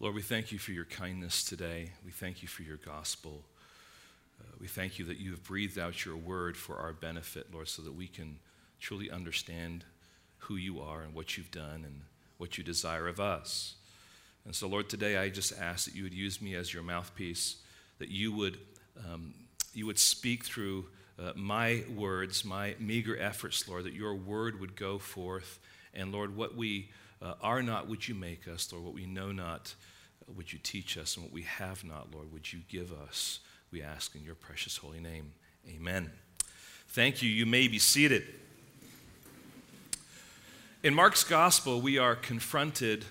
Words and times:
Lord, 0.00 0.14
we 0.14 0.22
thank 0.22 0.52
you 0.52 0.60
for 0.60 0.70
your 0.70 0.84
kindness 0.84 1.42
today. 1.42 1.90
We 2.04 2.12
thank 2.12 2.40
you 2.40 2.46
for 2.46 2.62
your 2.62 2.76
gospel. 2.76 3.42
Uh, 4.40 4.44
we 4.60 4.68
thank 4.68 4.96
you 4.96 5.04
that 5.06 5.18
you 5.18 5.32
have 5.32 5.42
breathed 5.42 5.76
out 5.76 6.04
your 6.04 6.16
word 6.16 6.56
for 6.56 6.76
our 6.76 6.92
benefit, 6.92 7.52
Lord, 7.52 7.66
so 7.66 7.82
that 7.82 7.96
we 7.96 8.06
can 8.06 8.38
truly 8.78 9.10
understand 9.10 9.84
who 10.36 10.54
you 10.54 10.80
are 10.80 11.02
and 11.02 11.14
what 11.14 11.36
you've 11.36 11.50
done 11.50 11.82
and 11.84 12.02
what 12.36 12.56
you 12.56 12.62
desire 12.62 13.08
of 13.08 13.18
us. 13.18 13.74
And 14.44 14.54
so, 14.54 14.68
Lord, 14.68 14.88
today 14.88 15.16
I 15.16 15.30
just 15.30 15.58
ask 15.58 15.86
that 15.86 15.96
you 15.96 16.04
would 16.04 16.14
use 16.14 16.40
me 16.40 16.54
as 16.54 16.72
your 16.72 16.84
mouthpiece, 16.84 17.56
that 17.98 18.08
you 18.08 18.32
would, 18.32 18.56
um, 19.04 19.34
you 19.74 19.84
would 19.86 19.98
speak 19.98 20.44
through 20.44 20.86
uh, 21.18 21.32
my 21.34 21.82
words, 21.96 22.44
my 22.44 22.76
meager 22.78 23.18
efforts, 23.18 23.68
Lord, 23.68 23.82
that 23.82 23.94
your 23.94 24.14
word 24.14 24.60
would 24.60 24.76
go 24.76 24.98
forth. 24.98 25.58
And, 25.92 26.12
Lord, 26.12 26.36
what 26.36 26.56
we 26.56 26.90
uh, 27.20 27.34
are 27.42 27.62
not, 27.62 27.88
would 27.88 28.06
you 28.06 28.14
make 28.14 28.46
us, 28.46 28.72
Lord? 28.72 28.84
What 28.84 28.94
we 28.94 29.06
know 29.06 29.32
not, 29.32 29.74
uh, 30.28 30.32
would 30.36 30.52
you 30.52 30.58
teach 30.62 30.96
us? 30.96 31.16
And 31.16 31.24
what 31.24 31.32
we 31.32 31.42
have 31.42 31.84
not, 31.84 32.14
Lord, 32.14 32.32
would 32.32 32.52
you 32.52 32.60
give 32.68 32.92
us? 32.92 33.40
We 33.70 33.82
ask 33.82 34.14
in 34.14 34.22
your 34.22 34.34
precious 34.34 34.76
holy 34.76 35.00
name. 35.00 35.32
Amen. 35.68 36.10
Thank 36.88 37.22
you. 37.22 37.28
You 37.28 37.44
may 37.44 37.68
be 37.68 37.78
seated. 37.78 38.24
In 40.82 40.94
Mark's 40.94 41.24
gospel, 41.24 41.80
we 41.80 41.98
are 41.98 42.14
confronted 42.14 43.04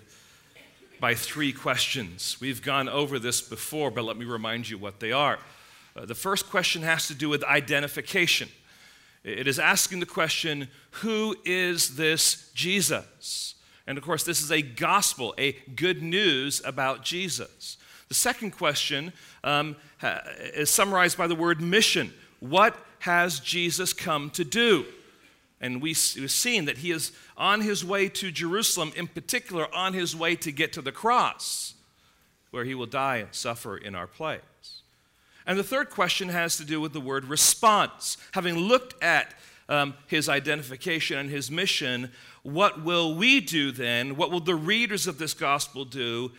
by 0.99 1.13
three 1.13 1.51
questions. 1.51 2.37
We've 2.39 2.61
gone 2.61 2.89
over 2.89 3.19
this 3.19 3.41
before, 3.41 3.91
but 3.91 4.03
let 4.03 4.17
me 4.17 4.25
remind 4.25 4.69
you 4.69 4.77
what 4.77 4.99
they 4.99 5.11
are. 5.11 5.37
Uh, 5.95 6.05
the 6.05 6.15
first 6.15 6.49
question 6.49 6.81
has 6.81 7.07
to 7.07 7.13
do 7.13 7.29
with 7.29 7.43
identification. 7.43 8.49
It 9.23 9.47
is 9.47 9.59
asking 9.59 9.99
the 9.99 10.05
question, 10.05 10.69
Who 11.01 11.35
is 11.43 11.97
this 11.97 12.49
Jesus? 12.53 13.55
And 13.87 13.97
of 13.97 14.03
course, 14.03 14.23
this 14.23 14.41
is 14.41 14.51
a 14.51 14.61
gospel, 14.61 15.33
a 15.37 15.53
good 15.75 16.03
news 16.03 16.61
about 16.65 17.03
Jesus. 17.03 17.77
The 18.09 18.13
second 18.13 18.51
question 18.51 19.13
um, 19.43 19.77
is 20.53 20.69
summarized 20.69 21.17
by 21.17 21.27
the 21.27 21.35
word 21.35 21.61
mission. 21.61 22.13
What 22.39 22.77
has 22.99 23.39
Jesus 23.39 23.93
come 23.93 24.29
to 24.31 24.43
do? 24.43 24.85
And 25.59 25.81
we, 25.81 25.89
we've 25.89 26.29
seen 26.29 26.65
that 26.65 26.79
he 26.79 26.91
is 26.91 27.11
on 27.37 27.61
his 27.61 27.83
way 27.83 28.09
to 28.09 28.31
Jerusalem, 28.31 28.91
in 28.95 29.07
particular, 29.07 29.73
on 29.73 29.93
his 29.93 30.15
way 30.15 30.35
to 30.35 30.51
get 30.51 30.73
to 30.73 30.81
the 30.81 30.91
cross, 30.91 31.73
where 32.51 32.63
he 32.63 32.75
will 32.75 32.85
die 32.85 33.17
and 33.17 33.33
suffer 33.33 33.75
in 33.75 33.95
our 33.95 34.07
place. 34.07 34.41
And 35.47 35.57
the 35.57 35.63
third 35.63 35.89
question 35.89 36.29
has 36.29 36.57
to 36.57 36.65
do 36.65 36.81
with 36.81 36.93
the 36.93 37.01
word 37.01 37.25
response. 37.25 38.17
Having 38.33 38.57
looked 38.57 39.01
at 39.01 39.33
um, 39.69 39.95
his 40.07 40.29
identification 40.29 41.17
and 41.17 41.29
his 41.29 41.49
mission, 41.49 42.11
what 42.47 42.81
will 42.81 43.13
we 43.13 43.41
do 43.41 43.71
then? 43.71 44.15
What 44.15 44.31
will 44.31 44.39
the 44.39 44.55
readers 44.55 45.05
of 45.05 45.17
this 45.17 45.33
gospel 45.33 45.83
do 45.83 46.31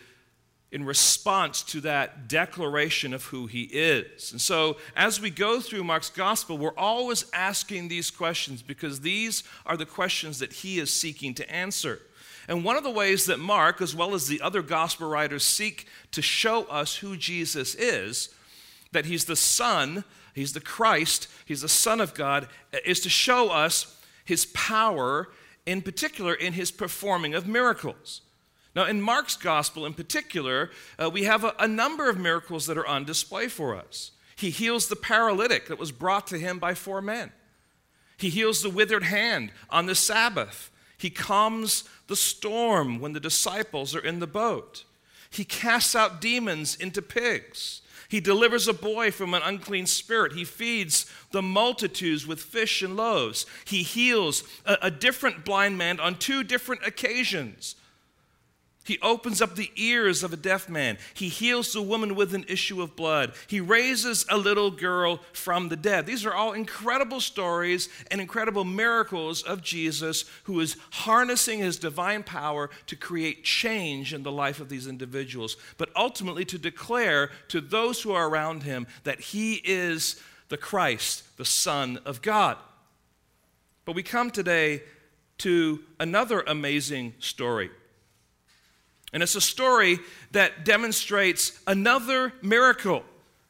in 0.71 0.83
response 0.83 1.61
to 1.63 1.81
that 1.81 2.27
declaration 2.27 3.13
of 3.13 3.25
who 3.25 3.47
he 3.47 3.63
is. 3.63 4.31
And 4.31 4.39
so, 4.39 4.77
as 4.95 5.19
we 5.19 5.31
go 5.31 5.59
through 5.59 5.83
Mark's 5.83 6.09
gospel, 6.09 6.57
we're 6.57 6.77
always 6.77 7.25
asking 7.33 7.87
these 7.87 8.11
questions 8.11 8.61
because 8.61 9.01
these 9.01 9.43
are 9.65 9.77
the 9.77 9.85
questions 9.85 10.39
that 10.39 10.53
he 10.53 10.79
is 10.79 10.93
seeking 10.93 11.33
to 11.35 11.51
answer. 11.51 11.99
And 12.47 12.63
one 12.63 12.75
of 12.75 12.83
the 12.83 12.91
ways 12.91 13.25
that 13.25 13.39
Mark, 13.39 13.81
as 13.81 13.95
well 13.95 14.13
as 14.13 14.27
the 14.27 14.41
other 14.41 14.61
gospel 14.61 15.09
writers, 15.09 15.43
seek 15.43 15.87
to 16.11 16.21
show 16.21 16.63
us 16.65 16.97
who 16.97 17.17
Jesus 17.17 17.73
is, 17.75 18.29
that 18.91 19.05
he's 19.05 19.25
the 19.25 19.35
Son, 19.35 20.03
he's 20.33 20.53
the 20.53 20.59
Christ, 20.59 21.27
he's 21.45 21.61
the 21.61 21.69
Son 21.69 22.01
of 22.01 22.13
God, 22.13 22.47
is 22.85 22.99
to 23.01 23.09
show 23.09 23.49
us 23.49 23.95
his 24.25 24.45
power, 24.47 25.29
in 25.69 25.83
particular 25.83 26.33
in 26.33 26.53
his 26.53 26.71
performing 26.71 27.35
of 27.35 27.47
miracles. 27.47 28.21
Now, 28.75 28.85
in 28.85 29.01
Mark's 29.01 29.35
gospel 29.35 29.85
in 29.85 29.93
particular, 29.93 30.71
uh, 30.97 31.09
we 31.09 31.23
have 31.23 31.43
a, 31.43 31.53
a 31.59 31.67
number 31.67 32.09
of 32.09 32.17
miracles 32.17 32.65
that 32.65 32.77
are 32.77 32.87
on 32.87 33.05
display 33.05 33.47
for 33.47 33.75
us. 33.75 34.11
He 34.35 34.49
heals 34.49 34.87
the 34.87 34.95
paralytic 34.95 35.67
that 35.67 35.77
was 35.77 35.91
brought 35.91 36.25
to 36.27 36.39
him 36.39 36.59
by 36.59 36.73
four 36.73 37.01
men. 37.01 37.31
He 38.17 38.29
heals 38.29 38.61
the 38.61 38.69
withered 38.69 39.03
hand 39.03 39.51
on 39.69 39.85
the 39.85 39.95
Sabbath. 39.95 40.71
He 40.97 41.09
calms 41.09 41.83
the 42.07 42.15
storm 42.15 42.99
when 42.99 43.13
the 43.13 43.19
disciples 43.19 43.95
are 43.95 44.05
in 44.05 44.19
the 44.19 44.27
boat. 44.27 44.85
He 45.29 45.45
casts 45.45 45.95
out 45.95 46.19
demons 46.19 46.75
into 46.75 47.01
pigs. 47.01 47.81
He 48.09 48.19
delivers 48.19 48.67
a 48.67 48.73
boy 48.73 49.11
from 49.11 49.33
an 49.33 49.43
unclean 49.43 49.85
spirit. 49.85 50.33
He 50.33 50.43
feeds 50.43 51.05
the 51.31 51.43
multitudes 51.43 52.25
with 52.25 52.41
fish 52.41 52.81
and 52.81 52.97
loaves. 52.97 53.45
He 53.65 53.83
heals 53.83 54.43
a, 54.65 54.77
a 54.83 54.91
different 54.91 55.45
blind 55.45 55.77
man 55.77 55.99
on 55.99 56.15
two 56.15 56.43
different 56.43 56.85
occasions. 56.85 57.75
He 58.85 58.97
opens 59.03 59.41
up 59.41 59.55
the 59.55 59.71
ears 59.75 60.23
of 60.23 60.33
a 60.33 60.37
deaf 60.37 60.67
man. 60.67 60.97
He 61.13 61.27
heals 61.27 61.73
the 61.73 61.81
woman 61.81 62.15
with 62.15 62.33
an 62.33 62.45
issue 62.47 62.81
of 62.81 62.95
blood. 62.95 63.33
He 63.45 63.59
raises 63.59 64.25
a 64.29 64.37
little 64.37 64.71
girl 64.71 65.19
from 65.31 65.69
the 65.69 65.75
dead. 65.75 66.05
These 66.05 66.25
are 66.25 66.33
all 66.33 66.53
incredible 66.53 67.19
stories 67.19 67.89
and 68.09 68.19
incredible 68.19 68.63
miracles 68.63 69.43
of 69.43 69.61
Jesus 69.61 70.25
who 70.45 70.59
is 70.59 70.75
harnessing 70.91 71.59
his 71.59 71.77
divine 71.77 72.23
power 72.23 72.71
to 72.87 72.95
create 72.95 73.43
change 73.43 74.13
in 74.13 74.23
the 74.23 74.31
life 74.31 74.59
of 74.59 74.69
these 74.69 74.87
individuals, 74.87 75.55
but 75.77 75.89
ultimately 75.95 76.45
to 76.45 76.57
declare 76.57 77.29
to 77.49 77.61
those 77.61 78.01
who 78.01 78.13
are 78.13 78.27
around 78.27 78.63
him 78.63 78.87
that 79.03 79.19
he 79.19 79.61
is 79.63 80.19
the 80.47 80.57
Christ, 80.57 81.37
the 81.37 81.45
Son 81.45 81.99
of 82.05 82.23
God. 82.23 82.57
But 83.85 83.93
we 83.93 84.03
come 84.03 84.31
today 84.31 84.81
to 85.39 85.83
another 85.99 86.41
amazing 86.41 87.13
story. 87.19 87.69
And 89.11 89.23
it's 89.23 89.35
a 89.35 89.41
story 89.41 89.99
that 90.31 90.65
demonstrates 90.65 91.59
another 91.65 92.33
miracle, 92.41 93.03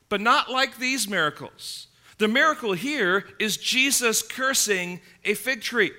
but 0.08 0.22
not 0.22 0.50
like 0.50 0.78
these 0.78 1.08
miracles. 1.08 1.88
The 2.18 2.28
miracle 2.28 2.74
here 2.74 3.26
is 3.40 3.58
Jesus 3.58 4.22
cursing 4.22 5.02
a 5.24 5.34
fig 5.34 5.62
tree. 5.62 5.92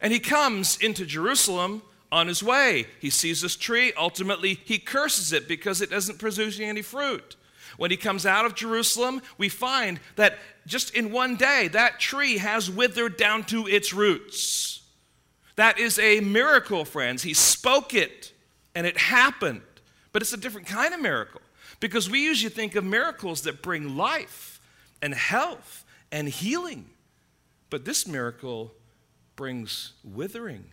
And 0.00 0.12
he 0.12 0.18
comes 0.18 0.78
into 0.78 1.06
Jerusalem 1.06 1.82
on 2.10 2.26
his 2.26 2.42
way. 2.42 2.86
He 3.00 3.08
sees 3.10 3.40
this 3.40 3.56
tree. 3.56 3.92
Ultimately, 3.96 4.60
he 4.64 4.78
curses 4.78 5.32
it 5.32 5.46
because 5.46 5.80
it 5.80 5.92
isn't 5.92 6.18
producing 6.18 6.68
any 6.68 6.82
fruit. 6.82 7.36
When 7.76 7.90
he 7.90 7.96
comes 7.96 8.26
out 8.26 8.44
of 8.44 8.54
Jerusalem, 8.54 9.22
we 9.38 9.48
find 9.48 10.00
that 10.16 10.38
just 10.66 10.94
in 10.94 11.12
one 11.12 11.36
day, 11.36 11.68
that 11.68 12.00
tree 12.00 12.38
has 12.38 12.70
withered 12.70 13.16
down 13.16 13.44
to 13.44 13.66
its 13.66 13.92
roots. 13.92 14.71
That 15.56 15.78
is 15.78 15.98
a 15.98 16.20
miracle, 16.20 16.84
friends. 16.84 17.22
He 17.22 17.34
spoke 17.34 17.94
it 17.94 18.32
and 18.74 18.86
it 18.86 18.96
happened. 18.96 19.62
But 20.12 20.22
it's 20.22 20.32
a 20.32 20.36
different 20.36 20.66
kind 20.66 20.92
of 20.92 21.00
miracle 21.00 21.40
because 21.80 22.08
we 22.08 22.22
usually 22.22 22.50
think 22.50 22.74
of 22.74 22.84
miracles 22.84 23.42
that 23.42 23.62
bring 23.62 23.96
life 23.96 24.60
and 25.00 25.14
health 25.14 25.84
and 26.10 26.28
healing. 26.28 26.90
But 27.70 27.84
this 27.84 28.06
miracle 28.06 28.74
brings 29.36 29.92
withering 30.04 30.66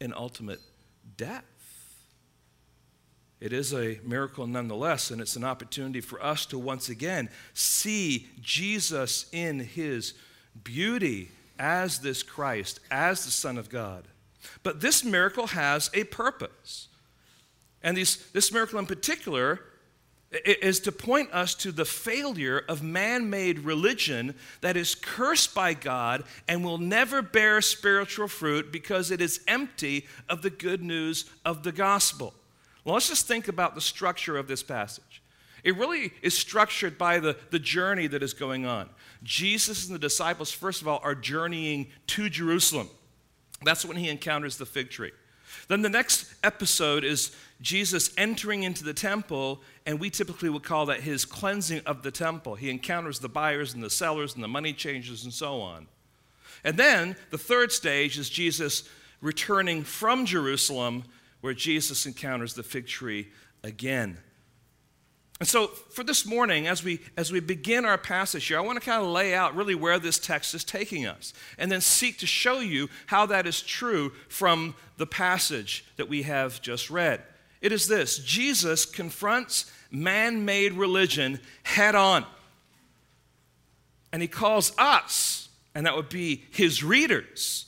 and 0.00 0.14
ultimate 0.14 0.60
death. 1.16 1.44
It 3.40 3.52
is 3.52 3.72
a 3.72 4.00
miracle 4.04 4.46
nonetheless, 4.46 5.10
and 5.10 5.20
it's 5.20 5.36
an 5.36 5.44
opportunity 5.44 6.00
for 6.00 6.22
us 6.22 6.44
to 6.46 6.58
once 6.58 6.88
again 6.88 7.30
see 7.54 8.28
Jesus 8.40 9.26
in 9.32 9.60
his 9.60 10.14
beauty 10.62 11.30
as 11.60 12.00
this 12.00 12.24
Christ, 12.24 12.80
as 12.90 13.24
the 13.24 13.30
Son 13.30 13.58
of 13.58 13.68
God. 13.68 14.04
But 14.62 14.80
this 14.80 15.04
miracle 15.04 15.48
has 15.48 15.90
a 15.94 16.04
purpose. 16.04 16.88
And 17.82 17.96
these, 17.96 18.16
this 18.32 18.52
miracle 18.52 18.78
in 18.78 18.86
particular 18.86 19.60
is 20.44 20.80
to 20.80 20.92
point 20.92 21.30
us 21.32 21.54
to 21.56 21.72
the 21.72 21.84
failure 21.84 22.64
of 22.68 22.82
man 22.82 23.28
made 23.30 23.58
religion 23.60 24.34
that 24.60 24.76
is 24.76 24.94
cursed 24.94 25.54
by 25.54 25.74
God 25.74 26.24
and 26.48 26.64
will 26.64 26.78
never 26.78 27.20
bear 27.20 27.60
spiritual 27.60 28.28
fruit 28.28 28.70
because 28.70 29.10
it 29.10 29.20
is 29.20 29.40
empty 29.48 30.06
of 30.28 30.42
the 30.42 30.50
good 30.50 30.82
news 30.82 31.28
of 31.44 31.62
the 31.62 31.72
gospel. 31.72 32.32
Well, 32.84 32.94
let's 32.94 33.08
just 33.08 33.26
think 33.26 33.48
about 33.48 33.74
the 33.74 33.80
structure 33.80 34.36
of 34.38 34.46
this 34.46 34.62
passage. 34.62 35.09
It 35.64 35.76
really 35.76 36.12
is 36.22 36.36
structured 36.36 36.96
by 36.98 37.18
the, 37.18 37.36
the 37.50 37.58
journey 37.58 38.06
that 38.08 38.22
is 38.22 38.32
going 38.32 38.66
on. 38.66 38.88
Jesus 39.22 39.86
and 39.86 39.94
the 39.94 39.98
disciples, 39.98 40.50
first 40.50 40.80
of 40.80 40.88
all, 40.88 41.00
are 41.02 41.14
journeying 41.14 41.88
to 42.08 42.28
Jerusalem. 42.30 42.88
That's 43.62 43.84
when 43.84 43.96
he 43.96 44.08
encounters 44.08 44.56
the 44.56 44.66
fig 44.66 44.90
tree. 44.90 45.12
Then 45.68 45.82
the 45.82 45.88
next 45.88 46.32
episode 46.42 47.04
is 47.04 47.34
Jesus 47.60 48.10
entering 48.16 48.62
into 48.62 48.84
the 48.84 48.94
temple, 48.94 49.60
and 49.84 50.00
we 50.00 50.10
typically 50.10 50.48
would 50.48 50.62
call 50.62 50.86
that 50.86 51.00
his 51.00 51.24
cleansing 51.24 51.82
of 51.86 52.02
the 52.02 52.10
temple. 52.10 52.54
He 52.54 52.70
encounters 52.70 53.18
the 53.18 53.28
buyers 53.28 53.74
and 53.74 53.82
the 53.82 53.90
sellers 53.90 54.34
and 54.34 54.42
the 54.42 54.48
money 54.48 54.72
changers 54.72 55.24
and 55.24 55.32
so 55.32 55.60
on. 55.60 55.86
And 56.64 56.76
then 56.76 57.16
the 57.30 57.38
third 57.38 57.72
stage 57.72 58.18
is 58.18 58.30
Jesus 58.30 58.88
returning 59.20 59.82
from 59.82 60.24
Jerusalem, 60.24 61.04
where 61.40 61.54
Jesus 61.54 62.06
encounters 62.06 62.54
the 62.54 62.62
fig 62.62 62.86
tree 62.86 63.28
again. 63.62 64.18
And 65.40 65.48
so 65.48 65.68
for 65.68 66.04
this 66.04 66.26
morning, 66.26 66.66
as 66.66 66.84
we, 66.84 67.00
as 67.16 67.32
we 67.32 67.40
begin 67.40 67.86
our 67.86 67.96
passage 67.96 68.46
here, 68.46 68.58
I 68.58 68.60
want 68.60 68.78
to 68.78 68.84
kind 68.84 69.02
of 69.02 69.08
lay 69.08 69.34
out 69.34 69.56
really 69.56 69.74
where 69.74 69.98
this 69.98 70.18
text 70.18 70.54
is 70.54 70.64
taking 70.64 71.06
us 71.06 71.32
and 71.56 71.72
then 71.72 71.80
seek 71.80 72.18
to 72.18 72.26
show 72.26 72.60
you 72.60 72.90
how 73.06 73.24
that 73.26 73.46
is 73.46 73.62
true 73.62 74.12
from 74.28 74.74
the 74.98 75.06
passage 75.06 75.86
that 75.96 76.10
we 76.10 76.22
have 76.22 76.60
just 76.60 76.90
read. 76.90 77.22
It 77.62 77.72
is 77.72 77.88
this 77.88 78.18
Jesus 78.18 78.84
confronts 78.84 79.72
man 79.90 80.44
made 80.44 80.74
religion 80.74 81.40
head 81.62 81.94
on. 81.94 82.26
And 84.12 84.20
he 84.20 84.28
calls 84.28 84.72
us, 84.76 85.48
and 85.74 85.86
that 85.86 85.96
would 85.96 86.10
be 86.10 86.44
his 86.50 86.84
readers, 86.84 87.66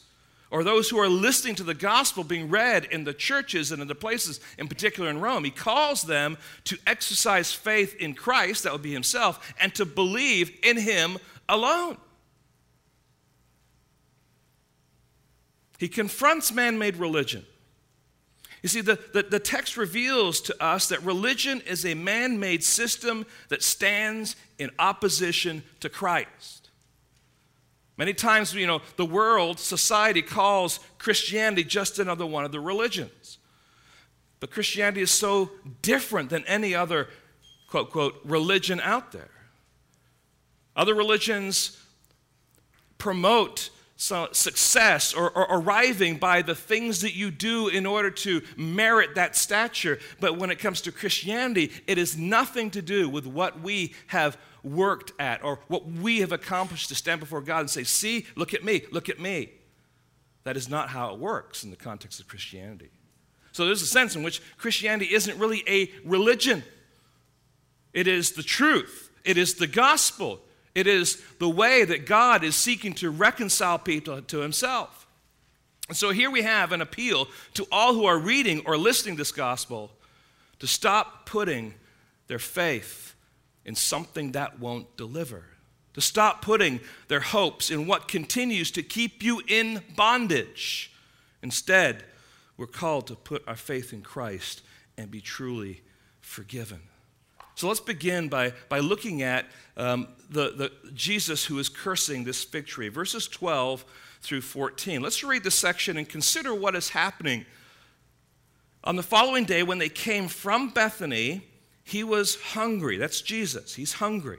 or 0.52 0.62
those 0.62 0.90
who 0.90 0.98
are 0.98 1.08
listening 1.08 1.54
to 1.54 1.62
the 1.62 1.72
gospel 1.72 2.22
being 2.22 2.50
read 2.50 2.84
in 2.84 3.04
the 3.04 3.14
churches 3.14 3.72
and 3.72 3.80
in 3.80 3.88
the 3.88 3.94
places, 3.94 4.38
in 4.58 4.68
particular 4.68 5.08
in 5.08 5.18
Rome, 5.18 5.44
he 5.44 5.50
calls 5.50 6.02
them 6.02 6.36
to 6.64 6.76
exercise 6.86 7.50
faith 7.52 7.96
in 7.96 8.12
Christ, 8.12 8.64
that 8.64 8.72
would 8.72 8.82
be 8.82 8.92
himself, 8.92 9.54
and 9.58 9.74
to 9.74 9.86
believe 9.86 10.52
in 10.62 10.76
him 10.76 11.16
alone. 11.48 11.96
He 15.78 15.88
confronts 15.88 16.52
man 16.52 16.78
made 16.78 16.98
religion. 16.98 17.46
You 18.62 18.68
see, 18.68 18.82
the, 18.82 18.98
the, 19.14 19.22
the, 19.22 19.40
text 19.40 19.78
reveals 19.78 20.40
to 20.42 20.62
us 20.62 20.88
that 20.90 21.02
religion 21.02 21.62
is 21.66 21.84
a 21.84 21.94
man 21.94 22.38
made 22.38 22.62
system 22.62 23.24
that 23.48 23.62
stands 23.62 24.36
in 24.58 24.70
opposition 24.78 25.64
to 25.80 25.88
Christ. 25.88 26.61
Many 27.96 28.14
times, 28.14 28.54
you 28.54 28.66
know, 28.66 28.80
the 28.96 29.04
world, 29.04 29.58
society 29.58 30.22
calls 30.22 30.80
Christianity 30.98 31.64
just 31.64 31.98
another 31.98 32.26
one 32.26 32.44
of 32.44 32.52
the 32.52 32.60
religions. 32.60 33.38
But 34.40 34.50
Christianity 34.50 35.02
is 35.02 35.10
so 35.10 35.50
different 35.82 36.30
than 36.30 36.44
any 36.46 36.74
other, 36.74 37.08
quote, 37.68 37.90
quote, 37.90 38.20
religion 38.24 38.80
out 38.80 39.12
there. 39.12 39.30
Other 40.74 40.94
religions 40.94 41.78
promote 42.98 43.70
success 43.96 45.14
or, 45.14 45.30
or, 45.30 45.46
arriving 45.48 46.16
by 46.16 46.42
the 46.42 46.56
things 46.56 47.02
that 47.02 47.14
you 47.14 47.30
do 47.30 47.68
in 47.68 47.86
order 47.86 48.10
to 48.10 48.42
merit 48.56 49.14
that 49.14 49.36
stature. 49.36 50.00
But 50.18 50.38
when 50.38 50.50
it 50.50 50.58
comes 50.58 50.80
to 50.82 50.92
Christianity, 50.92 51.70
it 51.86 51.98
is 51.98 52.16
nothing 52.16 52.70
to 52.72 52.82
do 52.82 53.08
with 53.08 53.26
what 53.26 53.60
we 53.60 53.94
have 54.08 54.36
worked 54.64 55.12
at 55.20 55.44
or 55.44 55.60
what 55.68 55.86
we 55.86 56.20
have 56.20 56.32
accomplished 56.32 56.88
to 56.88 56.94
stand 56.94 57.20
before 57.20 57.40
God 57.40 57.60
and 57.60 57.70
say, 57.70 57.84
See, 57.84 58.26
look 58.36 58.54
at 58.54 58.64
me, 58.64 58.82
look 58.90 59.08
at 59.08 59.20
me. 59.20 59.50
That 60.44 60.56
is 60.56 60.68
not 60.68 60.88
how 60.88 61.12
it 61.12 61.18
works 61.18 61.62
in 61.64 61.70
the 61.70 61.76
context 61.76 62.20
of 62.20 62.28
Christianity. 62.28 62.90
So 63.52 63.66
there's 63.66 63.82
a 63.82 63.86
sense 63.86 64.16
in 64.16 64.22
which 64.22 64.40
Christianity 64.56 65.14
isn't 65.14 65.38
really 65.38 65.62
a 65.68 65.90
religion, 66.04 66.64
it 67.92 68.06
is 68.06 68.32
the 68.32 68.42
truth, 68.42 69.10
it 69.24 69.36
is 69.36 69.54
the 69.54 69.66
gospel. 69.66 70.40
It 70.74 70.86
is 70.86 71.22
the 71.38 71.50
way 71.50 71.84
that 71.84 72.06
God 72.06 72.42
is 72.42 72.56
seeking 72.56 72.94
to 72.94 73.10
reconcile 73.10 73.78
people 73.78 74.22
to 74.22 74.38
himself. 74.38 75.06
And 75.88 75.96
so 75.96 76.10
here 76.10 76.30
we 76.30 76.42
have 76.42 76.72
an 76.72 76.80
appeal 76.80 77.28
to 77.54 77.66
all 77.70 77.92
who 77.92 78.06
are 78.06 78.18
reading 78.18 78.62
or 78.64 78.78
listening 78.78 79.16
this 79.16 79.32
gospel 79.32 79.90
to 80.60 80.66
stop 80.66 81.26
putting 81.26 81.74
their 82.28 82.38
faith 82.38 83.14
in 83.64 83.74
something 83.74 84.32
that 84.32 84.58
won't 84.58 84.96
deliver, 84.96 85.44
to 85.94 86.00
stop 86.00 86.42
putting 86.42 86.80
their 87.08 87.20
hopes 87.20 87.70
in 87.70 87.86
what 87.86 88.08
continues 88.08 88.70
to 88.72 88.82
keep 88.82 89.22
you 89.22 89.42
in 89.46 89.82
bondage. 89.94 90.92
Instead, 91.42 92.04
we're 92.56 92.66
called 92.66 93.06
to 93.08 93.14
put 93.14 93.42
our 93.46 93.56
faith 93.56 93.92
in 93.92 94.02
Christ 94.02 94.62
and 94.96 95.10
be 95.10 95.20
truly 95.20 95.82
forgiven. 96.20 96.80
So 97.54 97.68
let's 97.68 97.80
begin 97.80 98.28
by, 98.28 98.54
by 98.68 98.78
looking 98.78 99.22
at 99.22 99.46
um, 99.76 100.08
the, 100.30 100.50
the 100.50 100.72
Jesus 100.94 101.44
who 101.44 101.58
is 101.58 101.68
cursing 101.68 102.24
this 102.24 102.42
fig 102.42 102.66
tree, 102.66 102.88
verses 102.88 103.28
12 103.28 103.84
through 104.22 104.40
14. 104.40 105.02
Let's 105.02 105.22
read 105.22 105.44
the 105.44 105.50
section 105.50 105.96
and 105.96 106.08
consider 106.08 106.54
what 106.54 106.74
is 106.74 106.90
happening. 106.90 107.44
On 108.84 108.96
the 108.96 109.02
following 109.02 109.44
day, 109.44 109.62
when 109.62 109.78
they 109.78 109.88
came 109.88 110.28
from 110.28 110.70
Bethany, 110.70 111.46
he 111.84 112.04
was 112.04 112.40
hungry. 112.40 112.96
That's 112.96 113.20
Jesus. 113.20 113.74
He's 113.74 113.94
hungry. 113.94 114.38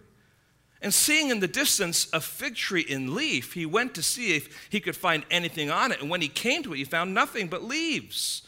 And 0.81 0.93
seeing 0.93 1.29
in 1.29 1.39
the 1.39 1.47
distance 1.47 2.07
a 2.11 2.19
fig 2.19 2.55
tree 2.55 2.81
in 2.81 3.15
leaf, 3.15 3.53
he 3.53 3.65
went 3.65 3.95
to 3.95 4.03
see 4.03 4.35
if 4.35 4.67
he 4.69 4.81
could 4.81 4.97
find 4.97 5.23
anything 5.31 5.71
on 5.71 5.93
it. 5.93 6.01
And 6.01 6.09
when 6.09 6.21
he 6.21 6.27
came 6.27 6.61
to 6.63 6.73
it, 6.73 6.77
he 6.77 6.83
found 6.83 7.13
nothing 7.13 7.47
but 7.47 7.63
leaves, 7.63 8.41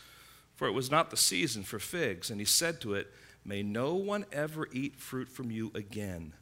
for 0.55 0.67
it 0.67 0.73
was 0.73 0.91
not 0.91 1.11
the 1.11 1.17
season 1.17 1.63
for 1.63 1.79
figs. 1.79 2.29
And 2.29 2.39
he 2.39 2.45
said 2.45 2.81
to 2.81 2.93
it, 2.95 3.11
May 3.45 3.63
no 3.63 3.93
one 3.95 4.25
ever 4.31 4.67
eat 4.73 4.99
fruit 4.99 5.29
from 5.29 5.49
you 5.49 5.71
again. 5.75 6.33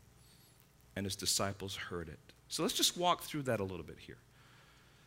And 0.96 1.06
his 1.06 1.16
disciples 1.16 1.76
heard 1.76 2.08
it. 2.08 2.20
So 2.48 2.64
let's 2.64 2.76
just 2.76 2.98
walk 2.98 3.24
through 3.24 3.44
that 3.44 3.60
a 3.60 3.64
little 3.64 3.86
bit 3.86 3.98
here. 4.00 4.18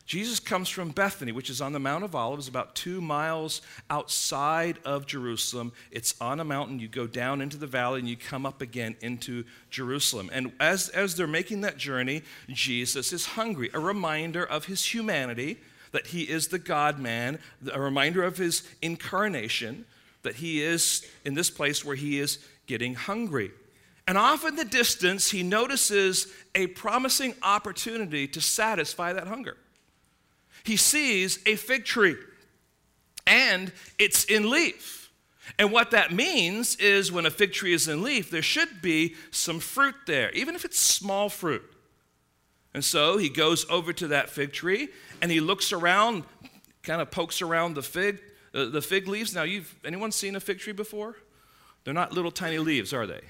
Jesus 0.07 0.39
comes 0.39 0.69
from 0.69 0.91
Bethany, 0.91 1.33
which 1.33 1.51
is 1.51 1.61
on 1.61 1.73
the 1.73 1.81
Mount 1.81 2.05
of 2.05 2.15
Olives, 2.15 2.47
about 2.47 2.77
two 2.77 3.01
miles 3.01 3.61
outside 3.91 4.79
of 4.85 5.05
Jerusalem. 5.05 5.73
It's 5.91 6.15
on 6.21 6.39
a 6.39 6.45
mountain. 6.45 6.79
You 6.79 6.87
go 6.87 7.09
down 7.09 7.41
into 7.41 7.57
the 7.57 7.67
valley 7.67 7.99
and 7.99 8.09
you 8.09 8.17
come 8.17 8.47
up 8.47 8.63
again 8.63 8.95
into 9.01 9.45
Jerusalem. 9.69 10.31
And 10.33 10.53
as, 10.61 10.89
as 10.91 11.17
they're 11.17 11.27
making 11.27 11.63
that 11.63 11.77
journey, 11.77 12.23
Jesus 12.49 13.13
is 13.13 13.27
hungry, 13.27 13.69
a 13.75 13.81
reminder 13.81 14.45
of 14.45 14.67
his 14.67 14.95
humanity, 14.95 15.59
that 15.91 16.07
he 16.07 16.23
is 16.23 16.49
the 16.49 16.61
God 16.61 17.01
man, 17.01 17.41
a 17.73 17.81
reminder 17.81 18.23
of 18.23 18.37
his 18.37 18.63
incarnation, 18.81 19.87
that 20.23 20.37
he 20.37 20.63
is 20.63 21.05
in 21.25 21.35
this 21.35 21.51
place 21.51 21.85
where 21.85 21.97
he 21.97 22.21
is 22.21 22.39
getting 22.67 22.95
hungry. 22.95 23.51
And 24.07 24.17
off 24.17 24.47
in 24.47 24.55
the 24.55 24.65
distance, 24.65 25.33
he 25.33 25.43
notices 25.43 26.29
a 26.55 26.69
promising 26.69 27.35
opportunity 27.43 28.29
to 28.29 28.41
satisfy 28.41 29.13
that 29.13 29.27
hunger 29.27 29.57
he 30.67 30.77
sees 30.77 31.39
a 31.47 31.57
fig 31.57 31.85
tree 31.85 32.17
and 33.27 33.73
it's 33.99 34.25
in 34.25 34.51
leaf. 34.51 35.11
And 35.59 35.73
what 35.73 35.93
that 35.93 36.13
means 36.13 36.77
is 36.77 37.11
when 37.11 37.25
a 37.25 37.31
fig 37.31 37.53
tree 37.53 37.73
is 37.73 37.89
in 37.89 38.03
leaf, 38.03 38.31
there 38.31 38.43
should 38.43 38.83
be 38.83 39.15
some 39.31 39.61
fruit 39.61 39.95
there, 40.07 40.31
even 40.33 40.55
if 40.55 40.65
it's 40.65 40.79
small 40.79 41.29
fruit. 41.29 41.65
And 42.75 42.85
so 42.85 43.17
he 43.17 43.29
goes 43.29 43.65
over 43.71 43.93
to 43.95 44.09
that 44.09 44.29
fig 44.29 44.53
tree 44.53 44.89
and 45.23 45.31
he 45.31 45.41
looks 45.41 45.73
around, 45.73 46.25
kind 46.83 47.01
of 47.01 47.11
pokes 47.11 47.41
around 47.41 47.75
the 47.75 47.83
fig, 47.83 48.21
uh, 48.55 48.67
the 48.67 48.83
fig 48.83 49.09
leaves. 49.09 49.35
Now, 49.35 49.45
you've 49.45 49.75
anyone 49.85 50.13
seen 50.13 50.37
a 50.37 50.41
fig 50.41 50.59
tree 50.59 50.73
before? 50.73 51.17
They're 51.85 51.95
not 51.95 52.13
little 52.13 52.33
tiny 52.33 52.59
leaves, 52.59 52.93
are 52.93 53.07
they? 53.07 53.23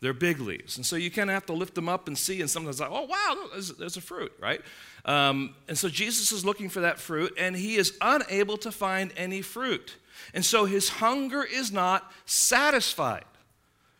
They're 0.00 0.14
big 0.14 0.40
leaves. 0.40 0.76
And 0.76 0.86
so 0.86 0.96
you 0.96 1.10
kind 1.10 1.28
of 1.28 1.34
have 1.34 1.46
to 1.46 1.52
lift 1.52 1.74
them 1.74 1.88
up 1.88 2.08
and 2.08 2.16
see, 2.16 2.40
and 2.40 2.48
sometimes 2.48 2.80
like, 2.80 2.90
oh, 2.90 3.04
wow, 3.04 3.48
there's, 3.52 3.68
there's 3.74 3.96
a 3.96 4.00
fruit, 4.00 4.32
right? 4.40 4.60
Um, 5.04 5.54
and 5.68 5.78
so 5.78 5.88
Jesus 5.88 6.32
is 6.32 6.44
looking 6.44 6.68
for 6.68 6.80
that 6.80 6.98
fruit, 6.98 7.34
and 7.38 7.56
he 7.56 7.76
is 7.76 7.96
unable 8.00 8.56
to 8.58 8.72
find 8.72 9.12
any 9.16 9.42
fruit. 9.42 9.96
And 10.34 10.44
so 10.44 10.64
his 10.64 10.88
hunger 10.88 11.42
is 11.42 11.72
not 11.72 12.12
satisfied. 12.26 13.24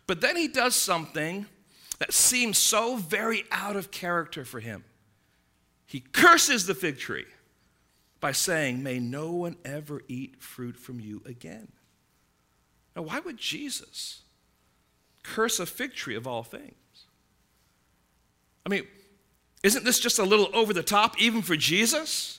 But 0.07 0.21
then 0.21 0.37
he 0.37 0.49
does 0.49 0.75
something 0.75 1.47
that 1.99 2.13
seems 2.13 2.59
so 2.59 2.97
very 2.97 3.45
out 3.51 3.77
of 3.77 3.91
character 3.91 4.45
for 4.45 4.61
him. 4.61 4.85
He 5.87 6.01
curses 6.01 6.67
the 6.67 6.75
fig 6.75 6.99
tree 6.99 7.27
by 8.21 8.33
saying, 8.33 8.83
May 8.83 8.99
no 8.99 9.33
one 9.33 9.57
ever 9.65 10.03
eat 10.09 10.43
fruit 10.43 10.77
from 10.77 11.01
you 11.01 11.23
again. 11.25 11.69
Now, 12.95 13.03
why 13.03 13.21
would 13.21 13.39
Jesus? 13.39 14.23
curse 15.29 15.61
a 15.61 15.67
fig 15.67 15.95
tree 15.95 16.15
of 16.15 16.27
all 16.27 16.43
things. 16.43 16.75
I 18.65 18.71
mean, 18.71 18.87
isn't 19.63 19.85
this 19.85 19.99
just 19.99 20.19
a 20.19 20.25
little 20.25 20.49
over 20.55 20.73
the 20.73 20.83
top 20.83 21.21
even 21.21 21.43
for 21.43 21.57
Jesus? 21.57 22.39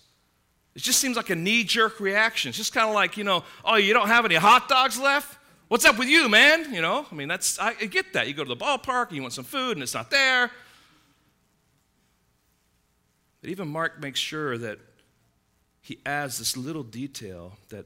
It 0.75 0.81
just 0.81 0.99
seems 0.99 1.17
like 1.17 1.29
a 1.29 1.35
knee 1.35 1.63
jerk 1.63 1.99
reaction. 1.99 2.49
It's 2.49 2.57
just 2.57 2.73
kind 2.73 2.87
of 2.87 2.93
like, 2.93 3.17
you 3.17 3.23
know, 3.23 3.43
oh, 3.65 3.75
you 3.75 3.93
don't 3.93 4.07
have 4.07 4.25
any 4.25 4.35
hot 4.35 4.69
dogs 4.69 4.97
left? 4.97 5.37
What's 5.67 5.85
up 5.85 5.99
with 5.99 6.07
you, 6.07 6.29
man? 6.29 6.73
You 6.73 6.81
know, 6.81 7.05
I 7.11 7.15
mean, 7.15 7.27
that's, 7.27 7.59
I 7.59 7.73
get 7.73 8.13
that. 8.13 8.27
You 8.27 8.33
go 8.33 8.43
to 8.43 8.49
the 8.49 8.57
ballpark 8.57 9.07
and 9.07 9.15
you 9.15 9.21
want 9.21 9.33
some 9.33 9.43
food 9.43 9.73
and 9.73 9.83
it's 9.83 9.93
not 9.93 10.09
there. 10.09 10.49
But 13.41 13.49
even 13.49 13.67
Mark 13.67 14.01
makes 14.01 14.19
sure 14.19 14.57
that 14.57 14.79
he 15.81 15.99
adds 16.05 16.37
this 16.37 16.57
little 16.57 16.83
detail 16.83 17.57
that, 17.69 17.85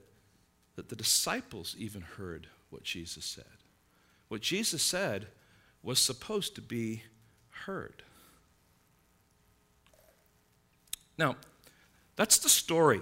that 0.75 0.89
the 0.89 0.95
disciples 0.95 1.75
even 1.77 2.01
heard 2.01 2.47
what 2.69 2.83
Jesus 2.83 3.25
said. 3.25 3.43
What 4.29 4.41
Jesus 4.41 4.81
said 4.81 5.27
was 5.83 5.99
supposed 5.99 6.55
to 6.55 6.61
be 6.61 7.03
heard. 7.65 8.03
Now, 11.17 11.35
that's 12.15 12.37
the 12.39 12.49
story. 12.49 13.01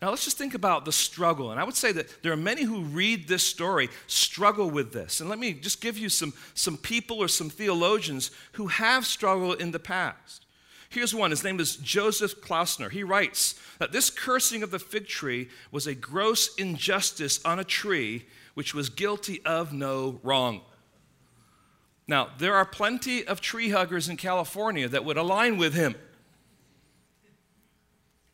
Now, 0.00 0.10
let's 0.10 0.24
just 0.24 0.36
think 0.36 0.54
about 0.54 0.84
the 0.84 0.92
struggle. 0.92 1.52
And 1.52 1.60
I 1.60 1.64
would 1.64 1.76
say 1.76 1.92
that 1.92 2.22
there 2.22 2.32
are 2.32 2.36
many 2.36 2.64
who 2.64 2.82
read 2.82 3.28
this 3.28 3.44
story 3.44 3.88
struggle 4.08 4.68
with 4.68 4.92
this. 4.92 5.20
And 5.20 5.30
let 5.30 5.38
me 5.38 5.52
just 5.52 5.80
give 5.80 5.96
you 5.96 6.08
some, 6.08 6.34
some 6.54 6.76
people 6.76 7.18
or 7.18 7.28
some 7.28 7.48
theologians 7.48 8.32
who 8.52 8.66
have 8.66 9.06
struggled 9.06 9.60
in 9.60 9.70
the 9.70 9.78
past. 9.78 10.44
Here's 10.88 11.14
one. 11.14 11.30
His 11.30 11.44
name 11.44 11.60
is 11.60 11.76
Joseph 11.76 12.40
Klausner. 12.40 12.90
He 12.90 13.04
writes 13.04 13.54
that 13.78 13.92
this 13.92 14.10
cursing 14.10 14.64
of 14.64 14.72
the 14.72 14.80
fig 14.80 15.06
tree 15.06 15.48
was 15.70 15.86
a 15.86 15.94
gross 15.94 16.52
injustice 16.56 17.40
on 17.44 17.60
a 17.60 17.64
tree 17.64 18.26
which 18.54 18.74
was 18.74 18.90
guilty 18.90 19.40
of 19.46 19.72
no 19.72 20.20
wrong. 20.22 20.62
Now, 22.08 22.30
there 22.38 22.54
are 22.54 22.66
plenty 22.66 23.24
of 23.24 23.40
tree 23.40 23.70
huggers 23.70 24.08
in 24.08 24.16
California 24.16 24.88
that 24.88 25.04
would 25.04 25.16
align 25.16 25.56
with 25.56 25.74
him. 25.74 25.94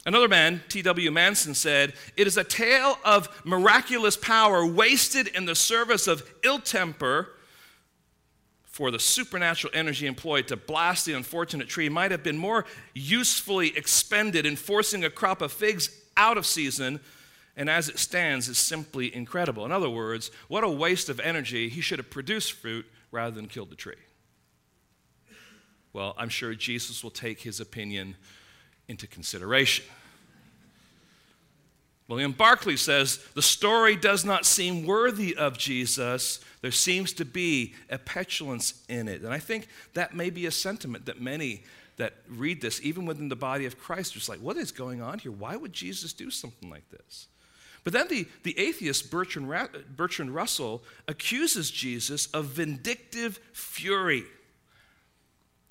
Another 0.09 0.27
man, 0.27 0.63
T.W. 0.71 1.11
Manson, 1.11 1.53
said, 1.53 1.93
It 2.17 2.27
is 2.27 2.39
a 2.39 2.43
tale 2.43 2.99
of 3.05 3.29
miraculous 3.45 4.17
power 4.17 4.65
wasted 4.65 5.27
in 5.27 5.45
the 5.45 5.55
service 5.55 6.07
of 6.07 6.27
ill 6.43 6.61
temper, 6.61 7.35
for 8.65 8.91
the 8.91 8.99
supernatural 8.99 9.71
energy 9.77 10.07
employed 10.07 10.49
to 10.49 10.57
blast 10.57 11.05
the 11.05 11.13
unfortunate 11.13 11.69
tree 11.69 11.91
might 11.91 12.11
have 12.11 12.23
been 12.23 12.39
more 12.39 12.65
usefully 12.95 13.77
expended 13.77 14.47
in 14.47 14.57
forcing 14.57 15.05
a 15.05 15.11
crop 15.11 15.43
of 15.43 15.53
figs 15.53 15.91
out 16.17 16.39
of 16.39 16.47
season, 16.47 17.01
and 17.55 17.69
as 17.69 17.91
it 17.91 17.99
stands, 17.99 18.49
is 18.49 18.57
simply 18.57 19.15
incredible. 19.15 19.67
In 19.67 19.73
other 19.73 19.91
words, 19.91 20.31
what 20.49 20.65
a 20.65 20.71
waste 20.71 21.11
of 21.11 21.21
energy. 21.21 21.69
He 21.69 21.83
should 21.83 21.99
have 21.99 22.09
produced 22.09 22.53
fruit 22.53 22.87
rather 23.11 23.37
than 23.37 23.47
killed 23.47 23.69
the 23.69 23.77
tree. 23.77 23.97
Well, 25.93 26.15
I'm 26.17 26.31
sure 26.31 26.55
Jesus 26.55 27.05
will 27.05 27.11
take 27.11 27.43
his 27.43 27.61
opinion 27.61 28.17
into 28.89 29.07
consideration. 29.07 29.85
William 32.09 32.33
Barclay 32.33 32.77
says 32.77 33.19
the 33.35 33.43
story 33.43 33.95
does 33.95 34.25
not 34.25 34.47
seem 34.47 34.87
worthy 34.87 35.37
of 35.37 35.59
Jesus. 35.59 36.41
There 36.63 36.73
seems 36.73 37.13
to 37.15 37.25
be 37.25 37.75
a 37.91 37.99
petulance 37.99 38.83
in 38.89 39.09
it. 39.09 39.21
And 39.21 39.33
I 39.33 39.39
think 39.39 39.69
that 39.93 40.15
may 40.15 40.31
be 40.31 40.47
a 40.47 40.51
sentiment 40.51 41.05
that 41.07 41.21
many 41.21 41.65
that 41.99 42.15
read 42.29 42.63
this, 42.63 42.81
even 42.83 43.05
within 43.05 43.29
the 43.29 43.37
body 43.37 43.67
of 43.67 43.79
Christ, 43.79 44.13
are 44.13 44.21
just 44.21 44.29
like, 44.29 44.41
what 44.41 44.57
is 44.57 44.73
going 44.73 45.03
on 45.03 45.19
here? 45.19 45.33
Why 45.33 45.57
would 45.57 45.73
Jesus 45.73 46.13
do 46.13 46.31
something 46.31 46.71
like 46.71 46.89
this? 46.91 47.27
But 47.85 47.93
then 47.93 48.09
the, 48.09 48.27
the 48.43 48.59
atheist 48.59 49.11
Bertrand, 49.11 49.71
Bertrand 49.95 50.35
Russell 50.35 50.83
accuses 51.07 51.71
Jesus 51.71 52.27
of 52.29 52.47
vindictive 52.47 53.39
fury 53.53 54.25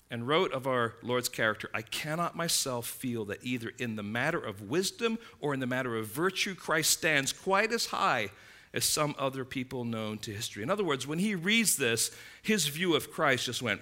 and 0.09 0.27
wrote 0.27 0.53
of 0.53 0.67
our 0.67 0.95
Lord's 1.01 1.29
character 1.29 1.69
I 1.73 1.81
cannot 1.81 2.35
myself 2.35 2.87
feel 2.87 3.25
that 3.25 3.43
either 3.43 3.71
in 3.77 3.95
the 3.95 4.03
matter 4.03 4.39
of 4.39 4.61
wisdom 4.61 5.19
or 5.39 5.53
in 5.53 5.59
the 5.59 5.67
matter 5.67 5.95
of 5.95 6.07
virtue, 6.07 6.55
Christ 6.55 6.91
stands 6.91 7.33
quite 7.33 7.71
as 7.71 7.87
high 7.87 8.29
as 8.73 8.85
some 8.85 9.15
other 9.17 9.45
people 9.45 9.85
known 9.85 10.17
to 10.19 10.31
history. 10.31 10.63
In 10.63 10.69
other 10.69 10.83
words, 10.83 11.07
when 11.07 11.19
he 11.19 11.35
reads 11.35 11.77
this, 11.77 12.11
his 12.41 12.67
view 12.67 12.95
of 12.95 13.11
Christ 13.11 13.45
just 13.45 13.61
went 13.61 13.81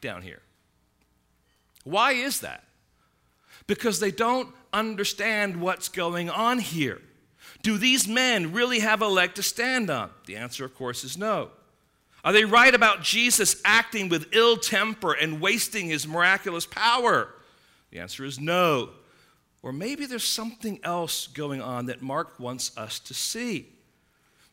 down 0.00 0.22
here. 0.22 0.40
Why 1.84 2.12
is 2.12 2.40
that? 2.40 2.64
Because 3.66 4.00
they 4.00 4.10
don't 4.10 4.48
understand 4.72 5.60
what's 5.60 5.88
going 5.88 6.30
on 6.30 6.58
here. 6.58 7.00
Do 7.62 7.78
these 7.78 8.08
men 8.08 8.52
really 8.52 8.80
have 8.80 9.02
a 9.02 9.08
leg 9.08 9.34
to 9.34 9.42
stand 9.42 9.90
on? 9.90 10.10
The 10.26 10.36
answer, 10.36 10.64
of 10.64 10.74
course, 10.74 11.04
is 11.04 11.16
no. 11.16 11.50
Are 12.24 12.32
they 12.32 12.44
right 12.44 12.74
about 12.74 13.02
Jesus 13.02 13.60
acting 13.64 14.08
with 14.08 14.28
ill 14.32 14.56
temper 14.56 15.12
and 15.12 15.40
wasting 15.40 15.86
his 15.86 16.06
miraculous 16.06 16.66
power? 16.66 17.28
The 17.90 17.98
answer 17.98 18.24
is 18.24 18.38
no. 18.38 18.90
Or 19.62 19.72
maybe 19.72 20.06
there's 20.06 20.26
something 20.26 20.80
else 20.82 21.26
going 21.28 21.60
on 21.60 21.86
that 21.86 22.02
Mark 22.02 22.38
wants 22.38 22.76
us 22.76 22.98
to 23.00 23.14
see. 23.14 23.68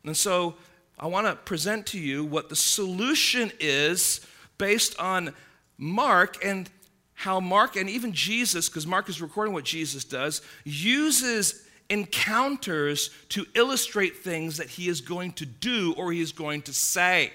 And 0.04 0.16
so 0.16 0.56
I 0.98 1.08
want 1.08 1.28
to 1.28 1.36
present 1.36 1.86
to 1.88 2.00
you 2.00 2.24
what 2.24 2.50
the 2.50 2.56
solution 2.56 3.52
is 3.60 4.22
based 4.58 5.00
on 5.00 5.34
Mark 5.78 6.44
and 6.44 6.70
how 7.14 7.40
Mark 7.40 7.76
and 7.76 7.90
even 7.90 8.14
Jesus, 8.14 8.70
because 8.70 8.88
Mark 8.88 9.10
is 9.10 9.22
recording 9.22 9.54
what 9.54 9.66
Jesus 9.66 10.04
does, 10.04 10.42
uses 10.64 11.66
encounters 11.90 13.10
to 13.30 13.46
illustrate 13.56 14.18
things 14.18 14.58
that 14.58 14.70
he 14.70 14.88
is 14.88 15.02
going 15.02 15.34
to 15.34 15.46
do 15.46 15.94
or 15.98 16.12
he 16.12 16.22
is 16.22 16.32
going 16.32 16.62
to 16.64 16.74
say. 16.74 17.32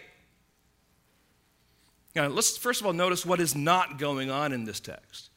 Now, 2.15 2.29
let's 2.29 2.57
first 2.57 2.81
of 2.81 2.87
all 2.87 2.93
notice 2.93 3.27
what 3.27 3.41
is 3.41 3.55
not 3.55 3.99
going 3.99 4.31
on 4.31 4.53
in 4.53 4.65
this 4.65 4.81
text. 4.81 5.31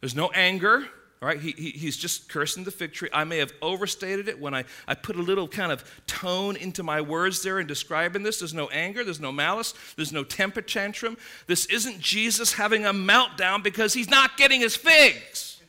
There's 0.00 0.14
no 0.14 0.28
anger, 0.28 0.86
all 1.20 1.28
right? 1.28 1.40
He, 1.40 1.52
he, 1.52 1.70
he's 1.70 1.96
just 1.96 2.28
cursing 2.28 2.64
the 2.64 2.70
fig 2.70 2.92
tree. 2.92 3.08
I 3.12 3.24
may 3.24 3.38
have 3.38 3.52
overstated 3.62 4.28
it 4.28 4.40
when 4.40 4.54
I, 4.54 4.64
I 4.86 4.94
put 4.94 5.16
a 5.16 5.22
little 5.22 5.48
kind 5.48 5.72
of 5.72 5.84
tone 6.06 6.56
into 6.56 6.82
my 6.82 7.00
words 7.00 7.42
there 7.42 7.60
in 7.60 7.66
describing 7.66 8.22
this. 8.22 8.38
There's 8.38 8.54
no 8.54 8.68
anger, 8.68 9.04
there's 9.04 9.20
no 9.20 9.32
malice, 9.32 9.74
there's 9.96 10.12
no 10.12 10.24
temper 10.24 10.62
tantrum. 10.62 11.16
This 11.46 11.66
isn't 11.66 12.00
Jesus 12.00 12.54
having 12.54 12.84
a 12.86 12.92
meltdown 12.92 13.62
because 13.62 13.94
he's 13.94 14.10
not 14.10 14.36
getting 14.36 14.60
his 14.60 14.76
figs. 14.76 15.60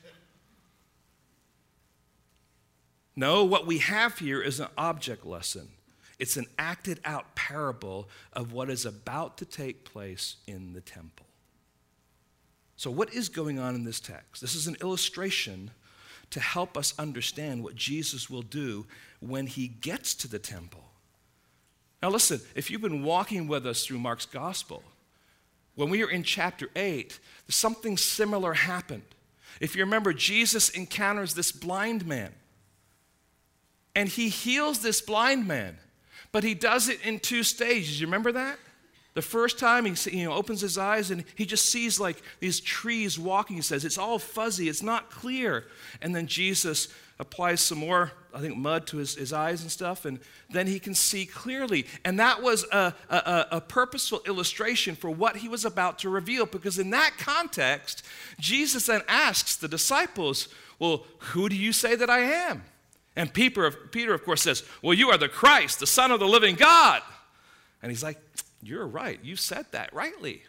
No, 3.15 3.45
what 3.45 3.65
we 3.65 3.77
have 3.77 4.19
here 4.19 4.41
is 4.41 4.59
an 4.59 4.67
object 4.77 5.25
lesson. 5.25 5.69
It's 6.19 6.37
an 6.37 6.45
acted 6.57 6.99
out 7.03 7.35
parable 7.35 8.09
of 8.33 8.53
what 8.53 8.69
is 8.69 8.85
about 8.85 9.37
to 9.39 9.45
take 9.45 9.83
place 9.83 10.37
in 10.47 10.73
the 10.73 10.81
temple. 10.81 11.25
So, 12.77 12.91
what 12.91 13.13
is 13.13 13.29
going 13.29 13.59
on 13.59 13.75
in 13.75 13.83
this 13.83 13.99
text? 13.99 14.41
This 14.41 14.55
is 14.55 14.67
an 14.67 14.77
illustration 14.81 15.71
to 16.31 16.39
help 16.39 16.77
us 16.77 16.93
understand 16.97 17.63
what 17.63 17.75
Jesus 17.75 18.29
will 18.29 18.41
do 18.41 18.85
when 19.19 19.47
he 19.47 19.67
gets 19.67 20.13
to 20.15 20.27
the 20.27 20.39
temple. 20.39 20.83
Now, 22.01 22.09
listen, 22.09 22.41
if 22.55 22.69
you've 22.69 22.81
been 22.81 23.03
walking 23.03 23.47
with 23.47 23.65
us 23.65 23.85
through 23.85 23.99
Mark's 23.99 24.25
gospel, 24.25 24.83
when 25.75 25.89
we 25.89 26.03
are 26.03 26.09
in 26.09 26.23
chapter 26.23 26.69
8, 26.75 27.19
something 27.49 27.97
similar 27.97 28.53
happened. 28.53 29.03
If 29.59 29.75
you 29.75 29.83
remember, 29.83 30.13
Jesus 30.13 30.69
encounters 30.69 31.33
this 31.33 31.51
blind 31.51 32.05
man, 32.05 32.33
and 33.95 34.09
he 34.09 34.29
heals 34.29 34.79
this 34.79 35.01
blind 35.01 35.47
man. 35.47 35.77
But 36.35 36.43
he 36.43 36.53
does 36.53 36.89
it 36.89 36.99
in 37.05 37.21
two 37.21 37.43
stages. 37.43 38.01
You 38.01 38.07
remember 38.07 38.33
that? 38.33 38.59
The 39.13 39.21
first 39.21 39.57
time 39.57 39.85
he 39.85 40.17
you 40.17 40.25
know, 40.25 40.33
opens 40.33 40.59
his 40.59 40.77
eyes 40.77 41.09
and 41.09 41.23
he 41.35 41.45
just 41.45 41.69
sees 41.69 41.97
like 41.97 42.21
these 42.41 42.59
trees 42.59 43.17
walking. 43.17 43.55
He 43.55 43.61
says, 43.61 43.85
It's 43.85 43.97
all 43.97 44.19
fuzzy, 44.19 44.67
it's 44.67 44.83
not 44.83 45.09
clear. 45.09 45.63
And 46.01 46.13
then 46.13 46.27
Jesus 46.27 46.89
applies 47.19 47.61
some 47.61 47.77
more, 47.77 48.11
I 48.33 48.41
think, 48.41 48.57
mud 48.57 48.85
to 48.87 48.97
his, 48.97 49.15
his 49.15 49.31
eyes 49.31 49.61
and 49.61 49.71
stuff, 49.71 50.03
and 50.03 50.19
then 50.49 50.67
he 50.67 50.77
can 50.77 50.93
see 50.93 51.25
clearly. 51.25 51.85
And 52.03 52.19
that 52.19 52.41
was 52.41 52.65
a, 52.69 52.93
a, 53.09 53.45
a 53.51 53.61
purposeful 53.61 54.21
illustration 54.27 54.97
for 54.97 55.09
what 55.09 55.37
he 55.37 55.47
was 55.47 55.63
about 55.63 55.99
to 55.99 56.09
reveal, 56.09 56.45
because 56.45 56.77
in 56.77 56.89
that 56.89 57.13
context, 57.17 58.05
Jesus 58.41 58.87
then 58.87 59.03
asks 59.07 59.55
the 59.55 59.69
disciples, 59.69 60.49
Well, 60.79 61.05
who 61.31 61.47
do 61.47 61.55
you 61.55 61.71
say 61.71 61.95
that 61.95 62.09
I 62.09 62.19
am? 62.19 62.63
And 63.15 63.33
Peter, 63.33 63.71
Peter, 63.71 64.13
of 64.13 64.23
course, 64.23 64.41
says, 64.41 64.63
Well, 64.81 64.93
you 64.93 65.09
are 65.09 65.17
the 65.17 65.29
Christ, 65.29 65.79
the 65.79 65.87
Son 65.87 66.11
of 66.11 66.19
the 66.19 66.27
living 66.27 66.55
God. 66.55 67.01
And 67.81 67.91
he's 67.91 68.03
like, 68.03 68.19
You're 68.61 68.87
right. 68.87 69.19
You 69.23 69.35
said 69.35 69.65
that 69.71 69.93
rightly. 69.93 70.43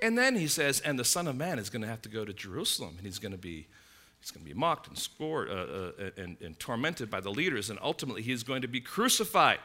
And 0.00 0.16
then 0.16 0.36
he 0.36 0.46
says, 0.46 0.80
And 0.80 0.98
the 0.98 1.04
Son 1.04 1.26
of 1.26 1.36
Man 1.36 1.58
is 1.58 1.70
going 1.70 1.82
to 1.82 1.88
have 1.88 2.02
to 2.02 2.08
go 2.08 2.24
to 2.24 2.32
Jerusalem, 2.32 2.94
and 2.96 3.06
he's 3.06 3.18
going 3.18 3.32
to 3.32 3.38
be. 3.38 3.66
He's 4.18 4.30
going 4.32 4.44
to 4.44 4.52
be 4.52 4.58
mocked 4.58 4.88
and 4.88 4.98
scored 4.98 5.48
uh, 5.50 5.52
uh, 5.52 6.10
and, 6.16 6.36
and 6.40 6.58
tormented 6.58 7.10
by 7.10 7.20
the 7.20 7.30
leaders, 7.30 7.70
and 7.70 7.78
ultimately 7.80 8.22
he's 8.22 8.42
going 8.42 8.62
to 8.62 8.66
be 8.66 8.80
crucified. 8.80 9.60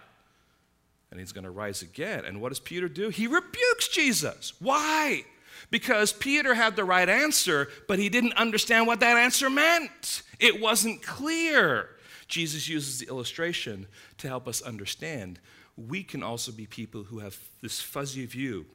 And 1.10 1.20
he's 1.20 1.32
going 1.32 1.46
to 1.46 1.50
rise 1.50 1.82
again. 1.82 2.26
And 2.26 2.42
what 2.42 2.50
does 2.50 2.60
Peter 2.60 2.88
do? 2.88 3.10
He 3.10 3.26
rebukes 3.26 3.88
Jesus. 3.88 4.54
Why? 4.60 5.24
Because 5.72 6.14
Peter 6.14 6.54
had 6.54 6.76
the 6.76 6.84
right 6.84 7.10
answer, 7.10 7.70
but 7.88 7.98
he 7.98 8.08
didn't 8.08 8.34
understand 8.34 8.86
what 8.86 9.00
that 9.00 9.18
answer 9.18 9.50
meant. 9.50 10.22
It 10.40 10.62
wasn't 10.62 11.02
clear. 11.02 11.90
Jesus 12.32 12.68
uses 12.68 12.98
the 12.98 13.08
illustration 13.08 13.86
to 14.18 14.28
help 14.28 14.48
us 14.48 14.62
understand 14.62 15.40
we 15.78 16.02
can 16.02 16.24
also 16.24 16.52
be 16.52 16.66
people 16.66 17.04
who 17.04 17.20
have 17.20 17.38
this 17.62 17.80
fuzzy 17.80 18.26
view 18.26 18.66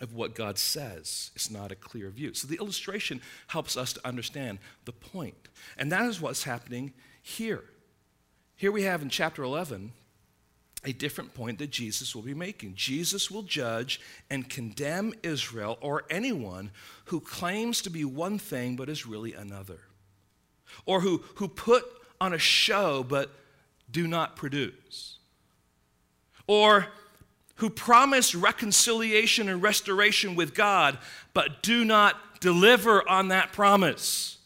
of 0.00 0.14
what 0.14 0.34
God 0.34 0.58
says. 0.58 1.30
It's 1.34 1.50
not 1.50 1.72
a 1.72 1.76
clear 1.76 2.10
view. 2.10 2.34
So 2.34 2.46
the 2.46 2.56
illustration 2.56 3.20
helps 3.48 3.76
us 3.76 3.92
to 3.94 4.06
understand 4.06 4.58
the 4.84 4.92
point. 4.92 5.48
And 5.78 5.90
that 5.92 6.04
is 6.06 6.20
what's 6.20 6.44
happening 6.44 6.92
here. 7.22 7.64
Here 8.56 8.72
we 8.72 8.82
have 8.82 9.02
in 9.02 9.08
chapter 9.08 9.42
11 9.42 9.92
a 10.84 10.92
different 10.92 11.32
point 11.34 11.58
that 11.60 11.70
Jesus 11.70 12.14
will 12.14 12.22
be 12.22 12.34
making. 12.34 12.74
Jesus 12.74 13.30
will 13.30 13.42
judge 13.42 14.00
and 14.28 14.50
condemn 14.50 15.14
Israel 15.22 15.78
or 15.80 16.04
anyone 16.10 16.72
who 17.06 17.20
claims 17.20 17.80
to 17.82 17.90
be 17.90 18.04
one 18.04 18.38
thing 18.38 18.76
but 18.76 18.88
is 18.88 19.06
really 19.06 19.32
another, 19.32 19.78
or 20.84 21.00
who, 21.00 21.22
who 21.36 21.46
put 21.46 21.84
on 22.22 22.32
a 22.32 22.38
show 22.38 23.02
but 23.02 23.28
do 23.90 24.06
not 24.06 24.36
produce, 24.36 25.18
or 26.46 26.86
who 27.56 27.68
promise 27.68 28.34
reconciliation 28.34 29.48
and 29.48 29.60
restoration 29.60 30.36
with 30.36 30.54
God 30.54 30.98
but 31.34 31.62
do 31.62 31.84
not 31.84 32.40
deliver 32.40 33.08
on 33.08 33.28
that 33.28 33.52
promise. 33.52 34.38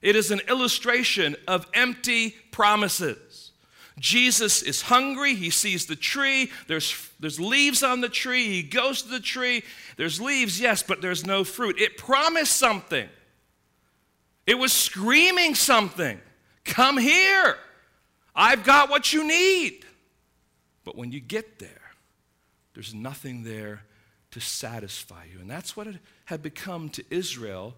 It 0.00 0.14
is 0.14 0.30
an 0.30 0.40
illustration 0.48 1.34
of 1.48 1.66
empty 1.74 2.36
promises. 2.52 3.50
Jesus 3.98 4.62
is 4.62 4.82
hungry. 4.82 5.34
He 5.34 5.50
sees 5.50 5.86
the 5.86 5.96
tree. 5.96 6.52
There's, 6.68 7.10
there's 7.18 7.40
leaves 7.40 7.82
on 7.82 8.00
the 8.00 8.08
tree. 8.08 8.46
He 8.46 8.62
goes 8.62 9.02
to 9.02 9.08
the 9.08 9.18
tree. 9.18 9.64
There's 9.96 10.20
leaves, 10.20 10.60
yes, 10.60 10.84
but 10.84 11.02
there's 11.02 11.26
no 11.26 11.42
fruit. 11.42 11.80
It 11.80 11.96
promised 11.96 12.56
something, 12.56 13.08
it 14.46 14.56
was 14.56 14.72
screaming 14.72 15.56
something. 15.56 16.20
Come 16.68 16.98
here. 16.98 17.56
I've 18.36 18.62
got 18.62 18.88
what 18.88 19.12
you 19.12 19.26
need. 19.26 19.84
But 20.84 20.96
when 20.96 21.10
you 21.10 21.18
get 21.18 21.58
there, 21.58 21.92
there's 22.74 22.94
nothing 22.94 23.42
there 23.42 23.82
to 24.30 24.40
satisfy 24.40 25.24
you. 25.32 25.40
And 25.40 25.50
that's 25.50 25.76
what 25.76 25.86
it 25.86 25.96
had 26.26 26.42
become 26.42 26.90
to 26.90 27.04
Israel, 27.10 27.74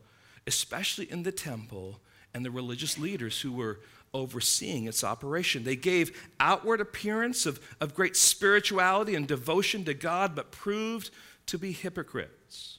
especially 0.46 1.10
in 1.10 1.22
the 1.22 1.32
temple 1.32 2.00
and 2.34 2.44
the 2.44 2.50
religious 2.50 2.98
leaders 2.98 3.40
who 3.40 3.52
were 3.52 3.80
overseeing 4.12 4.86
its 4.86 5.04
operation. 5.04 5.64
They 5.64 5.76
gave 5.76 6.28
outward 6.40 6.80
appearance 6.80 7.46
of, 7.46 7.60
of 7.80 7.94
great 7.94 8.16
spirituality 8.16 9.14
and 9.14 9.26
devotion 9.26 9.84
to 9.84 9.94
God, 9.94 10.34
but 10.34 10.50
proved 10.50 11.10
to 11.46 11.58
be 11.58 11.72
hypocrites. 11.72 12.78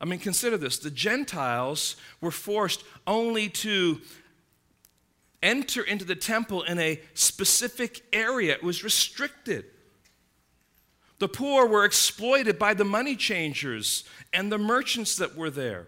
I 0.00 0.04
mean, 0.04 0.18
consider 0.18 0.56
this 0.56 0.78
the 0.78 0.90
Gentiles 0.90 1.96
were 2.20 2.32
forced 2.32 2.84
only 3.06 3.48
to 3.48 4.00
enter 5.42 5.82
into 5.82 6.04
the 6.04 6.14
temple 6.14 6.62
in 6.62 6.78
a 6.78 7.00
specific 7.14 8.02
area, 8.12 8.54
it 8.54 8.62
was 8.62 8.84
restricted. 8.84 9.64
The 11.18 11.28
poor 11.28 11.66
were 11.66 11.84
exploited 11.84 12.58
by 12.58 12.74
the 12.74 12.84
money 12.84 13.16
changers 13.16 14.04
and 14.32 14.50
the 14.50 14.58
merchants 14.58 15.16
that 15.16 15.36
were 15.36 15.50
there. 15.50 15.86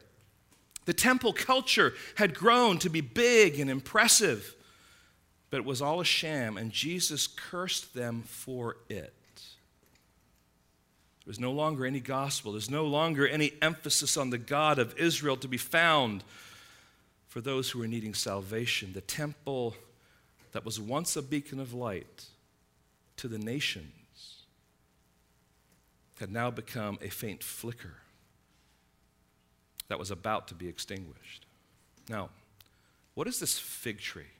The 0.85 0.93
temple 0.93 1.33
culture 1.33 1.95
had 2.17 2.35
grown 2.35 2.79
to 2.81 2.91
be 2.91 3.01
big 3.01 3.59
and 3.59 3.71
impressive, 3.71 4.55
but 5.51 5.59
it 5.59 5.65
was 5.65 5.81
all 5.81 6.01
a 6.01 6.05
sham, 6.05 6.57
and 6.57 6.71
Jesus 6.71 7.27
cursed 7.27 7.95
them 7.95 8.23
for 8.27 8.77
it. 8.89 9.15
There's 11.25 11.41
no 11.41 11.53
longer 11.53 11.87
any 11.87 12.01
gospel. 12.01 12.53
There's 12.53 12.71
no 12.71 12.85
longer 12.85 13.27
any 13.27 13.53
emphasis 13.63 14.17
on 14.17 14.31
the 14.31 14.39
God 14.39 14.79
of 14.79 14.97
Israel 14.99 15.37
to 15.39 15.49
be 15.49 15.57
found 15.57 16.23
for 17.35 17.41
those 17.41 17.69
who 17.69 17.83
are 17.83 17.89
needing 17.89 18.15
salvation. 18.15 18.93
The 18.93 19.01
temple 19.01 19.75
that 20.53 20.65
was 20.65 20.79
once 20.79 21.17
a 21.17 21.23
beacon 21.23 21.59
of 21.59 21.75
light 21.75 22.27
to 23.17 23.27
the 23.27 23.39
nations 23.39 24.45
had 26.21 26.31
now 26.31 26.53
become 26.53 26.97
a 27.03 27.09
faint 27.09 27.43
flicker 27.43 27.95
that 29.89 29.99
was 29.99 30.13
about 30.13 30.47
to 30.47 30.55
be 30.55 30.69
extinguished. 30.69 31.45
Now, 32.09 32.31
what 33.15 33.27
is 33.27 33.41
this 33.41 33.59
fig 33.59 33.99
tree? 33.99 34.31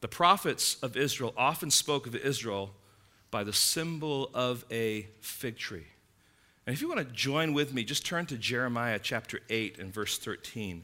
The 0.00 0.08
prophets 0.08 0.76
of 0.82 0.96
Israel 0.96 1.34
often 1.36 1.70
spoke 1.70 2.08
of 2.08 2.16
Israel 2.16 2.72
by 3.30 3.44
the 3.44 3.52
symbol 3.52 4.28
of 4.34 4.64
a 4.72 5.06
fig 5.20 5.56
tree. 5.56 5.86
And 6.66 6.74
if 6.74 6.82
you 6.82 6.88
want 6.88 7.06
to 7.06 7.14
join 7.14 7.52
with 7.52 7.72
me, 7.72 7.84
just 7.84 8.04
turn 8.04 8.26
to 8.26 8.36
Jeremiah 8.36 8.98
chapter 9.00 9.38
8 9.48 9.78
and 9.78 9.94
verse 9.94 10.18
13. 10.18 10.82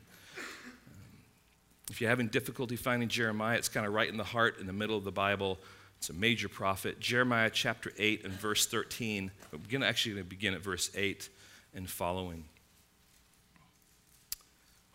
If 1.91 2.01
you're 2.01 2.11
having 2.11 2.29
difficulty 2.29 2.77
finding 2.77 3.09
Jeremiah, 3.09 3.59
it's 3.59 3.69
kind 3.69 3.87
of 3.87 3.93
right 3.93 4.09
in 4.09 4.17
the 4.17 4.25
heart, 4.25 4.59
in 4.59 4.67
the 4.67 4.73
middle 4.73 4.97
of 4.97 5.05
the 5.05 5.13
Bible. 5.13 5.59
It's 5.99 6.09
a 6.09 6.15
major 6.15 6.49
prophet. 6.49 7.01
Jeremiah 7.01 7.51
chapter 7.53 7.93
8 7.99 8.25
and 8.25 8.33
verse 8.33 8.67
13. 8.67 9.31
We're 9.53 9.59
going 9.69 9.83
to 9.83 9.87
actually 9.87 10.23
begin 10.23 10.55
at 10.55 10.63
verse 10.63 10.91
8 10.95 11.29
and 11.75 11.91
following 11.91 12.45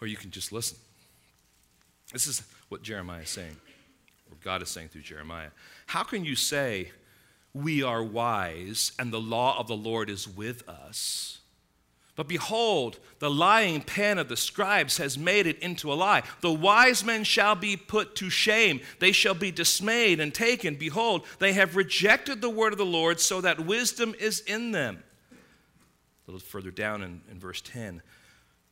or 0.05 0.07
you 0.07 0.17
can 0.17 0.31
just 0.31 0.51
listen. 0.51 0.77
This 2.13 2.27
is 2.27 2.43
what 2.69 2.83
Jeremiah 2.83 3.21
is 3.21 3.29
saying, 3.29 3.55
or 4.29 4.37
God 4.43 4.61
is 4.61 4.69
saying 4.69 4.89
through 4.89 5.01
Jeremiah. 5.01 5.49
How 5.87 6.03
can 6.03 6.23
you 6.23 6.35
say, 6.35 6.91
We 7.53 7.81
are 7.83 8.03
wise, 8.03 8.91
and 8.99 9.11
the 9.11 9.19
law 9.19 9.59
of 9.59 9.67
the 9.67 9.75
Lord 9.75 10.09
is 10.09 10.27
with 10.27 10.67
us? 10.69 11.39
But 12.15 12.29
behold, 12.29 12.99
the 13.19 13.29
lying 13.29 13.81
pen 13.81 14.17
of 14.17 14.29
the 14.29 14.37
scribes 14.37 14.97
has 14.97 15.17
made 15.17 15.47
it 15.47 15.59
into 15.59 15.91
a 15.91 15.95
lie. 15.95 16.23
The 16.41 16.51
wise 16.51 17.03
men 17.03 17.25
shall 17.25 17.55
be 17.55 17.75
put 17.75 18.15
to 18.17 18.29
shame. 18.29 18.79
They 18.99 19.11
shall 19.11 19.33
be 19.33 19.51
dismayed 19.51 20.21
and 20.21 20.33
taken. 20.33 20.75
Behold, 20.75 21.25
they 21.39 21.53
have 21.53 21.75
rejected 21.75 22.41
the 22.41 22.49
word 22.49 22.71
of 22.71 22.79
the 22.79 22.85
Lord, 22.85 23.19
so 23.19 23.41
that 23.41 23.65
wisdom 23.65 24.15
is 24.17 24.39
in 24.39 24.71
them. 24.71 25.03
A 25.31 26.31
little 26.31 26.39
further 26.39 26.71
down 26.71 27.03
in, 27.03 27.21
in 27.29 27.39
verse 27.39 27.61
10 27.61 28.01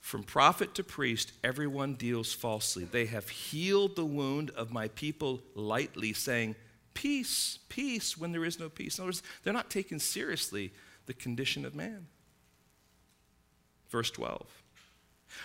from 0.03 0.23
prophet 0.23 0.75
to 0.75 0.83
priest, 0.83 1.31
everyone 1.45 1.93
deals 1.93 2.33
falsely. 2.33 2.83
They 2.83 3.05
have 3.05 3.29
healed 3.29 3.95
the 3.95 4.03
wound 4.03 4.50
of 4.50 4.69
my 4.69 4.89
people 4.89 5.41
lightly, 5.55 6.12
saying, 6.12 6.55
Peace, 6.93 7.59
peace, 7.69 8.17
when 8.17 8.33
there 8.33 8.43
is 8.43 8.59
no 8.59 8.67
peace. 8.67 8.97
In 8.97 9.03
other 9.03 9.07
words, 9.07 9.23
they're 9.43 9.53
not 9.53 9.69
taking 9.69 10.00
seriously 10.00 10.73
the 11.05 11.13
condition 11.13 11.63
of 11.65 11.73
man. 11.73 12.08
Verse 13.93 14.10
12. 14.10 14.41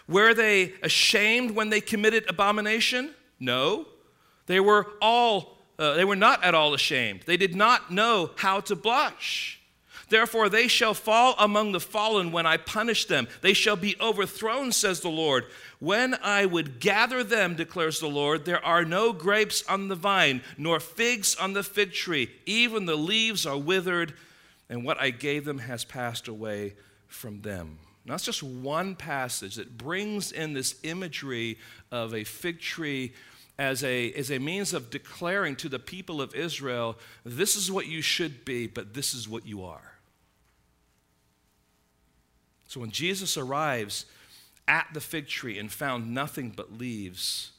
Were 0.09 0.33
they 0.33 0.73
ashamed 0.83 1.51
when 1.51 1.69
they 1.69 1.83
committed 1.83 2.25
abomination? 2.31 3.11
No. 3.39 3.87
They 4.47 4.59
were 4.59 4.87
all 5.03 5.59
uh, 5.79 5.95
they 5.95 6.05
were 6.05 6.17
not 6.17 6.43
at 6.43 6.55
all 6.55 6.73
ashamed. 6.75 7.21
They 7.27 7.37
did 7.37 7.55
not 7.55 7.93
know 7.93 8.31
how 8.37 8.61
to 8.61 8.75
blush. 8.75 9.61
Therefore, 10.09 10.49
they 10.49 10.67
shall 10.67 10.95
fall 10.95 11.35
among 11.39 11.73
the 11.73 11.79
fallen 11.79 12.33
when 12.33 12.47
I 12.47 12.57
punish 12.57 13.05
them. 13.05 13.29
They 13.43 13.53
shall 13.53 13.77
be 13.77 13.95
overthrown, 14.01 14.73
says 14.73 15.01
the 15.01 15.11
Lord. 15.11 15.45
When 15.79 16.17
I 16.23 16.47
would 16.47 16.81
gather 16.81 17.23
them, 17.23 17.55
declares 17.55 18.01
the 18.01 18.09
Lord, 18.09 18.47
there 18.47 18.65
are 18.65 18.87
no 18.87 19.13
grapes 19.13 19.63
on 19.69 19.89
the 19.89 19.95
vine, 19.95 20.41
nor 20.57 20.81
figs 20.81 21.37
on 21.37 21.53
the 21.53 21.63
fig 21.63 21.93
tree. 21.93 22.31
Even 22.47 22.87
the 22.87 22.97
leaves 22.97 23.45
are 23.45 23.59
withered, 23.59 24.15
and 24.71 24.85
what 24.85 24.99
I 24.99 25.11
gave 25.11 25.45
them 25.45 25.59
has 25.59 25.85
passed 25.85 26.27
away 26.27 26.75
from 27.07 27.43
them. 27.43 27.79
Now, 28.09 28.15
that's 28.15 28.25
just 28.25 28.43
one 28.43 28.95
passage 28.95 29.57
that 29.57 29.77
brings 29.77 30.33
in 30.33 30.55
this 30.55 30.77
imagery 30.83 31.59
of 31.93 32.15
a 32.15 32.25
fig 32.25 32.59
tree 32.59 33.13
as 33.59 33.85
a, 33.85 34.11
as 34.15 34.31
a 34.31 34.39
means 34.39 34.73
of 34.73 34.89
declaring 34.89 35.57
to 35.57 35.69
the 35.69 35.79
people 35.79 36.23
of 36.23 36.35
Israel, 36.35 36.97
this 37.23 37.55
is 37.55 37.71
what 37.71 37.87
you 37.87 38.01
should 38.01 38.47
be, 38.47 38.67
but 38.67 38.95
this 38.95 39.13
is 39.13 39.29
what 39.29 39.45
you 39.45 39.63
are. 39.63 39.93
So 42.67 42.81
when 42.81 42.93
Jesus 42.93 43.37
arrives 43.37 44.07
at 44.67 44.87
the 44.95 45.01
fig 45.01 45.29
tree 45.29 45.59
and 45.59 45.71
found 45.71 46.15
nothing 46.15 46.55
but 46.57 46.73
leaves, 46.73 47.51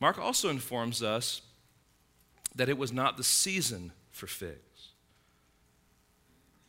Mark 0.00 0.18
also 0.18 0.48
informs 0.48 1.04
us 1.04 1.40
that 2.56 2.68
it 2.68 2.78
was 2.78 2.92
not 2.92 3.16
the 3.16 3.22
season 3.22 3.92
for 4.10 4.26
figs. 4.26 4.88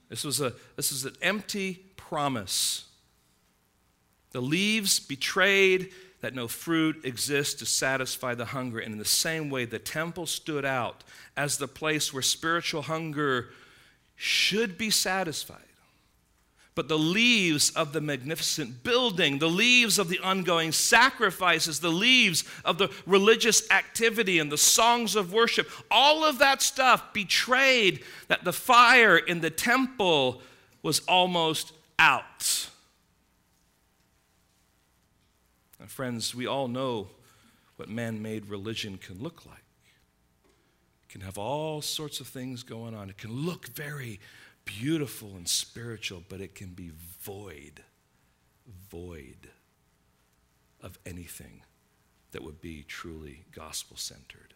This 0.09 0.23
was, 0.23 0.39
a, 0.41 0.53
this 0.75 0.91
was 0.91 1.05
an 1.05 1.15
empty 1.23 1.85
promise. 1.97 2.85
The 4.31 4.41
leaves 4.41 4.99
betrayed 4.99 5.91
that 6.21 6.35
no 6.35 6.47
fruit 6.47 7.05
exists 7.05 7.55
to 7.55 7.65
satisfy 7.65 8.35
the 8.35 8.45
hunger. 8.45 8.79
And 8.79 8.93
in 8.93 8.99
the 8.99 9.05
same 9.05 9.49
way, 9.49 9.65
the 9.65 9.79
temple 9.79 10.25
stood 10.25 10.65
out 10.65 11.03
as 11.37 11.57
the 11.57 11.67
place 11.67 12.13
where 12.13 12.21
spiritual 12.21 12.83
hunger 12.83 13.49
should 14.15 14.77
be 14.77 14.89
satisfied 14.89 15.69
but 16.79 16.87
the 16.87 16.97
leaves 16.97 17.71
of 17.71 17.91
the 17.91 17.99
magnificent 17.99 18.83
building, 18.83 19.39
the 19.39 19.49
leaves 19.49 19.99
of 19.99 20.07
the 20.07 20.19
ongoing 20.19 20.71
sacrifices, 20.71 21.81
the 21.81 21.91
leaves 21.91 22.45
of 22.63 22.77
the 22.77 22.89
religious 23.05 23.69
activity 23.69 24.39
and 24.39 24.49
the 24.49 24.57
songs 24.57 25.17
of 25.17 25.33
worship, 25.33 25.69
all 25.91 26.23
of 26.23 26.39
that 26.39 26.61
stuff 26.61 27.11
betrayed 27.11 28.01
that 28.29 28.45
the 28.45 28.53
fire 28.53 29.17
in 29.17 29.41
the 29.41 29.49
temple 29.49 30.41
was 30.81 31.01
almost 31.01 31.73
out. 31.97 32.69
And 35.78 35.78
friends, 35.89 36.33
we 36.35 36.45
all 36.45 36.67
know 36.67 37.09
what 37.75 37.89
man 37.89 38.21
made 38.21 38.47
religion 38.47 38.97
can 38.97 39.21
look 39.21 39.45
like. 39.45 39.63
It 41.03 41.09
can 41.09 41.21
have 41.21 41.37
all 41.37 41.81
sorts 41.81 42.19
of 42.19 42.27
things 42.27 42.63
going 42.63 42.93
on. 42.93 43.09
It 43.09 43.17
can 43.17 43.31
look 43.31 43.67
very 43.67 44.19
beautiful 44.65 45.35
and 45.35 45.47
spiritual, 45.47 46.23
but 46.29 46.41
it 46.41 46.55
can 46.55 46.69
be 46.69 46.91
void, 47.21 47.83
void 48.89 49.49
of 50.81 50.99
anything 51.05 51.63
that 52.31 52.43
would 52.43 52.61
be 52.61 52.83
truly 52.83 53.45
gospel 53.51 53.97
centered. 53.97 54.53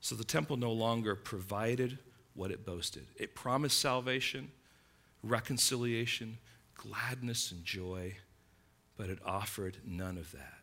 So 0.00 0.14
the 0.14 0.24
temple 0.24 0.56
no 0.56 0.72
longer 0.72 1.14
provided 1.14 1.98
what 2.34 2.50
it 2.50 2.66
boasted. 2.66 3.06
It 3.16 3.34
promised 3.34 3.80
salvation, 3.80 4.50
reconciliation, 5.22 6.38
gladness, 6.74 7.50
and 7.50 7.64
joy, 7.64 8.16
but 8.96 9.10
it 9.10 9.18
offered 9.24 9.78
none 9.84 10.18
of 10.18 10.32
that. 10.32 10.60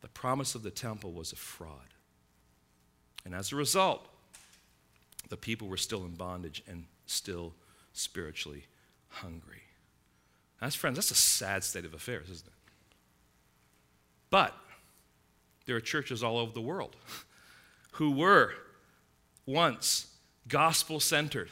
The 0.00 0.08
promise 0.08 0.54
of 0.54 0.62
the 0.62 0.70
temple 0.70 1.12
was 1.12 1.32
a 1.32 1.36
fraud. 1.36 1.94
And 3.24 3.34
as 3.34 3.52
a 3.52 3.56
result, 3.56 4.08
the 5.28 5.36
people 5.36 5.68
were 5.68 5.76
still 5.76 6.04
in 6.04 6.14
bondage 6.14 6.62
and 6.66 6.84
still 7.06 7.54
spiritually 7.92 8.64
hungry. 9.08 9.62
That's, 10.60 10.74
friends, 10.74 10.96
that's 10.96 11.10
a 11.10 11.14
sad 11.14 11.64
state 11.64 11.84
of 11.84 11.94
affairs, 11.94 12.28
isn't 12.30 12.46
it? 12.46 12.52
But 14.30 14.54
there 15.66 15.76
are 15.76 15.80
churches 15.80 16.22
all 16.22 16.38
over 16.38 16.52
the 16.52 16.60
world 16.60 16.96
who 17.92 18.12
were 18.12 18.54
once 19.46 20.06
gospel 20.48 21.00
centered, 21.00 21.50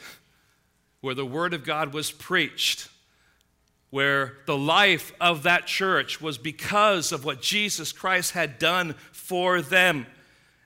where 1.01 1.15
the 1.15 1.25
Word 1.25 1.53
of 1.53 1.63
God 1.63 1.93
was 1.93 2.11
preached, 2.11 2.89
where 3.89 4.37
the 4.45 4.57
life 4.57 5.13
of 5.19 5.43
that 5.43 5.65
church 5.65 6.21
was 6.21 6.37
because 6.37 7.11
of 7.11 7.25
what 7.25 7.41
Jesus 7.41 7.91
Christ 7.91 8.33
had 8.33 8.59
done 8.59 8.93
for 9.11 9.61
them. 9.61 10.05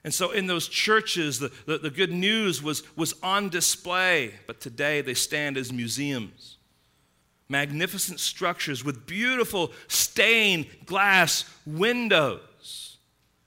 And 0.04 0.12
so 0.12 0.32
in 0.32 0.46
those 0.46 0.68
churches, 0.68 1.38
the, 1.38 1.50
the, 1.64 1.78
the, 1.78 1.90
good 1.90 2.12
news 2.12 2.62
was, 2.62 2.82
was 2.94 3.14
on 3.22 3.48
display, 3.48 4.34
but 4.46 4.60
today 4.60 5.00
they 5.00 5.14
stand 5.14 5.56
as 5.56 5.72
museums. 5.72 6.58
magnificent 7.48 8.20
structures 8.20 8.84
with 8.84 9.06
beautiful 9.06 9.72
stained 9.88 10.66
glass 10.84 11.44
windows 11.64 12.98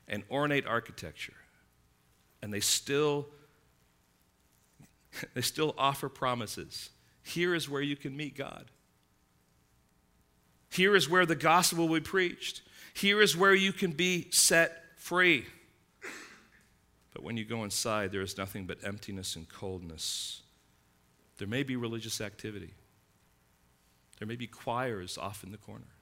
and 0.08 0.24
ornate 0.32 0.66
architecture. 0.66 1.34
And 2.42 2.52
they 2.52 2.60
still 2.60 3.28
they 5.34 5.42
still 5.42 5.74
offer 5.78 6.10
promises. 6.10 6.90
Here 7.24 7.54
is 7.54 7.70
where 7.70 7.82
you 7.82 7.96
can 7.96 8.16
meet 8.16 8.36
God. 8.36 8.66
Here 10.70 10.96
is 10.96 11.10
where 11.10 11.26
the 11.26 11.36
gospel 11.36 11.88
will 11.88 11.96
be 11.96 12.02
preached. 12.02 12.62
Here 12.94 13.22
is 13.22 13.38
where 13.38 13.54
you 13.54 13.72
can 13.72 13.92
be 13.92 14.28
set 14.32 14.84
free. 14.98 15.46
But 17.14 17.24
when 17.24 17.38
you 17.38 17.46
go 17.46 17.64
inside, 17.64 18.12
there 18.12 18.22
is 18.22 18.38
nothing 18.38 18.66
but 18.66 18.84
emptiness 18.84 19.36
and 19.36 19.50
coldness. 19.50 20.42
There 21.38 21.48
may 21.48 21.64
be 21.64 21.76
religious 21.76 22.22
activity. 22.22 22.74
There 24.20 24.28
may 24.28 24.36
be 24.36 24.48
choirs 24.48 25.18
off 25.18 25.44
in 25.44 25.52
the 25.52 25.58
corner. 25.58 25.97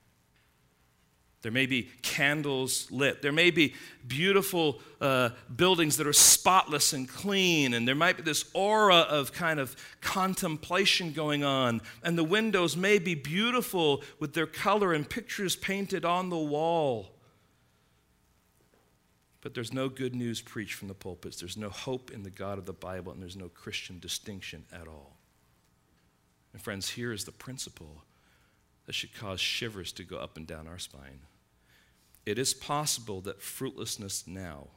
There 1.45 1.51
may 1.51 1.67
be 1.67 1.91
candles 2.01 2.89
lit. 2.89 3.21
There 3.21 3.31
may 3.31 3.51
be 3.51 3.75
beautiful 4.07 4.79
uh, 4.99 5.29
buildings 5.55 5.97
that 5.97 6.07
are 6.07 6.11
spotless 6.11 6.91
and 6.91 7.07
clean. 7.07 7.75
And 7.75 7.87
there 7.87 7.93
might 7.93 8.17
be 8.17 8.23
this 8.23 8.45
aura 8.55 9.01
of 9.01 9.31
kind 9.31 9.59
of 9.59 9.75
contemplation 10.01 11.11
going 11.11 11.43
on. 11.43 11.83
And 12.01 12.17
the 12.17 12.23
windows 12.23 12.75
may 12.75 12.97
be 12.97 13.13
beautiful 13.13 14.01
with 14.19 14.33
their 14.33 14.47
color 14.47 14.91
and 14.91 15.07
pictures 15.07 15.55
painted 15.55 16.03
on 16.03 16.31
the 16.31 16.35
wall. 16.35 17.11
But 19.41 19.53
there's 19.53 19.71
no 19.71 19.87
good 19.87 20.15
news 20.15 20.41
preached 20.41 20.73
from 20.73 20.87
the 20.87 20.95
pulpits. 20.95 21.39
There's 21.39 21.57
no 21.57 21.69
hope 21.69 22.09
in 22.09 22.23
the 22.23 22.31
God 22.31 22.57
of 22.57 22.65
the 22.65 22.73
Bible, 22.73 23.11
and 23.11 23.21
there's 23.21 23.37
no 23.37 23.49
Christian 23.49 23.99
distinction 23.99 24.65
at 24.73 24.87
all. 24.87 25.15
And, 26.53 26.59
friends, 26.59 26.89
here 26.89 27.11
is 27.11 27.25
the 27.25 27.31
principle 27.31 28.01
that 28.87 28.93
should 28.93 29.13
cause 29.13 29.39
shivers 29.39 29.91
to 29.91 30.03
go 30.03 30.17
up 30.17 30.37
and 30.37 30.47
down 30.47 30.67
our 30.67 30.79
spine. 30.79 31.19
It 32.25 32.39
is 32.39 32.53
possible 32.53 33.21
that 33.21 33.41
fruitlessness 33.41 34.25
now 34.25 34.67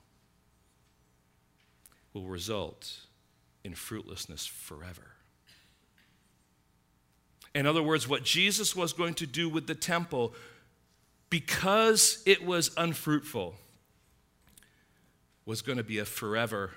will 2.13 2.27
result 2.27 3.01
in 3.65 3.75
fruitlessness 3.75 4.47
forever. 4.47 5.13
In 7.55 7.67
other 7.67 7.83
words, 7.83 8.07
what 8.07 8.23
Jesus 8.23 8.77
was 8.77 8.93
going 8.93 9.15
to 9.15 9.27
do 9.27 9.49
with 9.49 9.67
the 9.67 9.75
temple, 9.75 10.35
because 11.31 12.23
it 12.27 12.45
was 12.45 12.71
unfruitful, 12.77 13.55
was 15.47 15.63
going 15.63 15.79
to 15.79 15.85
be 15.85 15.99
a 15.99 16.05
forever 16.05 16.73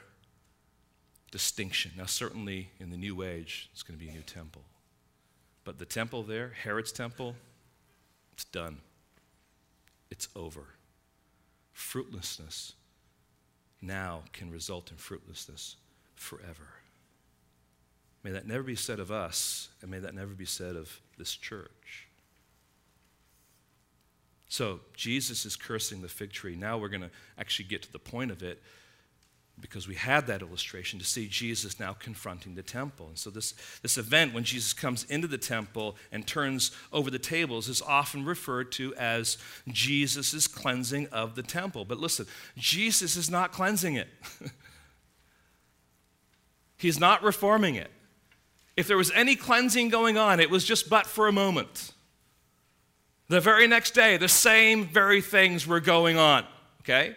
distinction. 1.31 1.91
Now, 1.97 2.05
certainly 2.05 2.69
in 2.79 2.89
the 2.89 2.97
new 2.97 3.21
age, 3.21 3.69
it's 3.73 3.83
going 3.83 3.99
to 3.99 4.03
be 4.03 4.09
a 4.09 4.13
new 4.13 4.21
temple. 4.21 4.63
But 5.65 5.77
the 5.77 5.85
temple 5.85 6.23
there, 6.23 6.53
Herod's 6.63 6.93
temple, 6.93 7.35
it's 8.33 8.45
done 8.45 8.77
it's 10.11 10.27
over. 10.35 10.75
Fruitlessness 11.73 12.73
now 13.81 14.23
can 14.33 14.51
result 14.51 14.91
in 14.91 14.97
fruitlessness 14.97 15.77
forever. 16.13 16.67
May 18.23 18.31
that 18.31 18.45
never 18.45 18.61
be 18.61 18.75
said 18.75 18.99
of 18.99 19.09
us, 19.09 19.69
and 19.81 19.89
may 19.89 19.97
that 19.99 20.13
never 20.13 20.33
be 20.33 20.45
said 20.45 20.75
of 20.75 20.99
this 21.17 21.35
church. 21.35 22.07
So, 24.47 24.81
Jesus 24.93 25.45
is 25.45 25.55
cursing 25.55 26.01
the 26.01 26.09
fig 26.09 26.31
tree. 26.31 26.55
Now 26.55 26.77
we're 26.77 26.89
going 26.89 27.01
to 27.01 27.09
actually 27.37 27.65
get 27.65 27.81
to 27.83 27.91
the 27.91 27.99
point 27.99 28.31
of 28.31 28.43
it 28.43 28.61
because 29.61 29.87
we 29.87 29.95
had 29.95 30.27
that 30.27 30.41
illustration 30.41 30.99
to 30.99 31.05
see 31.05 31.27
Jesus 31.27 31.79
now 31.79 31.93
confronting 31.93 32.55
the 32.55 32.63
temple. 32.63 33.07
And 33.07 33.17
so, 33.17 33.29
this, 33.29 33.53
this 33.81 33.97
event, 33.97 34.33
when 34.33 34.43
Jesus 34.43 34.73
comes 34.73 35.03
into 35.05 35.27
the 35.27 35.37
temple 35.37 35.95
and 36.11 36.25
turns 36.25 36.71
over 36.91 37.11
the 37.11 37.19
tables, 37.19 37.69
is 37.69 37.81
often 37.81 38.25
referred 38.25 38.71
to 38.73 38.93
as 38.95 39.37
Jesus' 39.67 40.47
cleansing 40.47 41.07
of 41.07 41.35
the 41.35 41.43
temple. 41.43 41.85
But 41.85 41.99
listen, 41.99 42.25
Jesus 42.57 43.15
is 43.15 43.29
not 43.29 43.51
cleansing 43.51 43.95
it, 43.95 44.07
He's 46.77 46.99
not 46.99 47.21
reforming 47.21 47.75
it. 47.75 47.91
If 48.75 48.87
there 48.87 48.97
was 48.97 49.11
any 49.11 49.35
cleansing 49.35 49.89
going 49.89 50.17
on, 50.17 50.39
it 50.39 50.49
was 50.49 50.65
just 50.65 50.89
but 50.89 51.05
for 51.05 51.27
a 51.27 51.31
moment. 51.31 51.93
The 53.27 53.39
very 53.39 53.67
next 53.67 53.91
day, 53.91 54.17
the 54.17 54.27
same 54.27 54.87
very 54.87 55.21
things 55.21 55.67
were 55.67 55.79
going 55.79 56.17
on, 56.17 56.45
okay? 56.81 57.15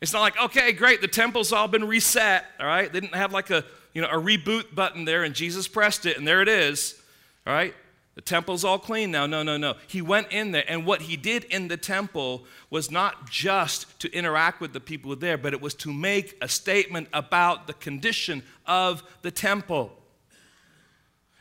It's 0.00 0.12
not 0.12 0.20
like, 0.20 0.38
okay, 0.38 0.72
great, 0.72 1.00
the 1.00 1.08
temple's 1.08 1.52
all 1.52 1.68
been 1.68 1.86
reset, 1.86 2.44
all 2.60 2.66
right? 2.66 2.92
They 2.92 3.00
didn't 3.00 3.14
have 3.14 3.32
like 3.32 3.50
a, 3.50 3.64
you 3.94 4.02
know, 4.02 4.08
a 4.08 4.20
reboot 4.20 4.74
button 4.74 5.04
there 5.04 5.24
and 5.24 5.34
Jesus 5.34 5.68
pressed 5.68 6.04
it 6.04 6.18
and 6.18 6.26
there 6.28 6.42
it 6.42 6.48
is, 6.48 7.00
all 7.46 7.54
right? 7.54 7.74
The 8.16 8.22
temple's 8.22 8.64
all 8.64 8.78
clean 8.78 9.10
now. 9.10 9.26
No, 9.26 9.42
no, 9.42 9.58
no. 9.58 9.74
He 9.86 10.00
went 10.00 10.32
in 10.32 10.50
there, 10.50 10.64
and 10.66 10.86
what 10.86 11.02
he 11.02 11.16
did 11.18 11.44
in 11.44 11.68
the 11.68 11.76
temple 11.76 12.46
was 12.70 12.90
not 12.90 13.30
just 13.30 14.00
to 14.00 14.10
interact 14.10 14.58
with 14.58 14.72
the 14.72 14.80
people 14.80 15.14
there, 15.16 15.36
but 15.36 15.52
it 15.52 15.60
was 15.60 15.74
to 15.74 15.92
make 15.92 16.34
a 16.40 16.48
statement 16.48 17.08
about 17.12 17.66
the 17.66 17.74
condition 17.74 18.42
of 18.66 19.02
the 19.20 19.30
temple. 19.30 19.92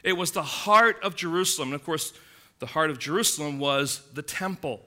It 0.03 0.17
was 0.17 0.31
the 0.31 0.43
heart 0.43 0.97
of 1.01 1.15
Jerusalem. 1.15 1.69
And 1.69 1.75
of 1.75 1.85
course, 1.85 2.11
the 2.59 2.65
heart 2.65 2.89
of 2.89 2.99
Jerusalem 2.99 3.57
was 3.57 4.01
the 4.13 4.21
temple. 4.21 4.81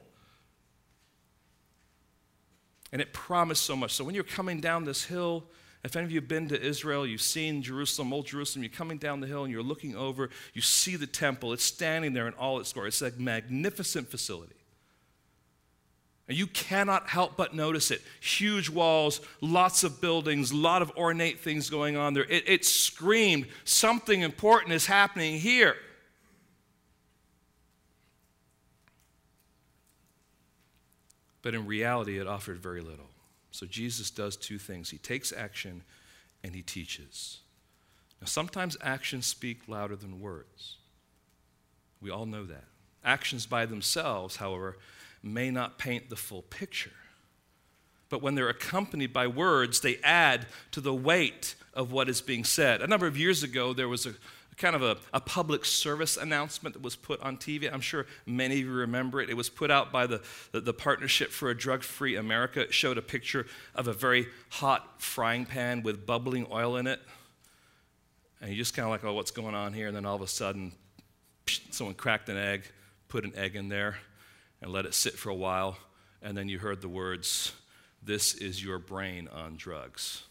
And 2.92 3.02
it 3.02 3.12
promised 3.12 3.64
so 3.64 3.76
much. 3.76 3.92
So 3.92 4.04
when 4.04 4.14
you're 4.14 4.24
coming 4.24 4.60
down 4.60 4.84
this 4.84 5.04
hill, 5.04 5.44
if 5.84 5.94
any 5.94 6.04
of 6.04 6.10
you 6.10 6.20
have 6.20 6.28
been 6.28 6.48
to 6.48 6.60
Israel, 6.60 7.06
you've 7.06 7.22
seen 7.22 7.62
Jerusalem, 7.62 8.12
Old 8.12 8.26
Jerusalem, 8.26 8.62
you're 8.62 8.70
coming 8.70 8.98
down 8.98 9.20
the 9.20 9.26
hill 9.26 9.44
and 9.44 9.52
you're 9.52 9.62
looking 9.62 9.94
over, 9.94 10.30
you 10.52 10.60
see 10.60 10.96
the 10.96 11.06
temple. 11.06 11.52
It's 11.52 11.64
standing 11.64 12.14
there 12.14 12.26
in 12.26 12.34
all 12.34 12.58
its 12.58 12.72
glory. 12.72 12.88
It's 12.88 13.02
a 13.02 13.12
magnificent 13.16 14.10
facility. 14.10 14.54
And 16.28 16.36
you 16.36 16.46
cannot 16.46 17.08
help 17.08 17.36
but 17.36 17.54
notice 17.54 17.90
it. 17.90 18.02
Huge 18.20 18.68
walls, 18.68 19.20
lots 19.40 19.82
of 19.82 20.00
buildings, 20.00 20.50
a 20.50 20.56
lot 20.56 20.82
of 20.82 20.90
ornate 20.90 21.40
things 21.40 21.70
going 21.70 21.96
on 21.96 22.12
there. 22.12 22.24
It, 22.24 22.46
it 22.46 22.64
screamed 22.66 23.46
something 23.64 24.20
important 24.20 24.74
is 24.74 24.84
happening 24.84 25.38
here. 25.38 25.76
But 31.48 31.54
in 31.54 31.64
reality, 31.64 32.18
it 32.18 32.26
offered 32.26 32.58
very 32.58 32.82
little. 32.82 33.08
So 33.52 33.64
Jesus 33.64 34.10
does 34.10 34.36
two 34.36 34.58
things 34.58 34.90
he 34.90 34.98
takes 34.98 35.32
action 35.32 35.82
and 36.44 36.54
he 36.54 36.60
teaches. 36.60 37.38
Now, 38.20 38.26
sometimes 38.26 38.76
actions 38.82 39.24
speak 39.24 39.60
louder 39.66 39.96
than 39.96 40.20
words. 40.20 40.76
We 42.02 42.10
all 42.10 42.26
know 42.26 42.44
that. 42.44 42.64
Actions 43.02 43.46
by 43.46 43.64
themselves, 43.64 44.36
however, 44.36 44.76
may 45.22 45.50
not 45.50 45.78
paint 45.78 46.10
the 46.10 46.16
full 46.16 46.42
picture. 46.42 46.92
But 48.10 48.20
when 48.20 48.34
they're 48.34 48.50
accompanied 48.50 49.14
by 49.14 49.26
words, 49.26 49.80
they 49.80 50.00
add 50.04 50.48
to 50.72 50.82
the 50.82 50.92
weight 50.92 51.54
of 51.72 51.92
what 51.92 52.10
is 52.10 52.20
being 52.20 52.44
said. 52.44 52.82
A 52.82 52.86
number 52.86 53.06
of 53.06 53.16
years 53.16 53.42
ago, 53.42 53.72
there 53.72 53.88
was 53.88 54.04
a 54.04 54.12
kind 54.58 54.74
of 54.74 54.82
a, 54.82 54.96
a 55.14 55.20
public 55.20 55.64
service 55.64 56.16
announcement 56.16 56.74
that 56.74 56.82
was 56.82 56.96
put 56.96 57.20
on 57.20 57.36
TV. 57.36 57.72
I'm 57.72 57.80
sure 57.80 58.06
many 58.26 58.60
of 58.60 58.66
you 58.66 58.72
remember 58.72 59.20
it. 59.20 59.30
It 59.30 59.36
was 59.36 59.48
put 59.48 59.70
out 59.70 59.92
by 59.92 60.06
the, 60.06 60.20
the, 60.52 60.60
the 60.60 60.74
Partnership 60.74 61.30
for 61.30 61.50
a 61.50 61.56
Drug 61.56 61.82
Free 61.82 62.16
America. 62.16 62.60
It 62.60 62.74
showed 62.74 62.98
a 62.98 63.02
picture 63.02 63.46
of 63.74 63.86
a 63.86 63.92
very 63.92 64.26
hot 64.50 65.00
frying 65.00 65.46
pan 65.46 65.82
with 65.82 66.04
bubbling 66.04 66.46
oil 66.50 66.76
in 66.76 66.86
it. 66.86 67.00
And 68.40 68.50
you 68.50 68.56
just 68.56 68.74
kind 68.74 68.84
of 68.84 68.90
like, 68.90 69.04
oh, 69.04 69.14
what's 69.14 69.30
going 69.30 69.54
on 69.54 69.72
here? 69.72 69.86
And 69.86 69.96
then 69.96 70.04
all 70.04 70.16
of 70.16 70.22
a 70.22 70.26
sudden, 70.26 70.72
someone 71.70 71.94
cracked 71.94 72.28
an 72.28 72.36
egg, 72.36 72.64
put 73.08 73.24
an 73.24 73.32
egg 73.36 73.56
in 73.56 73.68
there, 73.68 73.96
and 74.60 74.72
let 74.72 74.86
it 74.86 74.94
sit 74.94 75.14
for 75.14 75.30
a 75.30 75.34
while. 75.34 75.78
And 76.20 76.36
then 76.36 76.48
you 76.48 76.58
heard 76.58 76.80
the 76.80 76.88
words, 76.88 77.52
This 78.02 78.34
is 78.34 78.62
your 78.62 78.78
brain 78.78 79.28
on 79.28 79.56
drugs. 79.56 80.24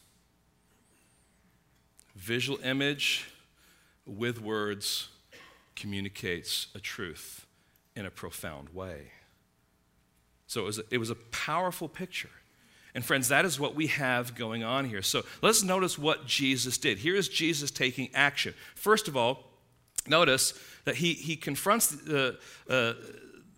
Visual 2.16 2.60
image 2.64 3.26
with 4.08 4.42
words 4.42 5.10
communicates 5.76 6.68
a 6.74 6.80
truth 6.80 7.46
in 7.96 8.06
a 8.06 8.12
profound 8.12 8.70
way. 8.70 9.12
So 10.48 10.62
it 10.62 10.66
was 10.66 10.80
a, 10.80 10.84
it 10.92 10.98
was 10.98 11.10
a 11.10 11.16
powerful 11.16 11.90
picture. 11.90 12.30
And 12.96 13.06
friends, 13.06 13.28
that 13.28 13.46
is 13.46 13.60
what 13.60 13.76
we 13.76 13.88
have 13.88 14.34
going 14.34 14.64
on 14.64 14.86
here. 14.86 15.02
So 15.02 15.24
let's 15.42 15.62
notice 15.62 16.00
what 16.00 16.26
Jesus 16.26 16.78
did. 16.78 16.98
Here 16.98 17.16
is 17.16 17.30
Jesus 17.30 17.70
taking 17.70 18.10
action. 18.16 18.54
First 18.76 19.08
of 19.08 19.16
all, 19.16 19.44
notice 20.08 20.54
that 20.86 20.96
he, 20.96 21.14
he 21.14 21.36
confronts 21.36 21.88
the, 21.90 22.40
uh, 22.70 22.94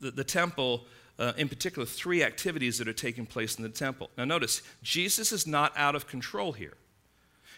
the, 0.02 0.12
the, 0.12 0.24
temple, 0.24 0.88
uh, 1.20 1.34
in 1.38 1.48
particular, 1.48 1.86
three 1.86 2.24
activities 2.24 2.80
that 2.80 2.88
are 2.88 2.94
taking 2.94 3.26
place 3.26 3.56
in 3.56 3.64
the 3.64 3.70
temple. 3.70 4.10
Now, 4.18 4.26
notice, 4.26 4.62
Jesus 4.82 5.32
is 5.32 5.48
not 5.48 5.72
out 5.78 5.96
of 5.96 6.08
control 6.08 6.52
here. 6.52 6.74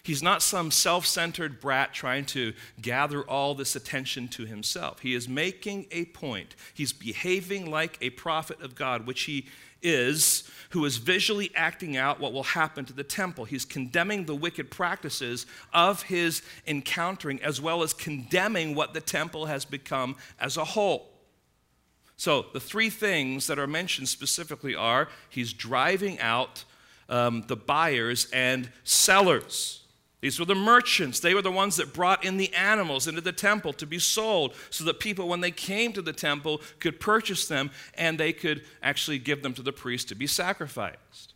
He's 0.03 0.23
not 0.23 0.41
some 0.41 0.71
self 0.71 1.05
centered 1.05 1.59
brat 1.59 1.93
trying 1.93 2.25
to 2.27 2.53
gather 2.81 3.21
all 3.21 3.53
this 3.53 3.75
attention 3.75 4.27
to 4.29 4.45
himself. 4.45 5.01
He 5.01 5.13
is 5.13 5.29
making 5.29 5.87
a 5.91 6.05
point. 6.05 6.55
He's 6.73 6.93
behaving 6.93 7.69
like 7.69 7.97
a 8.01 8.09
prophet 8.11 8.61
of 8.61 8.75
God, 8.75 9.05
which 9.05 9.23
he 9.23 9.47
is, 9.83 10.43
who 10.71 10.85
is 10.85 10.97
visually 10.97 11.51
acting 11.55 11.97
out 11.97 12.19
what 12.19 12.33
will 12.33 12.43
happen 12.43 12.85
to 12.85 12.93
the 12.93 13.03
temple. 13.03 13.45
He's 13.45 13.65
condemning 13.65 14.25
the 14.25 14.35
wicked 14.35 14.71
practices 14.71 15.45
of 15.73 16.03
his 16.03 16.41
encountering, 16.67 17.41
as 17.43 17.61
well 17.61 17.83
as 17.83 17.93
condemning 17.93 18.75
what 18.75 18.93
the 18.93 19.01
temple 19.01 19.47
has 19.47 19.65
become 19.65 20.15
as 20.39 20.57
a 20.57 20.65
whole. 20.65 21.09
So, 22.17 22.45
the 22.53 22.59
three 22.59 22.91
things 22.91 23.47
that 23.47 23.57
are 23.57 23.67
mentioned 23.67 24.07
specifically 24.07 24.75
are 24.75 25.09
he's 25.29 25.53
driving 25.53 26.19
out 26.19 26.65
um, 27.09 27.43
the 27.47 27.55
buyers 27.55 28.27
and 28.31 28.71
sellers. 28.83 29.80
These 30.21 30.39
were 30.39 30.45
the 30.45 30.55
merchants. 30.55 31.19
They 31.19 31.33
were 31.33 31.41
the 31.41 31.51
ones 31.51 31.77
that 31.77 31.93
brought 31.93 32.23
in 32.23 32.37
the 32.37 32.53
animals 32.53 33.07
into 33.07 33.21
the 33.21 33.31
temple 33.31 33.73
to 33.73 33.87
be 33.87 33.97
sold 33.97 34.53
so 34.69 34.83
that 34.83 34.99
people, 34.99 35.27
when 35.27 35.41
they 35.41 35.51
came 35.51 35.93
to 35.93 36.01
the 36.01 36.13
temple, 36.13 36.61
could 36.79 36.99
purchase 36.99 37.47
them 37.47 37.71
and 37.95 38.19
they 38.19 38.31
could 38.31 38.63
actually 38.83 39.17
give 39.17 39.41
them 39.41 39.53
to 39.55 39.63
the 39.63 39.73
priest 39.73 40.09
to 40.09 40.15
be 40.15 40.27
sacrificed. 40.27 41.33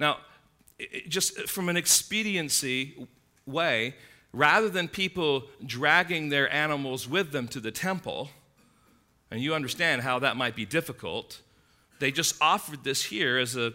Now, 0.00 0.18
just 1.08 1.48
from 1.48 1.68
an 1.68 1.76
expediency 1.76 3.06
way, 3.44 3.94
rather 4.32 4.70
than 4.70 4.88
people 4.88 5.44
dragging 5.66 6.30
their 6.30 6.50
animals 6.50 7.06
with 7.06 7.32
them 7.32 7.48
to 7.48 7.60
the 7.60 7.70
temple, 7.70 8.30
and 9.30 9.42
you 9.42 9.54
understand 9.54 10.02
how 10.02 10.18
that 10.20 10.38
might 10.38 10.56
be 10.56 10.64
difficult, 10.64 11.42
they 11.98 12.10
just 12.10 12.34
offered 12.40 12.84
this 12.84 13.04
here 13.04 13.36
as 13.36 13.56
a, 13.56 13.74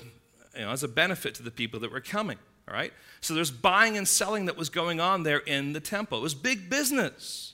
you 0.55 0.61
know, 0.61 0.71
as 0.71 0.81
a 0.81 0.87
benefit 0.87 1.35
to 1.35 1.43
the 1.43 1.51
people 1.51 1.79
that 1.81 1.91
were 1.91 2.01
coming. 2.01 2.39
All 2.67 2.73
right? 2.73 2.93
So 3.21 3.33
there's 3.33 3.51
buying 3.51 3.97
and 3.97 4.07
selling 4.07 4.45
that 4.45 4.57
was 4.57 4.69
going 4.69 4.99
on 4.99 5.23
there 5.23 5.39
in 5.39 5.73
the 5.73 5.79
temple. 5.79 6.19
It 6.19 6.21
was 6.21 6.35
big 6.35 6.69
business. 6.69 7.53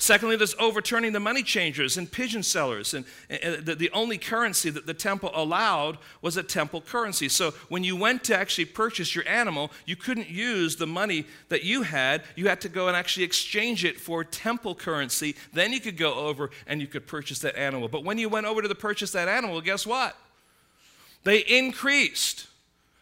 Secondly, 0.00 0.36
there's 0.36 0.54
overturning 0.58 1.12
the 1.12 1.20
money 1.20 1.42
changers 1.42 1.98
and 1.98 2.10
pigeon 2.10 2.42
sellers. 2.42 2.94
And, 2.94 3.04
and 3.28 3.66
the, 3.66 3.74
the, 3.74 3.90
only 3.90 4.16
currency 4.16 4.70
that 4.70 4.86
the 4.86 4.94
temple 4.94 5.30
allowed 5.34 5.98
was 6.22 6.38
a 6.38 6.42
temple 6.42 6.80
currency. 6.80 7.28
So 7.28 7.50
when 7.68 7.84
you 7.84 7.96
went 7.96 8.24
to 8.24 8.34
actually 8.36 8.64
purchase 8.64 9.14
your 9.14 9.28
animal, 9.28 9.70
you 9.84 9.96
couldn't 9.96 10.30
use 10.30 10.76
the 10.76 10.86
money 10.86 11.26
that 11.50 11.64
you 11.64 11.82
had. 11.82 12.22
You 12.34 12.48
had 12.48 12.62
to 12.62 12.70
go 12.70 12.88
and 12.88 12.96
actually 12.96 13.24
exchange 13.24 13.84
it 13.84 14.00
for 14.00 14.24
temple 14.24 14.74
currency. 14.74 15.36
Then 15.52 15.70
you 15.70 15.80
could 15.80 15.98
go 15.98 16.14
over 16.14 16.48
and 16.66 16.80
you 16.80 16.86
could 16.86 17.06
purchase 17.06 17.40
that 17.40 17.56
animal. 17.56 17.86
But 17.88 18.02
when 18.02 18.16
you 18.16 18.30
went 18.30 18.46
over 18.46 18.62
to 18.62 18.68
the 18.68 18.74
purchase 18.74 19.12
that 19.12 19.28
animal, 19.28 19.60
guess 19.60 19.86
what? 19.86 20.16
They 21.24 21.40
increased 21.40 22.46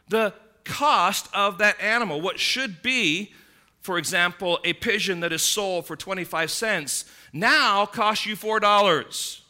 the 0.08 0.34
cost 0.68 1.28
of 1.34 1.58
that 1.58 1.80
animal. 1.80 2.20
What 2.20 2.38
should 2.38 2.82
be, 2.82 3.32
for 3.80 3.98
example, 3.98 4.60
a 4.64 4.74
pigeon 4.74 5.20
that 5.20 5.32
is 5.32 5.42
sold 5.42 5.86
for 5.86 5.96
25 5.96 6.50
cents 6.50 7.04
now 7.32 7.86
costs 7.86 8.26
you 8.26 8.36
$4. 8.36 9.40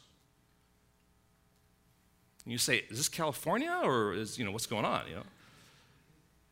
And 2.45 2.53
you 2.53 2.59
say, 2.59 2.85
is 2.89 2.97
this 2.97 3.09
California 3.09 3.79
or 3.83 4.15
is, 4.15 4.39
you 4.39 4.45
know, 4.45 4.53
what's 4.53 4.67
going 4.67 4.85
on, 4.85 5.07
you 5.09 5.17
know? 5.17 5.27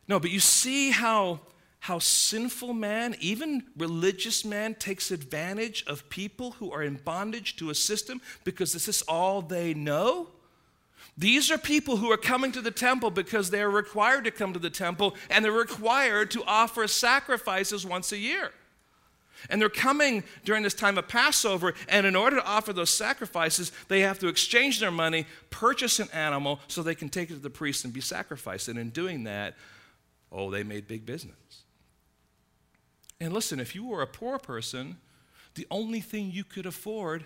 No, 0.08 0.20
but 0.20 0.30
you 0.30 0.40
see 0.40 0.90
how 0.90 1.40
how 1.80 2.00
sinful 2.00 2.74
man, 2.74 3.14
even 3.20 3.62
religious 3.76 4.44
man, 4.44 4.74
takes 4.74 5.12
advantage 5.12 5.84
of 5.86 6.08
people 6.08 6.52
who 6.52 6.72
are 6.72 6.82
in 6.82 6.96
bondage 6.96 7.54
to 7.54 7.70
a 7.70 7.74
system 7.76 8.20
because 8.42 8.72
this 8.72 8.88
is 8.88 9.02
all 9.02 9.40
they 9.40 9.72
know? 9.72 10.28
These 11.18 11.50
are 11.50 11.58
people 11.58 11.96
who 11.96 12.10
are 12.12 12.18
coming 12.18 12.52
to 12.52 12.60
the 12.60 12.70
temple 12.70 13.10
because 13.10 13.50
they 13.50 13.62
are 13.62 13.70
required 13.70 14.24
to 14.24 14.30
come 14.30 14.52
to 14.52 14.58
the 14.58 14.70
temple 14.70 15.16
and 15.30 15.44
they're 15.44 15.52
required 15.52 16.30
to 16.32 16.44
offer 16.44 16.86
sacrifices 16.86 17.86
once 17.86 18.12
a 18.12 18.18
year. 18.18 18.52
And 19.48 19.60
they're 19.60 19.68
coming 19.68 20.24
during 20.44 20.62
this 20.62 20.74
time 20.74 20.96
of 20.98 21.08
Passover, 21.08 21.74
and 21.88 22.06
in 22.06 22.16
order 22.16 22.36
to 22.36 22.44
offer 22.44 22.72
those 22.72 22.90
sacrifices, 22.90 23.70
they 23.88 24.00
have 24.00 24.18
to 24.20 24.28
exchange 24.28 24.80
their 24.80 24.90
money, 24.90 25.26
purchase 25.50 26.00
an 26.00 26.08
animal 26.12 26.58
so 26.68 26.82
they 26.82 26.94
can 26.94 27.10
take 27.10 27.30
it 27.30 27.34
to 27.34 27.40
the 27.40 27.50
priest 27.50 27.84
and 27.84 27.92
be 27.92 28.00
sacrificed. 28.00 28.68
And 28.68 28.78
in 28.78 28.90
doing 28.90 29.24
that, 29.24 29.54
oh, 30.32 30.50
they 30.50 30.62
made 30.62 30.88
big 30.88 31.04
business. 31.04 31.36
And 33.20 33.32
listen, 33.32 33.60
if 33.60 33.74
you 33.74 33.84
were 33.84 34.02
a 34.02 34.06
poor 34.06 34.38
person, 34.38 34.96
the 35.54 35.66
only 35.70 36.00
thing 36.00 36.30
you 36.30 36.44
could 36.44 36.66
afford 36.66 37.24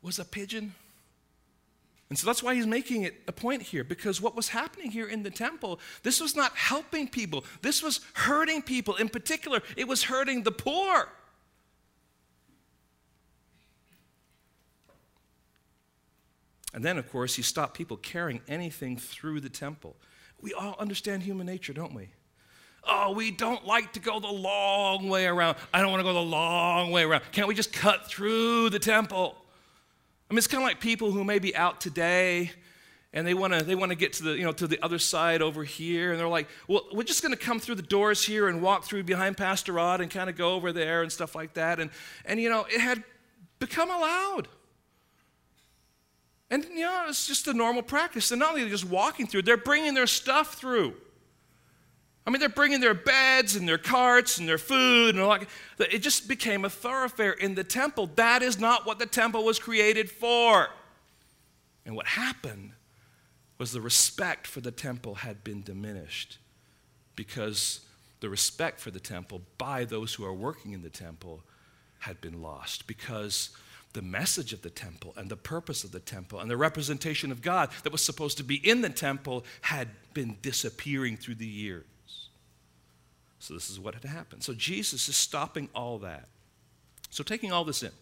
was 0.00 0.18
a 0.18 0.24
pigeon 0.24 0.74
and 2.10 2.18
so 2.18 2.26
that's 2.26 2.42
why 2.42 2.54
he's 2.54 2.66
making 2.66 3.02
it 3.02 3.20
a 3.28 3.32
point 3.32 3.62
here, 3.62 3.84
because 3.84 4.20
what 4.20 4.34
was 4.34 4.48
happening 4.48 4.90
here 4.90 5.06
in 5.06 5.22
the 5.22 5.30
temple, 5.30 5.78
this 6.02 6.20
was 6.20 6.34
not 6.34 6.56
helping 6.56 7.06
people, 7.06 7.44
this 7.60 7.82
was 7.82 8.00
hurting 8.14 8.62
people. 8.62 8.96
In 8.96 9.08
particular, 9.08 9.60
it 9.76 9.86
was 9.86 10.04
hurting 10.04 10.42
the 10.42 10.52
poor. 10.52 11.08
And 16.72 16.84
then, 16.84 16.96
of 16.98 17.10
course, 17.10 17.34
he 17.34 17.42
stopped 17.42 17.76
people 17.76 17.96
carrying 17.96 18.40
anything 18.46 18.96
through 18.96 19.40
the 19.40 19.48
temple. 19.48 19.96
We 20.40 20.54
all 20.54 20.76
understand 20.78 21.22
human 21.22 21.46
nature, 21.46 21.72
don't 21.72 21.94
we? 21.94 22.10
Oh, 22.84 23.12
we 23.12 23.30
don't 23.30 23.66
like 23.66 23.92
to 23.94 24.00
go 24.00 24.20
the 24.20 24.28
long 24.28 25.08
way 25.08 25.26
around. 25.26 25.56
I 25.74 25.82
don't 25.82 25.90
want 25.90 26.00
to 26.00 26.04
go 26.04 26.14
the 26.14 26.20
long 26.20 26.90
way 26.90 27.02
around. 27.02 27.22
Can't 27.32 27.48
we 27.48 27.54
just 27.54 27.72
cut 27.72 28.06
through 28.06 28.70
the 28.70 28.78
temple? 28.78 29.36
I 30.28 30.34
mean, 30.34 30.38
it's 30.38 30.46
kind 30.46 30.62
of 30.62 30.68
like 30.68 30.80
people 30.80 31.10
who 31.10 31.24
may 31.24 31.38
be 31.38 31.56
out 31.56 31.80
today 31.80 32.52
and 33.12 33.26
they 33.26 33.34
want 33.34 33.54
to 33.54 33.64
they 33.64 33.74
want 33.74 33.90
to 33.90 33.96
get 33.96 34.12
to 34.14 34.24
the 34.24 34.32
you 34.32 34.44
know 34.44 34.52
to 34.52 34.66
the 34.66 34.82
other 34.82 34.98
side 34.98 35.40
over 35.40 35.64
here 35.64 36.10
and 36.10 36.20
they're 36.20 36.28
like 36.28 36.46
well 36.68 36.82
we're 36.92 37.02
just 37.02 37.22
going 37.22 37.32
to 37.32 37.38
come 37.38 37.58
through 37.58 37.74
the 37.74 37.82
doors 37.82 38.24
here 38.24 38.48
and 38.48 38.60
walk 38.60 38.84
through 38.84 39.02
behind 39.02 39.36
pastor 39.36 39.72
rod 39.72 40.00
and 40.00 40.10
kind 40.10 40.28
of 40.28 40.36
go 40.36 40.52
over 40.54 40.72
there 40.72 41.02
and 41.02 41.10
stuff 41.10 41.34
like 41.34 41.54
that. 41.54 41.80
And 41.80 41.90
and 42.24 42.40
you 42.40 42.48
know 42.50 42.66
it 42.70 42.80
had 42.80 43.02
become 43.58 43.90
allowed. 43.90 44.48
And 46.50 46.64
you 46.64 46.80
know 46.80 47.06
it's 47.08 47.26
just 47.26 47.48
a 47.48 47.54
normal 47.54 47.82
practice. 47.82 48.30
And 48.30 48.40
not 48.40 48.54
only 48.54 48.68
just 48.68 48.84
walking 48.84 49.26
through 49.26 49.42
they're 49.42 49.56
bringing 49.56 49.94
their 49.94 50.06
stuff 50.06 50.54
through 50.54 50.94
I 52.28 52.30
mean, 52.30 52.40
they're 52.40 52.50
bringing 52.50 52.80
their 52.80 52.92
beds 52.92 53.56
and 53.56 53.66
their 53.66 53.78
carts 53.78 54.36
and 54.36 54.46
their 54.46 54.58
food, 54.58 55.14
and 55.14 55.26
like 55.26 55.48
it 55.78 56.00
just 56.00 56.28
became 56.28 56.66
a 56.66 56.68
thoroughfare 56.68 57.32
in 57.32 57.54
the 57.54 57.64
temple. 57.64 58.10
That 58.16 58.42
is 58.42 58.60
not 58.60 58.84
what 58.84 58.98
the 58.98 59.06
temple 59.06 59.46
was 59.46 59.58
created 59.58 60.10
for. 60.10 60.68
And 61.86 61.96
what 61.96 62.06
happened 62.06 62.72
was 63.56 63.72
the 63.72 63.80
respect 63.80 64.46
for 64.46 64.60
the 64.60 64.70
temple 64.70 65.14
had 65.14 65.42
been 65.42 65.62
diminished 65.62 66.36
because 67.16 67.80
the 68.20 68.28
respect 68.28 68.78
for 68.78 68.90
the 68.90 69.00
temple 69.00 69.40
by 69.56 69.86
those 69.86 70.12
who 70.12 70.26
are 70.26 70.34
working 70.34 70.72
in 70.72 70.82
the 70.82 70.90
temple 70.90 71.40
had 72.00 72.20
been 72.20 72.42
lost 72.42 72.86
because 72.86 73.56
the 73.94 74.02
message 74.02 74.52
of 74.52 74.60
the 74.60 74.68
temple 74.68 75.14
and 75.16 75.30
the 75.30 75.36
purpose 75.36 75.82
of 75.82 75.92
the 75.92 75.98
temple 75.98 76.40
and 76.40 76.50
the 76.50 76.58
representation 76.58 77.32
of 77.32 77.40
God 77.40 77.70
that 77.84 77.90
was 77.90 78.04
supposed 78.04 78.36
to 78.36 78.44
be 78.44 78.56
in 78.56 78.82
the 78.82 78.90
temple 78.90 79.46
had 79.62 79.88
been 80.12 80.36
disappearing 80.42 81.16
through 81.16 81.36
the 81.36 81.46
years. 81.46 81.86
So, 83.38 83.54
this 83.54 83.70
is 83.70 83.78
what 83.78 83.94
had 83.94 84.04
happened. 84.04 84.42
So, 84.42 84.52
Jesus 84.52 85.08
is 85.08 85.16
stopping 85.16 85.68
all 85.74 85.98
that. 85.98 86.28
So, 87.10 87.22
taking 87.22 87.52
all 87.52 87.64
this 87.64 87.82
in, 87.82 87.92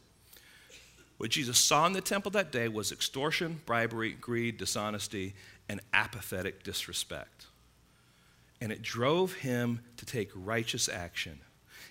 what 1.19 1.31
Jesus 1.31 1.59
saw 1.59 1.87
in 1.87 1.93
the 1.93 2.01
temple 2.01 2.31
that 2.33 2.53
day 2.53 2.69
was 2.69 2.93
extortion, 2.93 3.61
bribery, 3.67 4.13
greed, 4.13 4.59
dishonesty, 4.59 5.35
and 5.69 5.81
apathetic 5.93 6.63
disrespect. 6.63 7.47
And 8.61 8.73
it 8.73 8.83
drove 8.83 9.35
him 9.35 9.81
to 9.97 10.07
take 10.07 10.31
righteous 10.35 10.89
action. 10.89 11.41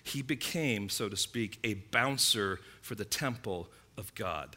He 0.02 0.22
became, 0.22 0.88
so 0.88 1.08
to 1.08 1.16
speak, 1.16 1.58
a 1.64 1.74
bouncer 1.74 2.60
for 2.80 2.94
the 2.94 3.04
temple 3.04 3.68
of 3.96 4.14
God. 4.14 4.56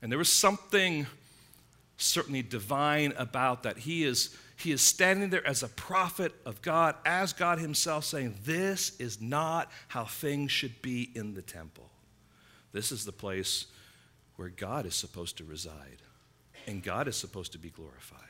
And 0.00 0.10
there 0.10 0.18
was 0.18 0.32
something 0.32 1.06
certainly 1.96 2.42
divine 2.42 3.12
about 3.16 3.62
that. 3.64 3.78
He 3.78 4.04
is 4.04 4.36
he 4.56 4.72
is 4.72 4.80
standing 4.80 5.28
there 5.28 5.46
as 5.46 5.62
a 5.62 5.68
prophet 5.68 6.32
of 6.46 6.62
God, 6.62 6.96
as 7.04 7.34
God 7.34 7.58
Himself, 7.58 8.04
saying, 8.06 8.36
This 8.44 8.98
is 8.98 9.20
not 9.20 9.70
how 9.88 10.04
things 10.04 10.50
should 10.50 10.80
be 10.80 11.10
in 11.14 11.34
the 11.34 11.42
temple. 11.42 11.90
This 12.72 12.90
is 12.90 13.04
the 13.04 13.12
place 13.12 13.66
where 14.36 14.48
God 14.48 14.86
is 14.86 14.94
supposed 14.94 15.36
to 15.38 15.44
reside, 15.44 16.02
and 16.66 16.82
God 16.82 17.06
is 17.06 17.16
supposed 17.16 17.52
to 17.52 17.58
be 17.58 17.68
glorified. 17.68 18.20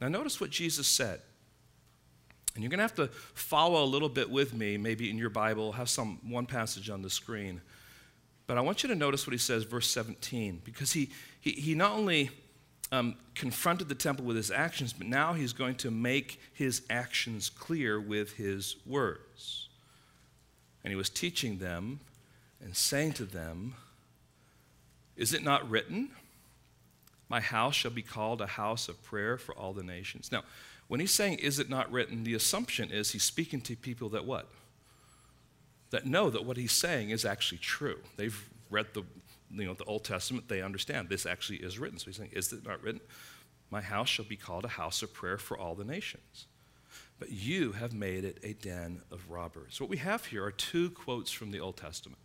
Now, 0.00 0.08
notice 0.08 0.40
what 0.40 0.50
Jesus 0.50 0.86
said. 0.86 1.20
And 2.54 2.62
you're 2.62 2.70
going 2.70 2.78
to 2.78 2.84
have 2.84 2.94
to 2.96 3.08
follow 3.34 3.82
a 3.82 3.86
little 3.86 4.08
bit 4.08 4.30
with 4.30 4.54
me, 4.54 4.76
maybe 4.76 5.10
in 5.10 5.18
your 5.18 5.30
Bible, 5.30 5.72
have 5.72 5.88
some 5.88 6.20
one 6.22 6.46
passage 6.46 6.88
on 6.88 7.02
the 7.02 7.10
screen. 7.10 7.60
But 8.46 8.58
I 8.58 8.60
want 8.60 8.84
you 8.84 8.88
to 8.90 8.94
notice 8.94 9.26
what 9.26 9.32
he 9.32 9.38
says, 9.38 9.64
verse 9.64 9.90
17, 9.90 10.60
because 10.64 10.92
he, 10.92 11.10
he, 11.40 11.50
he 11.50 11.74
not 11.74 11.92
only 11.92 12.30
um, 12.92 13.16
confronted 13.34 13.88
the 13.88 13.94
temple 13.94 14.24
with 14.24 14.36
his 14.36 14.50
actions, 14.50 14.92
but 14.92 15.06
now 15.06 15.32
he's 15.32 15.52
going 15.52 15.74
to 15.76 15.90
make 15.90 16.40
his 16.52 16.82
actions 16.90 17.48
clear 17.48 18.00
with 18.00 18.34
his 18.34 18.76
words. 18.86 19.68
And 20.82 20.90
he 20.90 20.96
was 20.96 21.08
teaching 21.08 21.58
them 21.58 22.00
and 22.62 22.76
saying 22.76 23.14
to 23.14 23.24
them, 23.24 23.74
Is 25.16 25.32
it 25.32 25.42
not 25.42 25.68
written, 25.68 26.10
My 27.28 27.40
house 27.40 27.74
shall 27.74 27.90
be 27.90 28.02
called 28.02 28.40
a 28.40 28.46
house 28.46 28.88
of 28.88 29.02
prayer 29.02 29.38
for 29.38 29.54
all 29.54 29.72
the 29.72 29.82
nations. 29.82 30.30
Now, 30.30 30.42
when 30.88 31.00
he's 31.00 31.12
saying, 31.12 31.38
Is 31.38 31.58
it 31.58 31.70
not 31.70 31.90
written? 31.90 32.24
the 32.24 32.34
assumption 32.34 32.90
is 32.90 33.12
he's 33.12 33.22
speaking 33.22 33.60
to 33.62 33.76
people 33.76 34.10
that 34.10 34.24
what? 34.24 34.48
That 35.90 36.06
know 36.06 36.28
that 36.30 36.44
what 36.44 36.56
he's 36.56 36.72
saying 36.72 37.10
is 37.10 37.24
actually 37.24 37.58
true. 37.58 37.98
They've 38.16 38.48
read 38.70 38.86
the, 38.92 39.04
you 39.56 39.66
know, 39.66 39.74
the 39.74 39.84
Old 39.84 40.04
Testament, 40.04 40.48
they 40.48 40.62
understand 40.62 41.08
this 41.08 41.26
actually 41.26 41.58
is 41.58 41.78
written. 41.78 41.98
So 41.98 42.06
he's 42.06 42.16
saying, 42.16 42.30
Is 42.32 42.52
it 42.52 42.66
not 42.66 42.82
written? 42.82 43.00
My 43.70 43.80
house 43.80 44.08
shall 44.08 44.24
be 44.24 44.36
called 44.36 44.64
a 44.64 44.68
house 44.68 45.02
of 45.02 45.12
prayer 45.12 45.38
for 45.38 45.58
all 45.58 45.74
the 45.74 45.84
nations. 45.84 46.46
But 47.18 47.32
you 47.32 47.72
have 47.72 47.94
made 47.94 48.24
it 48.24 48.38
a 48.42 48.52
den 48.52 49.02
of 49.10 49.30
robbers. 49.30 49.80
What 49.80 49.90
we 49.90 49.96
have 49.98 50.26
here 50.26 50.44
are 50.44 50.50
two 50.50 50.90
quotes 50.90 51.30
from 51.30 51.50
the 51.50 51.60
Old 51.60 51.76
Testament. 51.76 52.18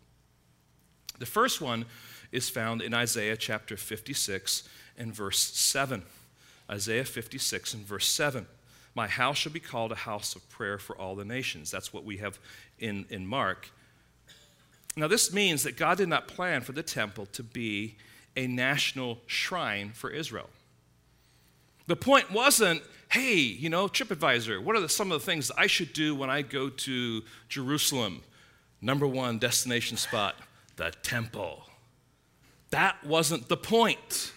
The 1.18 1.26
first 1.26 1.60
one 1.60 1.86
is 2.32 2.48
found 2.48 2.82
in 2.82 2.94
Isaiah 2.94 3.36
chapter 3.36 3.76
56 3.76 4.68
and 4.96 5.14
verse 5.14 5.38
7. 5.38 6.02
Isaiah 6.70 7.04
56 7.04 7.74
and 7.74 7.84
verse 7.84 8.06
7. 8.06 8.46
My 8.94 9.06
house 9.06 9.38
shall 9.38 9.52
be 9.52 9.60
called 9.60 9.92
a 9.92 9.96
house 9.96 10.34
of 10.34 10.48
prayer 10.48 10.78
for 10.78 10.96
all 10.96 11.14
the 11.14 11.24
nations. 11.24 11.70
That's 11.70 11.92
what 11.92 12.04
we 12.04 12.16
have 12.18 12.38
in, 12.78 13.06
in 13.10 13.26
Mark. 13.26 13.70
Now, 14.96 15.08
this 15.08 15.32
means 15.32 15.62
that 15.62 15.76
God 15.76 15.98
did 15.98 16.08
not 16.08 16.28
plan 16.28 16.62
for 16.62 16.72
the 16.72 16.82
temple 16.82 17.26
to 17.26 17.42
be 17.42 17.96
a 18.36 18.46
national 18.46 19.18
shrine 19.26 19.92
for 19.92 20.10
Israel. 20.10 20.50
The 21.86 21.96
point 21.96 22.30
wasn't, 22.30 22.82
hey, 23.10 23.34
you 23.34 23.68
know, 23.68 23.88
TripAdvisor, 23.88 24.62
what 24.62 24.76
are 24.76 24.80
the, 24.80 24.88
some 24.88 25.10
of 25.10 25.20
the 25.20 25.26
things 25.26 25.50
I 25.56 25.66
should 25.66 25.92
do 25.92 26.14
when 26.14 26.30
I 26.30 26.42
go 26.42 26.68
to 26.68 27.22
Jerusalem? 27.48 28.22
Number 28.80 29.06
one 29.06 29.38
destination 29.38 29.96
spot, 29.96 30.36
the 30.76 30.92
temple. 31.02 31.64
That 32.70 33.04
wasn't 33.04 33.48
the 33.48 33.56
point. 33.56 34.32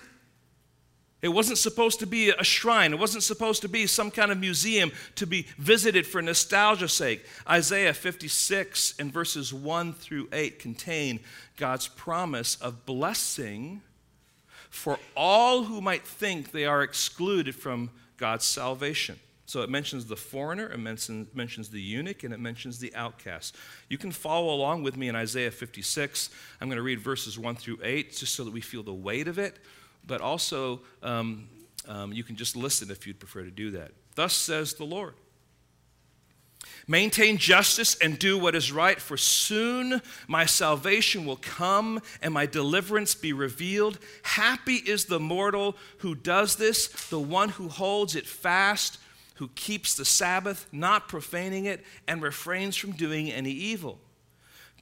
It 1.23 1.29
wasn't 1.29 1.57
supposed 1.57 2.01
to 2.01 2.05
be 2.05 2.31
a 2.31 2.43
shrine. 2.43 2.91
It 2.91 2.99
wasn't 2.99 3.23
supposed 3.23 3.61
to 3.61 3.69
be 3.69 3.87
some 3.87 4.11
kind 4.11 4.29
of 4.29 4.37
museum 4.37 4.91
to 5.15 5.25
be 5.25 5.47
visited 5.57 6.05
for 6.05 6.21
nostalgia's 6.21 6.91
sake. 6.91 7.25
Isaiah 7.49 7.93
56 7.93 8.95
and 8.99 9.11
verses 9.11 9.53
1 9.53 9.93
through 9.93 10.27
8 10.33 10.59
contain 10.59 11.21
God's 11.55 11.87
promise 11.87 12.57
of 12.57 12.85
blessing 12.85 13.81
for 14.69 14.99
all 15.15 15.63
who 15.63 15.79
might 15.79 16.05
think 16.05 16.51
they 16.51 16.65
are 16.65 16.83
excluded 16.83 17.55
from 17.55 17.89
God's 18.17 18.45
salvation. 18.45 19.17
So 19.45 19.61
it 19.61 19.69
mentions 19.69 20.07
the 20.07 20.17
foreigner, 20.17 20.67
it 20.67 20.77
mentions, 20.77 21.69
the 21.69 21.81
eunuch, 21.81 22.25
and 22.25 22.33
it 22.33 22.39
mentions 22.39 22.79
the 22.79 22.93
outcast. 22.95 23.55
You 23.87 23.97
can 23.97 24.11
follow 24.11 24.53
along 24.53 24.83
with 24.83 24.97
me 24.97 25.07
in 25.07 25.15
Isaiah 25.15 25.51
56. 25.51 26.29
I'm 26.59 26.67
going 26.67 26.75
to 26.75 26.83
read 26.83 26.99
verses 26.99 27.39
1 27.39 27.55
through 27.55 27.79
8 27.81 28.13
just 28.13 28.35
so 28.35 28.43
that 28.43 28.51
we 28.51 28.61
feel 28.61 28.83
the 28.83 28.93
weight 28.93 29.29
of 29.29 29.39
it 29.39 29.57
but 30.05 30.21
also 30.21 30.81
um, 31.01 31.47
um, 31.87 32.13
you 32.13 32.23
can 32.23 32.35
just 32.35 32.55
listen 32.55 32.91
if 32.91 33.07
you'd 33.07 33.19
prefer 33.19 33.43
to 33.43 33.51
do 33.51 33.71
that. 33.71 33.91
Thus 34.15 34.33
says 34.33 34.75
the 34.75 34.85
Lord. 34.85 35.13
Maintain 36.87 37.37
justice 37.37 37.95
and 37.95 38.19
do 38.19 38.37
what 38.37 38.55
is 38.55 38.71
right, 38.71 38.99
for 38.99 39.15
soon 39.15 40.01
my 40.27 40.45
salvation 40.45 41.25
will 41.25 41.37
come 41.37 42.01
and 42.21 42.33
my 42.33 42.45
deliverance 42.45 43.15
be 43.15 43.31
revealed. 43.31 43.99
Happy 44.23 44.75
is 44.75 45.05
the 45.05 45.19
mortal 45.19 45.77
who 45.99 46.13
does 46.13 46.55
this, 46.55 46.87
the 47.09 47.19
one 47.19 47.49
who 47.49 47.69
holds 47.69 48.15
it 48.15 48.27
fast, 48.27 48.97
who 49.35 49.47
keeps 49.49 49.95
the 49.95 50.05
Sabbath, 50.05 50.67
not 50.71 51.07
profaning 51.07 51.65
it, 51.65 51.83
and 52.07 52.21
refrains 52.21 52.75
from 52.75 52.91
doing 52.91 53.31
any 53.31 53.51
evil. 53.51 53.99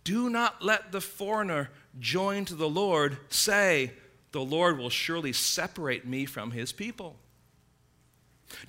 Do 0.03 0.29
not 0.29 0.63
let 0.63 0.91
the 0.91 1.01
foreigner 1.01 1.69
join 1.99 2.45
to 2.45 2.55
the 2.55 2.69
Lord 2.69 3.17
say, 3.29 3.91
the 4.31 4.41
Lord 4.41 4.77
will 4.77 4.89
surely 4.89 5.33
separate 5.33 6.05
me 6.05 6.25
from 6.25 6.51
his 6.51 6.71
people. 6.71 7.17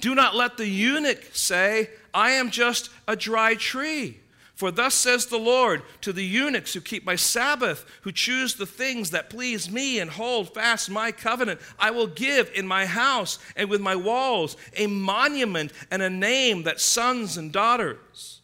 Do 0.01 0.15
not 0.15 0.35
let 0.35 0.57
the 0.57 0.69
eunuch 0.69 1.25
say, 1.33 1.91
I 2.15 2.33
am 2.33 2.51
just 2.51 2.91
a 3.09 3.17
dry 3.17 3.55
tree. 3.55 4.19
For 4.55 4.71
thus 4.71 4.95
says 4.95 5.27
the 5.27 5.39
Lord 5.39 5.83
to 6.03 6.13
the 6.13 6.25
eunuchs 6.25 6.73
who 6.73 6.81
keep 6.81 7.05
my 7.05 7.17
Sabbath, 7.17 7.85
who 8.03 8.13
choose 8.13 8.55
the 8.55 8.67
things 8.67 9.11
that 9.11 9.31
please 9.31 9.69
me 9.69 9.99
and 9.99 10.11
hold 10.11 10.55
fast 10.55 10.89
my 10.89 11.11
covenant, 11.11 11.61
I 11.81 11.91
will 11.91 12.07
give 12.07 12.51
in 12.55 12.67
my 12.67 12.87
house 12.87 13.39
and 13.57 13.69
with 13.69 13.81
my 13.81 13.97
walls 13.97 14.57
a 14.77 14.87
monument 14.87 15.73
and 15.91 16.01
a 16.01 16.11
name 16.11 16.63
that 16.63 16.81
sons 16.81 17.37
and 17.37 17.51
daughters, 17.51 18.41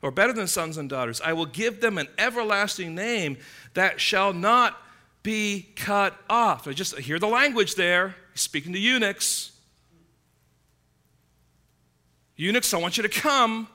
or 0.00 0.10
better 0.10 0.32
than 0.32 0.46
sons 0.46 0.78
and 0.78 0.88
daughters, 0.88 1.20
I 1.20 1.34
will 1.34 1.44
give 1.44 1.82
them 1.82 1.98
an 1.98 2.08
everlasting 2.16 2.94
name 2.94 3.36
that 3.74 4.00
shall 4.00 4.32
not 4.32 4.80
be 5.26 5.72
cut 5.74 6.16
off. 6.30 6.68
I 6.68 6.72
just 6.72 6.96
hear 6.98 7.18
the 7.18 7.26
language 7.26 7.74
there. 7.74 8.14
He's 8.32 8.42
speaking 8.42 8.72
to 8.74 8.78
eunuchs. 8.78 9.50
Eunuchs, 12.36 12.72
I 12.72 12.76
want 12.76 12.96
you 12.96 13.02
to 13.02 13.08
come, 13.08 13.66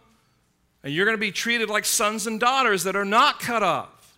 and 0.81 0.93
you're 0.93 1.03
going 1.03 1.17
to 1.17 1.19
be 1.19 1.33
treated 1.33 1.69
like 1.69 1.83
sons 1.83 2.25
and 2.25 2.39
daughters 2.39 2.85
that 2.85 2.95
are 2.95 3.03
not 3.03 3.41
cut 3.41 3.63
off. 3.63 4.17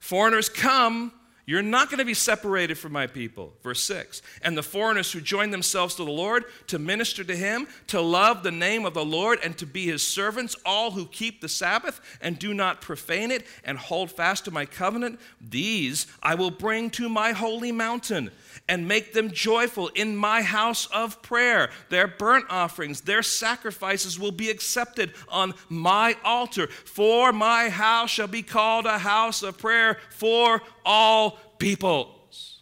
Foreigners 0.00 0.48
come, 0.48 1.12
you're 1.48 1.62
not 1.62 1.88
going 1.88 1.98
to 1.98 2.04
be 2.04 2.12
separated 2.12 2.76
from 2.76 2.92
my 2.92 3.06
people. 3.06 3.54
Verse 3.62 3.82
6. 3.84 4.20
And 4.42 4.54
the 4.54 4.62
foreigners 4.62 5.10
who 5.10 5.22
join 5.22 5.50
themselves 5.50 5.94
to 5.94 6.04
the 6.04 6.10
Lord 6.10 6.44
to 6.66 6.78
minister 6.78 7.24
to 7.24 7.34
him, 7.34 7.66
to 7.86 8.02
love 8.02 8.42
the 8.42 8.50
name 8.50 8.84
of 8.84 8.92
the 8.92 9.02
Lord, 9.02 9.38
and 9.42 9.56
to 9.56 9.64
be 9.64 9.86
his 9.86 10.06
servants, 10.06 10.54
all 10.66 10.90
who 10.90 11.06
keep 11.06 11.40
the 11.40 11.48
Sabbath 11.48 12.02
and 12.20 12.38
do 12.38 12.52
not 12.52 12.82
profane 12.82 13.30
it 13.30 13.46
and 13.64 13.78
hold 13.78 14.10
fast 14.10 14.44
to 14.44 14.50
my 14.50 14.66
covenant, 14.66 15.18
these 15.40 16.06
I 16.22 16.34
will 16.34 16.50
bring 16.50 16.90
to 16.90 17.08
my 17.08 17.32
holy 17.32 17.72
mountain 17.72 18.30
and 18.68 18.86
make 18.86 19.14
them 19.14 19.30
joyful 19.30 19.88
in 19.88 20.14
my 20.14 20.42
house 20.42 20.86
of 20.86 21.22
prayer. 21.22 21.70
Their 21.88 22.06
burnt 22.06 22.44
offerings, 22.50 23.00
their 23.00 23.22
sacrifices 23.22 24.18
will 24.18 24.32
be 24.32 24.50
accepted 24.50 25.14
on 25.28 25.54
my 25.68 26.16
altar. 26.22 26.66
For 26.66 27.32
my 27.32 27.70
house 27.70 28.10
shall 28.10 28.26
be 28.26 28.42
called 28.42 28.86
a 28.86 28.98
house 28.98 29.42
of 29.42 29.58
prayer 29.58 29.98
for 30.10 30.62
all 30.84 31.38
peoples. 31.58 32.60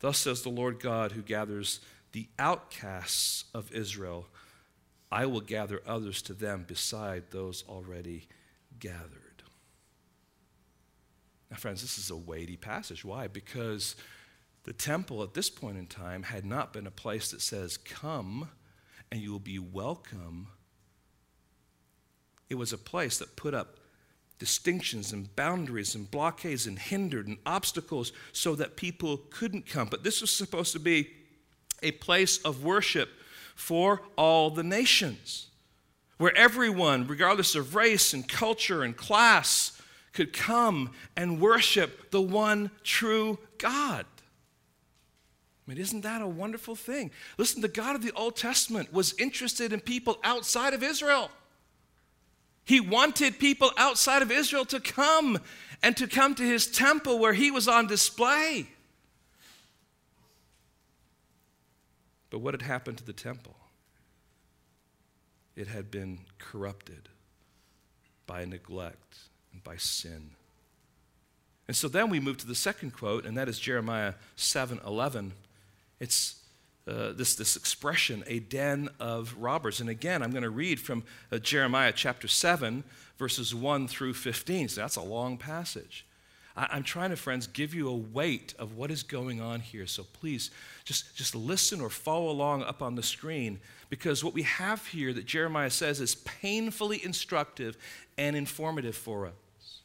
Thus 0.00 0.18
says 0.18 0.42
the 0.42 0.48
Lord 0.48 0.80
God, 0.80 1.12
who 1.12 1.22
gathers 1.22 1.80
the 2.10 2.28
outcasts 2.38 3.44
of 3.54 3.72
Israel. 3.72 4.26
I 5.10 5.26
will 5.26 5.40
gather 5.40 5.82
others 5.86 6.22
to 6.22 6.34
them 6.34 6.64
beside 6.66 7.30
those 7.30 7.64
already 7.68 8.26
gathered. 8.80 9.20
Now, 11.50 11.58
friends, 11.58 11.82
this 11.82 11.98
is 11.98 12.10
a 12.10 12.16
weighty 12.16 12.56
passage. 12.56 13.04
Why? 13.04 13.28
Because 13.28 13.94
the 14.64 14.72
temple 14.72 15.22
at 15.22 15.34
this 15.34 15.50
point 15.50 15.76
in 15.76 15.86
time 15.86 16.24
had 16.24 16.44
not 16.44 16.72
been 16.72 16.86
a 16.86 16.92
place 16.92 17.30
that 17.30 17.40
says, 17.40 17.76
Come 17.76 18.48
and 19.10 19.20
you 19.20 19.32
will 19.32 19.38
be 19.38 19.58
welcome. 19.58 20.48
It 22.48 22.54
was 22.54 22.72
a 22.72 22.78
place 22.78 23.18
that 23.18 23.36
put 23.36 23.54
up 23.54 23.78
distinctions 24.38 25.12
and 25.12 25.34
boundaries 25.36 25.94
and 25.94 26.10
blockades 26.10 26.66
and 26.66 26.78
hindered 26.78 27.26
and 27.26 27.38
obstacles 27.46 28.12
so 28.32 28.54
that 28.56 28.76
people 28.76 29.18
couldn't 29.30 29.66
come. 29.66 29.88
But 29.88 30.02
this 30.02 30.20
was 30.20 30.30
supposed 30.30 30.72
to 30.72 30.80
be 30.80 31.10
a 31.82 31.92
place 31.92 32.38
of 32.38 32.64
worship 32.64 33.08
for 33.54 34.02
all 34.16 34.50
the 34.50 34.62
nations, 34.62 35.48
where 36.18 36.36
everyone, 36.36 37.06
regardless 37.06 37.54
of 37.54 37.74
race 37.74 38.12
and 38.12 38.28
culture 38.28 38.82
and 38.82 38.96
class, 38.96 39.80
could 40.12 40.32
come 40.32 40.90
and 41.16 41.40
worship 41.40 42.10
the 42.10 42.22
one 42.22 42.70
true 42.82 43.38
God. 43.58 44.06
I 45.66 45.70
mean, 45.70 45.78
isn't 45.78 46.00
that 46.00 46.20
a 46.20 46.26
wonderful 46.26 46.74
thing? 46.74 47.12
Listen, 47.38 47.60
the 47.60 47.68
God 47.68 47.94
of 47.94 48.02
the 48.02 48.12
Old 48.12 48.36
Testament 48.36 48.92
was 48.92 49.14
interested 49.18 49.72
in 49.72 49.80
people 49.80 50.18
outside 50.24 50.74
of 50.74 50.82
Israel. 50.82 51.30
He 52.64 52.80
wanted 52.80 53.38
people 53.38 53.70
outside 53.76 54.22
of 54.22 54.30
Israel 54.30 54.64
to 54.66 54.80
come 54.80 55.38
and 55.82 55.96
to 55.96 56.06
come 56.06 56.34
to 56.34 56.42
his 56.42 56.66
temple 56.66 57.18
where 57.18 57.32
he 57.32 57.50
was 57.50 57.68
on 57.68 57.86
display. 57.86 58.66
But 62.30 62.38
what 62.38 62.54
had 62.54 62.62
happened 62.62 62.98
to 62.98 63.04
the 63.04 63.12
temple? 63.12 63.54
It 65.54 65.68
had 65.68 65.90
been 65.90 66.20
corrupted 66.38 67.08
by 68.26 68.44
neglect 68.44 69.18
and 69.52 69.62
by 69.62 69.76
sin. 69.76 70.30
And 71.68 71.76
so 71.76 71.88
then 71.88 72.10
we 72.10 72.20
move 72.20 72.38
to 72.38 72.46
the 72.46 72.54
second 72.54 72.92
quote, 72.92 73.26
and 73.26 73.36
that 73.36 73.48
is 73.48 73.58
Jeremiah 73.58 74.14
7 74.36 74.80
11. 74.86 75.32
It's 76.02 76.34
uh, 76.88 77.12
this, 77.12 77.36
this 77.36 77.54
expression, 77.54 78.24
a 78.26 78.40
den 78.40 78.88
of 78.98 79.36
robbers. 79.38 79.80
And 79.80 79.88
again, 79.88 80.20
I'm 80.20 80.32
going 80.32 80.42
to 80.42 80.50
read 80.50 80.80
from 80.80 81.04
uh, 81.30 81.38
Jeremiah 81.38 81.92
chapter 81.94 82.26
7, 82.26 82.82
verses 83.18 83.54
1 83.54 83.86
through 83.86 84.14
15. 84.14 84.68
So 84.68 84.80
that's 84.80 84.96
a 84.96 85.02
long 85.02 85.38
passage. 85.38 86.04
I, 86.56 86.66
I'm 86.72 86.82
trying 86.82 87.10
to, 87.10 87.16
friends, 87.16 87.46
give 87.46 87.72
you 87.72 87.88
a 87.88 87.94
weight 87.94 88.52
of 88.58 88.76
what 88.76 88.90
is 88.90 89.04
going 89.04 89.40
on 89.40 89.60
here. 89.60 89.86
So 89.86 90.02
please 90.02 90.50
just, 90.84 91.14
just 91.14 91.36
listen 91.36 91.80
or 91.80 91.88
follow 91.88 92.30
along 92.30 92.64
up 92.64 92.82
on 92.82 92.96
the 92.96 93.02
screen 93.04 93.60
because 93.88 94.24
what 94.24 94.34
we 94.34 94.42
have 94.42 94.84
here 94.88 95.12
that 95.12 95.24
Jeremiah 95.24 95.70
says 95.70 96.00
is 96.00 96.16
painfully 96.16 97.00
instructive 97.04 97.76
and 98.18 98.34
informative 98.34 98.96
for 98.96 99.26
us. 99.26 99.82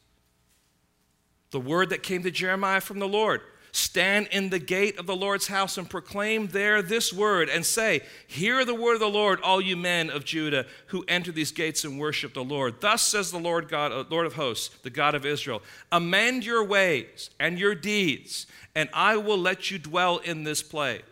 The 1.52 1.60
word 1.60 1.90
that 1.90 2.02
came 2.02 2.24
to 2.24 2.32
Jeremiah 2.32 2.80
from 2.80 2.98
the 2.98 3.06
Lord 3.06 3.40
Stand 3.72 4.28
in 4.28 4.50
the 4.50 4.58
gate 4.58 4.98
of 4.98 5.06
the 5.06 5.16
Lord's 5.16 5.48
house 5.48 5.76
and 5.76 5.88
proclaim 5.88 6.48
there 6.48 6.80
this 6.80 7.12
word 7.12 7.48
and 7.48 7.64
say, 7.64 8.00
Hear 8.26 8.64
the 8.64 8.74
word 8.74 8.94
of 8.94 9.00
the 9.00 9.08
Lord, 9.08 9.40
all 9.42 9.60
you 9.60 9.76
men 9.76 10.10
of 10.10 10.24
Judah 10.24 10.66
who 10.86 11.04
enter 11.06 11.32
these 11.32 11.52
gates 11.52 11.84
and 11.84 11.98
worship 11.98 12.34
the 12.34 12.44
Lord. 12.44 12.80
Thus 12.80 13.02
says 13.02 13.30
the 13.30 13.38
Lord 13.38 13.68
God, 13.68 13.92
uh, 13.92 14.04
Lord 14.08 14.26
of 14.26 14.34
hosts, 14.34 14.74
the 14.82 14.90
God 14.90 15.14
of 15.14 15.26
Israel, 15.26 15.62
amend 15.92 16.44
your 16.44 16.64
ways 16.64 17.30
and 17.38 17.58
your 17.58 17.74
deeds, 17.74 18.46
and 18.74 18.88
I 18.92 19.16
will 19.16 19.38
let 19.38 19.70
you 19.70 19.78
dwell 19.78 20.18
in 20.18 20.44
this 20.44 20.62
place. 20.62 21.02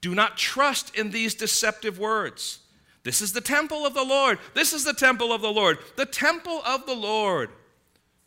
Do 0.00 0.14
not 0.14 0.36
trust 0.36 0.94
in 0.94 1.10
these 1.10 1.34
deceptive 1.34 1.98
words. 1.98 2.60
This 3.02 3.22
is 3.22 3.32
the 3.32 3.40
temple 3.40 3.86
of 3.86 3.94
the 3.94 4.04
Lord. 4.04 4.38
This 4.54 4.72
is 4.72 4.84
the 4.84 4.92
temple 4.92 5.32
of 5.32 5.40
the 5.40 5.52
Lord. 5.52 5.78
The 5.96 6.06
temple 6.06 6.60
of 6.66 6.86
the 6.86 6.94
Lord 6.94 7.50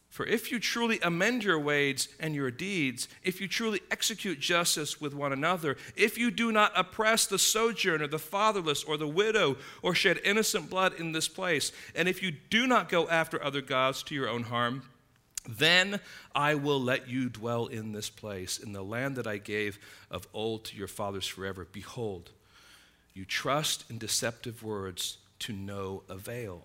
for 0.10 0.26
if 0.26 0.52
you 0.52 0.60
truly 0.60 1.00
amend 1.02 1.44
your 1.44 1.60
ways 1.60 2.10
and 2.20 2.34
your 2.34 2.50
deeds, 2.50 3.08
if 3.24 3.40
you 3.40 3.48
truly 3.48 3.80
execute 3.92 4.40
justice 4.40 5.00
with 5.00 5.14
one 5.14 5.32
another, 5.32 5.78
if 5.96 6.18
you 6.18 6.32
do 6.32 6.52
not 6.52 6.72
oppress 6.76 7.28
the 7.28 7.38
sojourner, 7.38 8.08
the 8.08 8.18
fatherless, 8.18 8.84
or 8.84 8.98
the 8.98 9.08
widow, 9.08 9.56
or 9.84 9.94
shed 9.94 10.20
innocent 10.24 10.70
blood 10.70 10.94
in 11.00 11.12
this 11.12 11.28
place, 11.28 11.72
and 11.96 12.08
if 12.08 12.24
you 12.24 12.32
do 12.50 12.66
not 12.66 12.90
go 12.90 13.08
after 13.08 13.42
other 13.44 13.62
gods 13.62 14.02
to 14.04 14.16
your 14.16 14.28
own 14.28 14.44
harm, 14.44 14.82
then 15.48 16.00
I 16.36 16.56
will 16.56 16.82
let 16.82 17.08
you 17.08 17.30
dwell 17.30 17.68
in 17.68 17.92
this 17.92 18.10
place, 18.10 18.58
in 18.58 18.74
the 18.74 18.84
land 18.84 19.16
that 19.16 19.28
I 19.28 19.38
gave 19.38 19.80
of 20.10 20.28
old 20.34 20.66
to 20.66 20.76
your 20.76 20.88
fathers 20.88 21.28
forever. 21.28 21.68
Behold, 21.72 22.32
you 23.14 23.26
trust 23.26 23.86
in 23.90 24.00
deceptive 24.00 24.64
words 24.64 25.18
to 25.40 25.54
no 25.54 26.04
avail. 26.10 26.64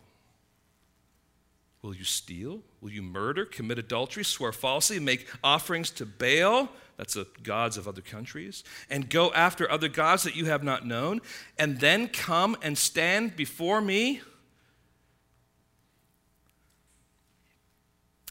Will 1.85 1.95
you 1.95 2.05
steal? 2.05 2.63
Will 2.81 2.93
you 2.93 3.03
murder, 3.03 3.45
commit 3.45 3.79
adultery, 3.79 4.25
swear 4.25 4.53
falsely, 4.53 4.99
make 4.99 5.29
offerings 5.45 5.91
to 5.91 6.07
Baal? 6.07 6.71
That's 6.97 7.13
the 7.13 7.27
gods 7.43 7.77
of 7.77 7.87
other 7.87 8.01
countries. 8.01 8.65
And 8.89 9.11
go 9.11 9.31
after 9.35 9.71
other 9.71 9.89
gods 9.89 10.23
that 10.23 10.35
you 10.35 10.47
have 10.47 10.65
not 10.65 10.87
known, 10.87 11.21
and 11.59 11.79
then 11.81 12.09
come 12.09 12.57
and 12.63 12.79
stand 12.79 13.37
before 13.37 13.83
me 13.83 14.23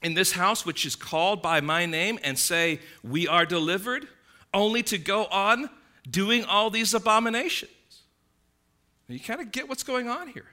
in 0.02 0.16
this 0.16 0.32
house, 0.32 0.66
which 0.66 0.84
is 0.84 0.96
called 0.96 1.44
by 1.44 1.62
my 1.62 1.86
name, 1.86 2.18
and 2.24 2.40
say, 2.40 2.80
We 3.04 3.28
are 3.28 3.46
delivered, 3.46 4.08
only 4.52 4.82
to 4.82 4.98
go 4.98 5.26
on 5.26 5.70
doing 6.10 6.44
all 6.44 6.72
these 6.72 6.96
abominations. 6.96 7.70
you 9.08 9.20
kind 9.20 9.42
of 9.42 9.52
get 9.52 9.70
what's 9.70 9.84
going 9.84 10.10
on 10.10 10.30
here 10.30 10.53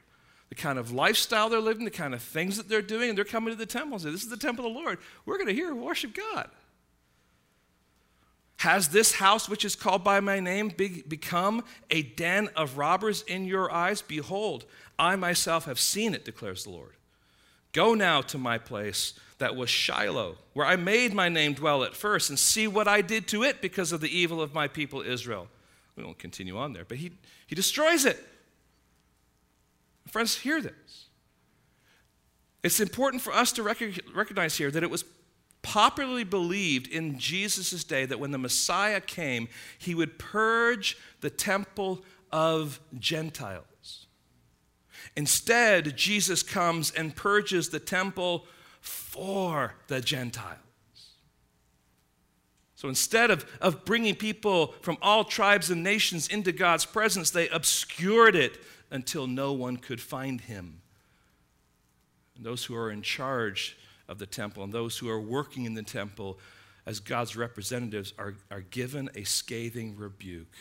the 0.51 0.57
kind 0.57 0.79
of 0.79 0.93
lifestyle 0.93 1.49
they're 1.49 1.61
living, 1.61 1.85
the 1.85 1.91
kind 1.91 2.13
of 2.13 2.21
things 2.21 2.57
that 2.57 2.69
they're 2.69 2.83
doing, 2.83 3.09
and 3.09 3.17
they're 3.17 3.25
coming 3.25 3.53
to 3.53 3.59
the 3.59 3.65
temple 3.65 3.95
and 3.95 4.03
say, 4.03 4.11
This 4.11 4.25
is 4.25 4.29
the 4.29 4.37
temple 4.37 4.67
of 4.67 4.75
the 4.75 4.79
Lord. 4.79 4.99
We're 5.25 5.37
going 5.37 5.49
to 5.49 5.55
hear 5.55 5.71
and 5.71 5.81
worship 5.81 6.15
God. 6.15 6.51
Has 8.59 8.89
this 8.89 9.15
house, 9.15 9.49
which 9.49 9.65
is 9.65 9.75
called 9.75 10.05
by 10.05 10.21
my 10.21 10.39
name, 10.39 10.69
be- 10.69 11.03
become 11.09 11.65
a 11.89 12.03
den 12.03 12.51
of 12.57 12.77
robbers 12.77 13.23
in 13.23 13.47
your 13.47 13.73
eyes? 13.73 14.03
Behold, 14.03 14.67
I 14.99 15.17
myself 15.17 15.65
have 15.65 15.81
seen 15.81 16.13
it, 16.15 16.27
declares 16.27 16.65
the 16.65 16.71
Lord. 16.71 16.93
Go 17.73 17.95
now 17.95 18.21
to 18.23 18.37
my 18.37 18.59
place 18.59 19.15
that 19.39 19.57
was 19.57 19.71
Shiloh, 19.71 20.37
where 20.53 20.67
I 20.67 20.77
made 20.77 21.15
my 21.15 21.29
name 21.29 21.55
dwell 21.55 21.85
at 21.85 21.97
first, 21.97 22.29
and 22.29 22.39
see 22.39 22.67
what 22.67 22.89
I 22.89 23.01
did 23.01 23.29
to 23.29 23.45
it 23.45 23.63
because 23.63 23.93
of 23.93 24.01
the 24.01 24.15
evil 24.15 24.43
of 24.43 24.53
my 24.53 24.69
people 24.69 25.01
Israel. 25.01 25.49
We 25.97 26.05
won't 26.05 26.19
continue 26.19 26.59
on 26.59 26.73
there, 26.73 26.85
but 26.85 26.99
he, 26.99 27.13
he 27.47 27.55
destroys 27.55 28.05
it. 28.05 28.23
Friends, 30.11 30.39
hear 30.39 30.61
this. 30.61 31.07
It's 32.63 32.81
important 32.81 33.23
for 33.23 33.33
us 33.33 33.53
to 33.53 33.63
recognize 33.63 34.57
here 34.57 34.71
that 34.71 34.83
it 34.83 34.91
was 34.91 35.05
popularly 35.63 36.25
believed 36.25 36.89
in 36.89 37.19
Jesus' 37.19 37.85
day 37.85 38.07
that 38.07 38.19
when 38.19 38.31
the 38.31 38.39
Messiah 38.39 39.01
came, 39.01 39.49
he 39.79 39.95
would 39.95 40.19
purge 40.19 40.99
the 41.21 41.31
temple 41.31 42.03
of 42.33 42.81
Gentiles. 42.99 44.07
Instead, 45.17 45.97
Jesus 45.97 46.43
comes 46.43 46.91
and 46.91 47.15
purges 47.17 47.69
the 47.69 47.81
temple 47.81 48.47
for 48.81 49.75
the 49.89 50.01
Gentiles. 50.01 50.59
So 52.75 52.89
instead 52.89 53.31
of, 53.31 53.45
of 53.61 53.85
bringing 53.85 54.15
people 54.15 54.75
from 54.81 54.97
all 55.03 55.25
tribes 55.25 55.71
and 55.71 55.83
nations 55.83 56.29
into 56.29 56.53
God's 56.53 56.87
presence, 56.87 57.31
they 57.31 57.49
obscured 57.49 58.35
it 58.35 58.59
until 58.91 59.27
no 59.27 59.53
one 59.53 59.77
could 59.77 60.01
find 60.01 60.41
him. 60.41 60.81
And 62.37 62.45
those 62.45 62.65
who 62.65 62.75
are 62.75 62.91
in 62.91 63.03
charge 63.03 63.77
of 64.09 64.19
the 64.19 64.27
temple 64.27 64.65
and 64.65 64.73
those 64.73 64.99
who 64.99 65.09
are 65.09 65.21
working 65.21 65.65
in 65.65 65.75
the 65.75 65.83
temple 65.83 66.39
as 66.87 66.99
God's 66.99 67.37
representatives 67.37 68.13
are, 68.19 68.35
are 68.51 68.63
given 68.63 69.11
a 69.15 69.25
scathing 69.25 69.97
rebuke. 69.97 70.55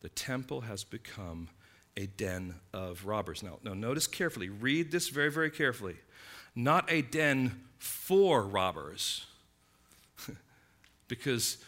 The 0.00 0.08
temple 0.08 0.62
has 0.62 0.84
become 0.84 1.48
a 1.96 2.06
den 2.06 2.54
of 2.72 3.06
robbers. 3.06 3.42
Now, 3.42 3.58
now, 3.62 3.74
notice 3.74 4.06
carefully, 4.06 4.48
read 4.48 4.90
this 4.90 5.08
very, 5.08 5.30
very 5.30 5.50
carefully. 5.50 5.96
Not 6.54 6.90
a 6.90 7.02
den 7.02 7.60
for 7.78 8.42
robbers, 8.42 9.26
because 11.08 11.58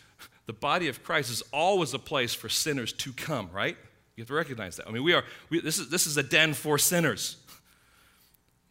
the 0.46 0.52
body 0.52 0.88
of 0.88 1.02
Christ 1.02 1.30
is 1.30 1.42
always 1.52 1.92
a 1.92 1.98
place 1.98 2.34
for 2.34 2.48
sinners 2.48 2.92
to 2.94 3.12
come, 3.12 3.50
right? 3.52 3.76
You 4.16 4.22
have 4.22 4.28
to 4.28 4.34
recognize 4.34 4.76
that. 4.76 4.88
I 4.88 4.92
mean, 4.92 5.04
we 5.04 5.12
are, 5.12 5.24
we, 5.50 5.60
this, 5.60 5.78
is, 5.78 5.90
this 5.90 6.06
is 6.06 6.16
a 6.16 6.22
den 6.22 6.54
for 6.54 6.78
sinners. 6.78 7.36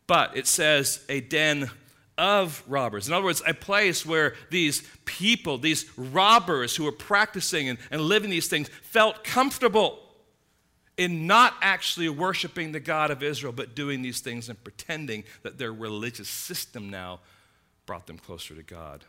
But 0.07 0.35
it 0.35 0.47
says 0.47 1.03
a 1.07 1.21
den 1.21 1.69
of 2.17 2.63
robbers. 2.67 3.07
In 3.07 3.13
other 3.13 3.25
words, 3.25 3.43
a 3.45 3.53
place 3.53 4.05
where 4.05 4.35
these 4.49 4.83
people, 5.05 5.57
these 5.57 5.85
robbers 5.97 6.75
who 6.75 6.85
were 6.85 6.91
practicing 6.91 7.69
and, 7.69 7.77
and 7.91 8.01
living 8.01 8.29
these 8.29 8.47
things, 8.47 8.69
felt 8.83 9.23
comfortable 9.23 9.99
in 10.97 11.27
not 11.27 11.53
actually 11.61 12.07
worshiping 12.09 12.71
the 12.71 12.79
God 12.79 13.11
of 13.11 13.21
Israel, 13.21 13.51
but 13.51 13.75
doing 13.75 14.01
these 14.01 14.21
things 14.21 14.47
and 14.47 14.63
pretending 14.63 15.25
that 15.43 15.57
their 15.57 15.73
religious 15.73 16.29
system 16.29 16.89
now 16.89 17.19
brought 17.85 18.07
them 18.07 18.17
closer 18.17 18.55
to 18.55 18.63
God. 18.63 19.03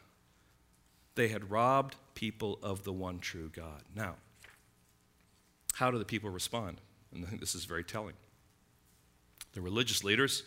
They 1.14 1.28
had 1.28 1.50
robbed 1.50 1.96
people 2.14 2.58
of 2.62 2.84
the 2.84 2.92
one 2.92 3.20
true 3.20 3.50
God. 3.54 3.82
Now, 3.94 4.16
how 5.76 5.90
do 5.90 5.98
the 5.98 6.04
people 6.06 6.30
respond? 6.30 6.80
And 7.14 7.24
I 7.24 7.28
think 7.28 7.40
this 7.40 7.54
is 7.54 7.64
very 7.64 7.84
telling. 7.84 8.14
The 9.52 9.60
religious 9.60 10.02
leaders, 10.02 10.42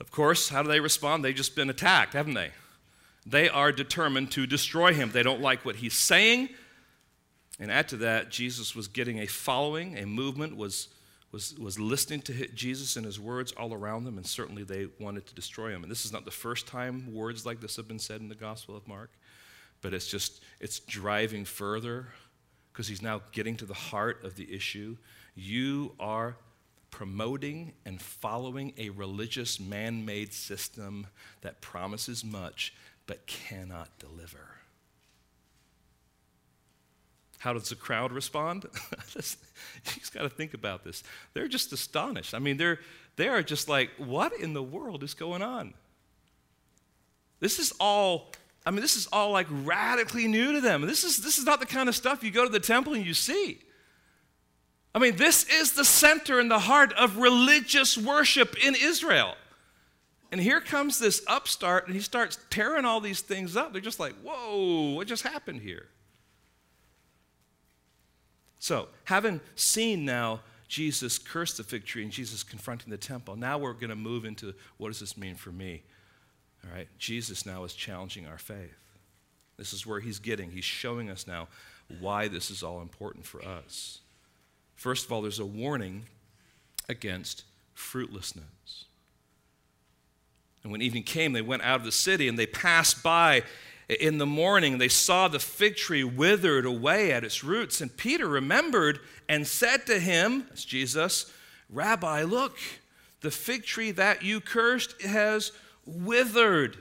of 0.00 0.10
course, 0.10 0.48
how 0.48 0.62
do 0.62 0.68
they 0.68 0.80
respond? 0.80 1.24
They've 1.24 1.34
just 1.34 1.54
been 1.54 1.70
attacked, 1.70 2.14
haven't 2.14 2.34
they? 2.34 2.50
They 3.24 3.48
are 3.48 3.72
determined 3.72 4.32
to 4.32 4.46
destroy 4.46 4.94
him. 4.94 5.10
They 5.12 5.22
don't 5.22 5.40
like 5.40 5.64
what 5.64 5.76
he's 5.76 5.94
saying. 5.94 6.48
And 7.60 7.70
add 7.70 7.88
to 7.88 7.96
that, 7.98 8.30
Jesus 8.30 8.74
was 8.74 8.88
getting 8.88 9.18
a 9.18 9.26
following, 9.26 9.98
a 9.98 10.06
movement 10.06 10.56
was, 10.56 10.88
was, 11.30 11.54
was 11.58 11.78
listening 11.78 12.22
to 12.22 12.48
Jesus 12.48 12.96
and 12.96 13.04
his 13.04 13.20
words 13.20 13.52
all 13.52 13.72
around 13.72 14.04
them, 14.04 14.16
and 14.16 14.26
certainly 14.26 14.64
they 14.64 14.88
wanted 14.98 15.26
to 15.26 15.34
destroy 15.34 15.70
him. 15.70 15.82
And 15.82 15.92
this 15.92 16.04
is 16.04 16.12
not 16.12 16.24
the 16.24 16.30
first 16.30 16.66
time 16.66 17.12
words 17.14 17.46
like 17.46 17.60
this 17.60 17.76
have 17.76 17.86
been 17.86 17.98
said 17.98 18.20
in 18.22 18.28
the 18.28 18.34
Gospel 18.34 18.76
of 18.76 18.88
Mark, 18.88 19.10
but 19.82 19.92
it's 19.94 20.08
just, 20.08 20.42
it's 20.58 20.80
driving 20.80 21.44
further 21.44 22.08
because 22.72 22.88
he's 22.88 23.02
now 23.02 23.20
getting 23.32 23.56
to 23.56 23.66
the 23.66 23.74
heart 23.74 24.24
of 24.24 24.36
the 24.36 24.52
issue. 24.52 24.96
You 25.34 25.92
are 26.00 26.36
promoting 26.90 27.72
and 27.84 28.00
following 28.00 28.72
a 28.78 28.90
religious 28.90 29.60
man 29.60 30.04
made 30.04 30.32
system 30.32 31.06
that 31.42 31.60
promises 31.60 32.24
much 32.24 32.74
but 33.06 33.26
cannot 33.26 33.88
deliver. 33.98 34.56
How 37.38 37.52
does 37.52 37.70
the 37.70 37.74
crowd 37.74 38.12
respond? 38.12 38.66
You've 39.16 40.12
got 40.14 40.22
to 40.22 40.28
think 40.28 40.54
about 40.54 40.84
this. 40.84 41.02
They're 41.34 41.48
just 41.48 41.72
astonished. 41.72 42.34
I 42.34 42.38
mean, 42.38 42.56
they're, 42.56 42.78
they 43.16 43.26
are 43.26 43.42
just 43.42 43.68
like, 43.68 43.90
what 43.98 44.32
in 44.32 44.52
the 44.52 44.62
world 44.62 45.02
is 45.02 45.14
going 45.14 45.42
on? 45.42 45.74
This 47.40 47.58
is 47.58 47.72
all 47.80 48.32
I 48.64 48.70
mean, 48.70 48.80
this 48.80 48.96
is 48.96 49.08
all 49.12 49.32
like 49.32 49.46
radically 49.50 50.28
new 50.28 50.52
to 50.52 50.60
them. 50.60 50.82
This 50.82 51.04
is, 51.04 51.18
this 51.18 51.38
is 51.38 51.44
not 51.44 51.60
the 51.60 51.66
kind 51.66 51.88
of 51.88 51.96
stuff 51.96 52.22
you 52.22 52.30
go 52.30 52.44
to 52.44 52.52
the 52.52 52.60
temple 52.60 52.94
and 52.94 53.04
you 53.04 53.14
see. 53.14 53.58
I 54.94 54.98
mean, 54.98 55.16
this 55.16 55.44
is 55.44 55.72
the 55.72 55.84
center 55.84 56.38
and 56.38 56.50
the 56.50 56.58
heart 56.58 56.92
of 56.92 57.16
religious 57.16 57.96
worship 57.96 58.56
in 58.62 58.74
Israel. 58.74 59.34
And 60.30 60.40
here 60.40 60.60
comes 60.60 60.98
this 60.98 61.22
upstart, 61.26 61.86
and 61.86 61.94
he 61.94 62.00
starts 62.00 62.38
tearing 62.50 62.84
all 62.84 63.00
these 63.00 63.20
things 63.20 63.56
up. 63.56 63.72
They're 63.72 63.82
just 63.82 64.00
like, 64.00 64.14
whoa, 64.22 64.94
what 64.94 65.06
just 65.06 65.24
happened 65.24 65.60
here? 65.60 65.88
So, 68.58 68.88
having 69.04 69.40
seen 69.56 70.04
now 70.04 70.40
Jesus 70.68 71.18
curse 71.18 71.56
the 71.56 71.64
fig 71.64 71.84
tree 71.84 72.02
and 72.02 72.10
Jesus 72.10 72.42
confronting 72.42 72.90
the 72.90 72.96
temple, 72.96 73.36
now 73.36 73.58
we're 73.58 73.74
going 73.74 73.90
to 73.90 73.96
move 73.96 74.24
into 74.24 74.54
what 74.78 74.88
does 74.88 75.00
this 75.00 75.18
mean 75.18 75.34
for 75.34 75.52
me? 75.52 75.82
All 76.64 76.76
right, 76.76 76.88
Jesus 76.98 77.44
now 77.44 77.64
is 77.64 77.74
challenging 77.74 78.26
our 78.26 78.38
faith. 78.38 78.78
This 79.56 79.72
is 79.72 79.86
where 79.86 80.00
he's 80.00 80.18
getting. 80.18 80.50
He's 80.50 80.64
showing 80.64 81.10
us 81.10 81.26
now 81.26 81.48
why 82.00 82.28
this 82.28 82.50
is 82.50 82.62
all 82.62 82.80
important 82.80 83.26
for 83.26 83.44
us. 83.44 83.98
First 84.76 85.06
of 85.06 85.12
all, 85.12 85.22
there's 85.22 85.38
a 85.38 85.46
warning 85.46 86.04
against 86.88 87.44
fruitlessness. 87.74 88.84
And 90.62 90.70
when 90.70 90.82
evening 90.82 91.02
came, 91.02 91.32
they 91.32 91.42
went 91.42 91.62
out 91.62 91.80
of 91.80 91.84
the 91.84 91.92
city 91.92 92.28
and 92.28 92.38
they 92.38 92.46
passed 92.46 93.02
by 93.02 93.42
In 94.00 94.18
the 94.18 94.26
morning, 94.26 94.78
they 94.78 94.88
saw 94.88 95.28
the 95.28 95.38
fig 95.38 95.76
tree 95.76 96.04
withered 96.04 96.64
away 96.64 97.12
at 97.12 97.24
its 97.24 97.44
roots. 97.44 97.80
And 97.80 97.94
Peter 97.94 98.26
remembered 98.26 99.00
and 99.28 99.46
said 99.46 99.86
to 99.86 99.98
him, 99.98 100.46
as 100.52 100.64
Jesus, 100.64 101.32
Rabbi, 101.68 102.22
look, 102.22 102.58
the 103.20 103.30
fig 103.30 103.64
tree 103.64 103.90
that 103.92 104.22
you 104.22 104.40
cursed 104.40 105.00
has 105.02 105.52
withered. 105.84 106.78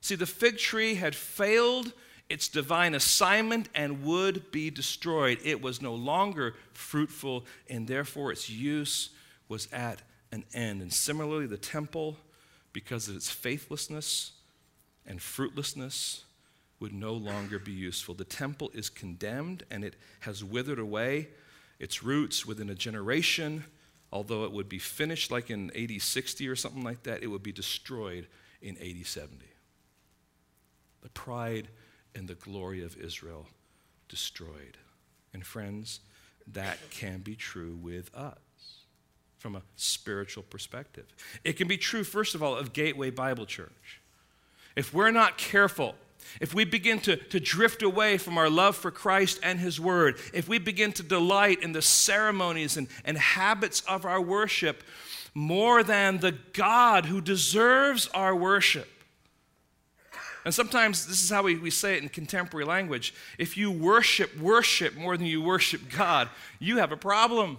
See, 0.00 0.14
the 0.14 0.26
fig 0.26 0.58
tree 0.58 0.94
had 0.96 1.14
failed 1.14 1.92
its 2.28 2.48
divine 2.48 2.94
assignment 2.94 3.68
and 3.74 4.02
would 4.04 4.50
be 4.50 4.70
destroyed. 4.70 5.38
It 5.44 5.60
was 5.60 5.82
no 5.82 5.94
longer 5.94 6.54
fruitful, 6.72 7.44
and 7.68 7.86
therefore 7.86 8.32
its 8.32 8.48
use 8.48 9.10
was 9.48 9.68
at 9.72 10.02
an 10.32 10.44
end. 10.52 10.82
And 10.82 10.92
similarly, 10.92 11.46
the 11.46 11.58
temple, 11.58 12.16
because 12.72 13.08
of 13.08 13.16
its 13.16 13.30
faithlessness 13.30 14.32
and 15.06 15.20
fruitlessness, 15.20 16.24
would 16.80 16.92
no 16.92 17.12
longer 17.12 17.58
be 17.58 17.72
useful. 17.72 18.14
The 18.14 18.24
temple 18.24 18.70
is 18.74 18.90
condemned 18.90 19.64
and 19.70 19.84
it 19.84 19.96
has 20.20 20.42
withered 20.42 20.78
away. 20.78 21.28
Its 21.78 22.02
roots 22.02 22.44
within 22.44 22.68
a 22.68 22.74
generation, 22.74 23.64
although 24.14 24.44
it 24.44 24.52
would 24.52 24.68
be 24.68 24.78
finished 24.78 25.32
like 25.32 25.50
in 25.50 25.72
AD 25.76 26.00
60 26.00 26.48
or 26.48 26.54
something 26.54 26.84
like 26.84 27.02
that, 27.02 27.22
it 27.22 27.26
would 27.26 27.42
be 27.42 27.52
destroyed 27.52 28.28
in 28.62 28.78
AD 28.78 29.04
70. 29.04 29.44
The 31.02 31.08
pride 31.10 31.68
and 32.14 32.28
the 32.28 32.36
glory 32.36 32.82
of 32.82 32.96
Israel 32.96 33.48
destroyed. 34.08 34.78
And 35.34 35.44
friends, 35.44 35.98
that 36.46 36.78
can 36.90 37.20
be 37.20 37.34
true 37.34 37.76
with 37.82 38.14
us 38.14 38.38
from 39.38 39.56
a 39.56 39.62
spiritual 39.74 40.44
perspective. 40.44 41.12
It 41.42 41.54
can 41.54 41.66
be 41.66 41.76
true, 41.76 42.04
first 42.04 42.36
of 42.36 42.42
all, 42.42 42.56
of 42.56 42.72
Gateway 42.72 43.10
Bible 43.10 43.46
Church. 43.46 44.00
If 44.76 44.94
we're 44.94 45.10
not 45.10 45.38
careful, 45.38 45.96
if 46.40 46.54
we 46.54 46.64
begin 46.64 46.98
to, 47.00 47.16
to 47.16 47.40
drift 47.40 47.82
away 47.82 48.18
from 48.18 48.38
our 48.38 48.50
love 48.50 48.76
for 48.76 48.90
Christ 48.90 49.40
and 49.42 49.58
His 49.58 49.80
Word, 49.80 50.18
if 50.32 50.48
we 50.48 50.58
begin 50.58 50.92
to 50.92 51.02
delight 51.02 51.62
in 51.62 51.72
the 51.72 51.82
ceremonies 51.82 52.76
and, 52.76 52.88
and 53.04 53.16
habits 53.18 53.80
of 53.88 54.04
our 54.04 54.20
worship 54.20 54.82
more 55.34 55.82
than 55.82 56.18
the 56.18 56.32
God 56.52 57.06
who 57.06 57.20
deserves 57.20 58.08
our 58.08 58.34
worship, 58.34 58.88
and 60.44 60.52
sometimes 60.52 61.06
this 61.06 61.22
is 61.22 61.30
how 61.30 61.42
we, 61.42 61.56
we 61.56 61.70
say 61.70 61.96
it 61.96 62.02
in 62.02 62.08
contemporary 62.10 62.66
language. 62.66 63.14
If 63.38 63.56
you 63.56 63.70
worship 63.70 64.38
worship 64.38 64.94
more 64.94 65.16
than 65.16 65.26
you 65.26 65.40
worship 65.40 65.80
God, 65.90 66.28
you 66.58 66.78
have 66.78 66.92
a 66.92 66.96
problem. 66.96 67.58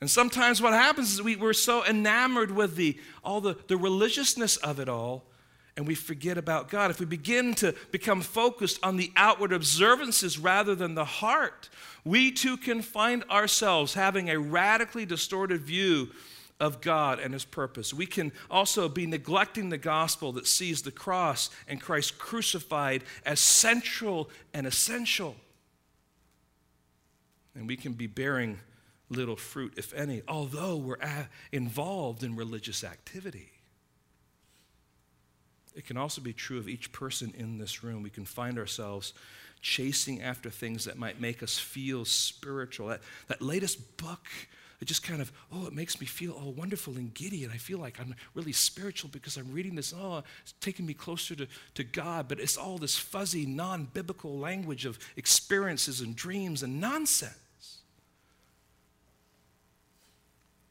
And 0.00 0.10
sometimes 0.10 0.62
what 0.62 0.72
happens 0.72 1.12
is 1.12 1.22
we, 1.22 1.36
we're 1.36 1.52
so 1.52 1.84
enamored 1.84 2.50
with 2.50 2.76
the, 2.76 2.98
all 3.22 3.40
the, 3.40 3.56
the 3.68 3.76
religiousness 3.76 4.56
of 4.56 4.80
it 4.80 4.88
all, 4.88 5.24
and 5.76 5.86
we 5.86 5.94
forget 5.94 6.36
about 6.36 6.68
God. 6.68 6.90
If 6.90 7.00
we 7.00 7.06
begin 7.06 7.54
to 7.54 7.74
become 7.90 8.20
focused 8.20 8.78
on 8.82 8.96
the 8.96 9.12
outward 9.16 9.52
observances 9.52 10.38
rather 10.38 10.74
than 10.74 10.94
the 10.94 11.04
heart, 11.04 11.68
we 12.04 12.32
too 12.32 12.56
can 12.56 12.82
find 12.82 13.24
ourselves 13.30 13.94
having 13.94 14.28
a 14.28 14.38
radically 14.38 15.06
distorted 15.06 15.62
view 15.62 16.10
of 16.58 16.80
God 16.80 17.18
and 17.18 17.32
His 17.32 17.44
purpose. 17.44 17.94
We 17.94 18.06
can 18.06 18.32
also 18.50 18.88
be 18.88 19.06
neglecting 19.06 19.70
the 19.70 19.78
gospel 19.78 20.32
that 20.32 20.46
sees 20.46 20.82
the 20.82 20.92
cross 20.92 21.48
and 21.66 21.80
Christ 21.80 22.18
crucified 22.18 23.02
as 23.24 23.40
central 23.40 24.28
and 24.52 24.66
essential. 24.66 25.36
And 27.54 27.66
we 27.66 27.76
can 27.76 27.94
be 27.94 28.06
bearing 28.06 28.58
little 29.08 29.36
fruit, 29.36 29.74
if 29.76 29.92
any, 29.94 30.22
although 30.28 30.76
we're 30.76 30.98
involved 31.50 32.22
in 32.22 32.36
religious 32.36 32.84
activity. 32.84 33.49
It 35.74 35.86
can 35.86 35.96
also 35.96 36.20
be 36.20 36.32
true 36.32 36.58
of 36.58 36.68
each 36.68 36.92
person 36.92 37.32
in 37.36 37.58
this 37.58 37.82
room. 37.84 38.02
We 38.02 38.10
can 38.10 38.24
find 38.24 38.58
ourselves 38.58 39.12
chasing 39.62 40.22
after 40.22 40.50
things 40.50 40.84
that 40.86 40.98
might 40.98 41.20
make 41.20 41.42
us 41.42 41.58
feel 41.58 42.04
spiritual. 42.04 42.88
That, 42.88 43.00
that 43.28 43.42
latest 43.42 43.96
book 43.96 44.26
it 44.80 44.86
just 44.86 45.02
kind 45.02 45.20
of, 45.20 45.30
oh, 45.52 45.66
it 45.66 45.74
makes 45.74 46.00
me 46.00 46.06
feel 46.06 46.32
all 46.32 46.52
wonderful 46.52 46.96
and 46.96 47.12
giddy, 47.12 47.44
and 47.44 47.52
I 47.52 47.58
feel 47.58 47.78
like 47.78 48.00
I'm 48.00 48.14
really 48.34 48.52
spiritual 48.52 49.10
because 49.12 49.36
I'm 49.36 49.52
reading 49.52 49.74
this. 49.74 49.92
Oh, 49.92 50.22
it's 50.40 50.54
taking 50.60 50.86
me 50.86 50.94
closer 50.94 51.34
to, 51.34 51.46
to 51.74 51.84
God, 51.84 52.28
but 52.28 52.40
it's 52.40 52.56
all 52.56 52.78
this 52.78 52.96
fuzzy, 52.96 53.44
non 53.44 53.88
biblical 53.92 54.38
language 54.38 54.86
of 54.86 54.98
experiences 55.16 56.00
and 56.00 56.16
dreams 56.16 56.62
and 56.62 56.80
nonsense. 56.80 57.82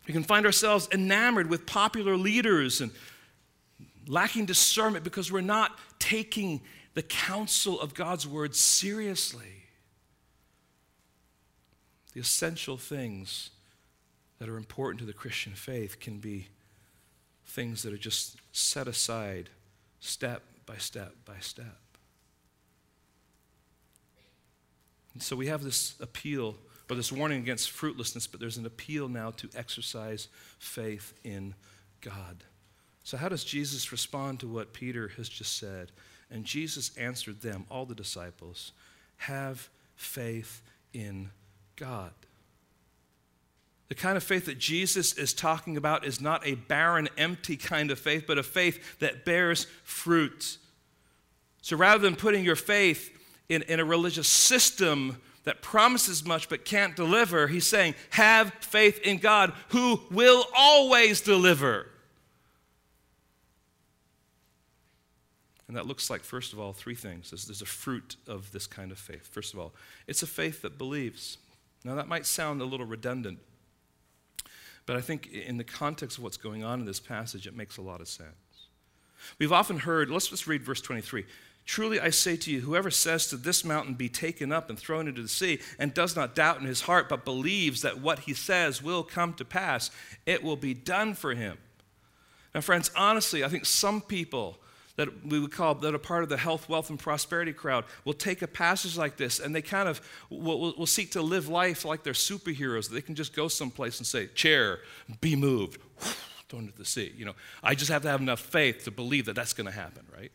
We 0.07 0.13
can 0.13 0.23
find 0.23 0.47
ourselves 0.47 0.89
enamored 0.91 1.47
with 1.47 1.67
popular 1.67 2.17
leaders 2.17 2.81
and 2.81 2.91
lacking 4.09 4.45
discernment 4.45 5.05
because 5.05 5.31
we're 5.31 5.39
not 5.39 5.79
taking 5.99 6.59
the 6.95 7.03
counsel 7.03 7.79
of 7.79 7.93
God's 7.93 8.27
word 8.27 8.55
seriously. 8.55 9.67
The 12.13 12.19
essential 12.19 12.75
things 12.75 13.51
that 14.39 14.49
are 14.49 14.57
important 14.57 14.99
to 14.99 15.05
the 15.05 15.13
Christian 15.13 15.53
faith 15.53 15.99
can 15.99 16.17
be 16.17 16.47
things 17.45 17.83
that 17.83 17.93
are 17.93 17.97
just 17.97 18.37
set 18.51 18.87
aside 18.87 19.49
step 19.99 20.41
by 20.65 20.77
step 20.77 21.13
by 21.23 21.37
step. 21.39 21.77
And 25.13 25.21
so 25.21 25.35
we 25.35 25.47
have 25.47 25.63
this 25.63 25.95
appeal, 25.99 26.55
or 26.89 26.95
this 26.95 27.11
warning 27.11 27.39
against 27.41 27.69
fruitlessness, 27.71 28.25
but 28.25 28.39
there's 28.39 28.57
an 28.57 28.65
appeal 28.65 29.07
now 29.07 29.31
to 29.31 29.49
exercise 29.55 30.29
faith 30.57 31.13
in 31.23 31.53
God. 32.01 32.43
So, 33.03 33.17
how 33.17 33.29
does 33.29 33.43
Jesus 33.43 33.91
respond 33.91 34.39
to 34.41 34.47
what 34.47 34.73
Peter 34.73 35.09
has 35.17 35.29
just 35.29 35.57
said? 35.57 35.91
And 36.31 36.45
Jesus 36.45 36.95
answered 36.97 37.41
them, 37.41 37.65
all 37.69 37.85
the 37.85 37.95
disciples, 37.95 38.71
have 39.17 39.69
faith 39.95 40.61
in 40.93 41.31
God. 41.75 42.11
The 43.87 43.95
kind 43.95 44.17
of 44.17 44.23
faith 44.23 44.45
that 44.45 44.59
Jesus 44.59 45.13
is 45.13 45.33
talking 45.33 45.75
about 45.75 46.05
is 46.05 46.21
not 46.21 46.45
a 46.45 46.53
barren, 46.53 47.09
empty 47.17 47.57
kind 47.57 47.89
of 47.89 47.97
faith, 47.97 48.25
but 48.27 48.37
a 48.37 48.43
faith 48.43 48.99
that 48.99 49.25
bears 49.25 49.65
fruit. 49.83 50.57
So 51.63 51.75
rather 51.75 51.99
than 51.99 52.15
putting 52.15 52.43
your 52.43 52.55
faith 52.55 53.09
in, 53.49 53.63
in 53.63 53.79
a 53.79 53.85
religious 53.85 54.27
system 54.27 55.17
that 55.43 55.63
promises 55.63 56.23
much 56.23 56.49
but 56.49 56.65
can't 56.65 56.95
deliver, 56.95 57.47
he's 57.47 57.65
saying, 57.65 57.95
have 58.11 58.53
faith 58.61 58.99
in 58.99 59.17
God 59.17 59.53
who 59.69 59.99
will 60.11 60.45
always 60.55 61.21
deliver. 61.21 61.87
And 65.69 65.77
that 65.77 65.85
looks 65.85 66.09
like, 66.09 66.23
first 66.23 66.51
of 66.51 66.59
all, 66.59 66.73
three 66.73 66.95
things. 66.95 67.29
There's, 67.29 67.45
there's, 67.45 67.61
a 67.61 67.65
fruit 67.65 68.15
of 68.27 68.51
this 68.51 68.65
kind 68.65 68.91
of 68.91 68.97
faith. 68.97 69.27
First 69.27 69.53
of 69.53 69.59
all, 69.59 69.71
it's 70.07 70.23
a 70.23 70.27
faith 70.27 70.63
that 70.63 70.79
believes. 70.79 71.37
Now, 71.83 71.93
that 71.93 72.07
might 72.07 72.25
sound 72.25 72.59
a 72.59 72.65
little 72.65 72.87
redundant, 72.87 73.37
but 74.87 74.95
I 74.95 75.01
think 75.01 75.31
in 75.31 75.57
the 75.57 75.63
context 75.63 76.17
of 76.17 76.23
what's 76.23 76.37
going 76.37 76.63
on 76.63 76.79
in 76.79 76.87
this 76.87 76.99
passage, 76.99 77.45
it 77.45 77.55
makes 77.55 77.77
a 77.77 77.83
lot 77.83 78.01
of 78.01 78.07
sense. 78.07 78.31
We've 79.37 79.51
often 79.51 79.77
heard, 79.77 80.09
let's 80.09 80.29
just 80.29 80.47
read 80.47 80.63
verse 80.63 80.81
23. 80.81 81.25
Truly 81.67 81.99
I 81.99 82.09
say 82.09 82.35
to 82.35 82.51
you, 82.51 82.61
whoever 82.61 82.89
says 82.89 83.27
to 83.27 83.37
this 83.37 83.63
mountain, 83.63 83.93
be 83.93 84.09
taken 84.09 84.51
up 84.51 84.71
and 84.71 84.79
thrown 84.79 85.07
into 85.07 85.21
the 85.21 85.27
sea, 85.27 85.59
and 85.77 85.93
does 85.93 86.15
not 86.15 86.33
doubt 86.33 86.59
in 86.59 86.65
his 86.65 86.81
heart, 86.81 87.07
but 87.07 87.25
believes 87.25 87.83
that 87.83 87.99
what 87.99 88.19
he 88.19 88.33
says 88.33 88.81
will 88.81 89.03
come 89.03 89.35
to 89.35 89.45
pass, 89.45 89.91
it 90.25 90.43
will 90.43 90.55
be 90.55 90.73
done 90.73 91.13
for 91.13 91.35
him. 91.35 91.59
Now, 92.55 92.61
friends, 92.61 92.89
honestly, 92.95 93.43
I 93.43 93.49
think 93.49 93.67
some 93.67 94.01
people 94.01 94.57
that 94.99 95.25
we 95.25 95.39
would 95.39 95.53
call 95.53 95.75
that 95.75 95.95
are 95.95 95.97
part 95.97 96.23
of 96.23 96.29
the 96.29 96.35
health, 96.35 96.67
wealth, 96.67 96.89
and 96.89 96.99
prosperity 96.99 97.53
crowd 97.53 97.85
will 98.03 98.11
take 98.11 98.41
a 98.41 98.47
passage 98.47 98.97
like 98.97 99.15
this 99.15 99.39
and 99.39 99.55
they 99.55 99.61
kind 99.61 99.87
of 99.87 100.01
will, 100.29 100.73
will, 100.77 100.85
seek 100.85 101.11
to 101.11 101.21
live 101.21 101.47
life 101.47 101.85
like 101.85 102.03
they're 102.03 102.11
superheroes. 102.11 102.89
They 102.89 102.99
can 102.99 103.15
just 103.15 103.33
go 103.33 103.47
someplace 103.47 103.99
and 103.99 104.05
say, 104.05 104.27
chair, 104.27 104.79
be 105.21 105.37
moved, 105.37 105.79
thrown 106.49 106.63
into 106.63 106.77
the 106.77 106.83
sea. 106.83 107.13
You 107.15 107.23
know, 107.23 107.35
I 107.63 107.75
just 107.75 107.89
have 107.89 108.01
to 108.01 108.09
have 108.09 108.19
enough 108.19 108.41
faith 108.41 108.83
to 108.83 108.91
believe 108.91 109.27
that 109.27 109.37
that's 109.37 109.53
going 109.53 109.67
to 109.67 109.71
happen, 109.71 110.03
right? 110.13 110.33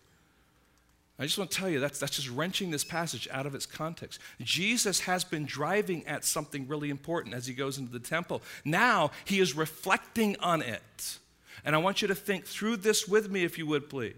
I 1.18 1.24
just 1.24 1.36
want 1.36 1.50
to 1.50 1.58
tell 1.58 1.68
you 1.68 1.78
that's, 1.78 1.98
that's 1.98 2.16
just 2.16 2.30
wrenching 2.30 2.70
this 2.70 2.84
passage 2.84 3.28
out 3.30 3.44
of 3.44 3.54
its 3.54 3.66
context. 3.66 4.18
Jesus 4.40 5.00
has 5.00 5.24
been 5.24 5.44
driving 5.44 6.06
at 6.06 6.24
something 6.24 6.66
really 6.66 6.88
important 6.88 7.34
as 7.34 7.46
he 7.46 7.52
goes 7.52 7.76
into 7.76 7.92
the 7.92 8.00
temple. 8.00 8.40
Now 8.64 9.10
he 9.26 9.40
is 9.40 9.54
reflecting 9.54 10.38
on 10.40 10.62
it. 10.62 11.18
And 11.66 11.76
I 11.76 11.78
want 11.80 12.00
you 12.00 12.08
to 12.08 12.14
think 12.14 12.46
through 12.46 12.78
this 12.78 13.06
with 13.06 13.30
me, 13.30 13.44
if 13.44 13.58
you 13.58 13.66
would, 13.66 13.90
please. 13.90 14.14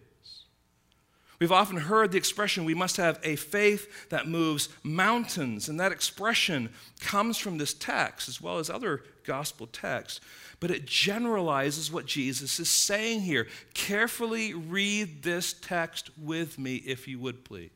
We've 1.39 1.53
often 1.53 1.76
heard 1.76 2.12
the 2.12 2.18
expression, 2.18 2.64
we 2.64 2.74
must 2.74 2.97
have 2.97 3.20
a 3.22 3.37
faith 3.37 4.09
that 4.09 4.26
moves 4.26 4.68
mountains. 4.82 5.68
And 5.68 5.78
that 5.80 5.93
expression 5.93 6.70
comes 7.01 7.37
from 7.37 7.59
this 7.59 7.74
text 7.74 8.28
as 8.28 8.41
well 8.41 8.59
as 8.59 8.70
other 8.70 9.03
gospel 9.24 9.66
texts. 9.66 10.20
But 10.61 10.70
it 10.70 10.87
generalizes 10.87 11.93
what 11.93 12.07
Jesus 12.07 12.59
is 12.59 12.70
saying 12.70 13.20
here. 13.20 13.47
Carefully 13.74 14.55
read 14.55 15.22
this 15.22 15.53
text 15.53 16.11
with 16.18 16.59
me, 16.59 16.76
if 16.76 17.07
you 17.07 17.18
would 17.18 17.45
please. 17.45 17.70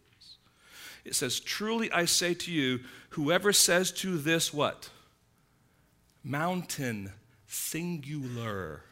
It 1.05 1.15
says, 1.15 1.41
Truly 1.41 1.93
I 1.93 2.07
say 2.07 2.35
to 2.35 2.51
you, 2.51 2.81
whoever 3.11 3.53
says 3.53 3.93
to 3.93 4.17
this 4.17 4.55
what? 4.55 4.89
Mountain, 6.25 7.13
singular 7.47 8.83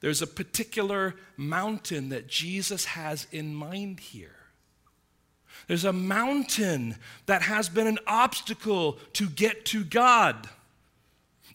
There's 0.00 0.22
a 0.22 0.26
particular 0.26 1.14
mountain 1.36 2.10
that 2.10 2.28
Jesus 2.28 2.84
has 2.84 3.26
in 3.32 3.54
mind 3.54 4.00
here. 4.00 4.36
There's 5.66 5.84
a 5.84 5.92
mountain 5.92 6.96
that 7.26 7.42
has 7.42 7.68
been 7.68 7.86
an 7.86 7.98
obstacle 8.06 8.98
to 9.14 9.28
get 9.28 9.64
to 9.66 9.84
God. 9.84 10.48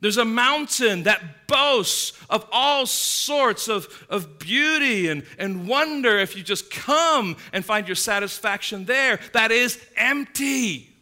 There's 0.01 0.17
a 0.17 0.25
mountain 0.25 1.03
that 1.03 1.47
boasts 1.47 2.11
of 2.29 2.45
all 2.51 2.85
sorts 2.85 3.69
of, 3.69 4.05
of 4.09 4.37
beauty 4.37 5.07
and, 5.07 5.23
and 5.39 5.65
wonder 5.65 6.17
if 6.19 6.35
you 6.35 6.43
just 6.43 6.69
come 6.69 7.37
and 7.53 7.63
find 7.63 7.87
your 7.87 7.95
satisfaction 7.95 8.83
there. 8.83 9.19
That 9.31 9.51
is 9.51 9.81
empty. 9.95 10.92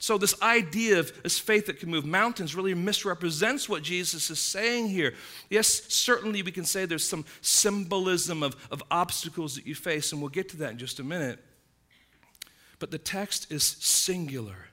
So, 0.00 0.16
this 0.16 0.40
idea 0.40 1.00
of 1.00 1.22
this 1.24 1.40
faith 1.40 1.66
that 1.66 1.80
can 1.80 1.90
move 1.90 2.04
mountains 2.04 2.54
really 2.54 2.72
misrepresents 2.72 3.68
what 3.68 3.82
Jesus 3.82 4.30
is 4.30 4.38
saying 4.38 4.88
here. 4.88 5.14
Yes, 5.50 5.82
certainly 5.92 6.40
we 6.42 6.52
can 6.52 6.64
say 6.64 6.86
there's 6.86 7.08
some 7.08 7.24
symbolism 7.40 8.44
of, 8.44 8.54
of 8.70 8.80
obstacles 8.92 9.56
that 9.56 9.66
you 9.66 9.74
face, 9.74 10.12
and 10.12 10.20
we'll 10.20 10.30
get 10.30 10.48
to 10.50 10.56
that 10.58 10.70
in 10.70 10.78
just 10.78 11.00
a 11.00 11.04
minute. 11.04 11.40
But 12.78 12.92
the 12.92 12.98
text 12.98 13.50
is 13.50 13.64
singular. 13.64 14.68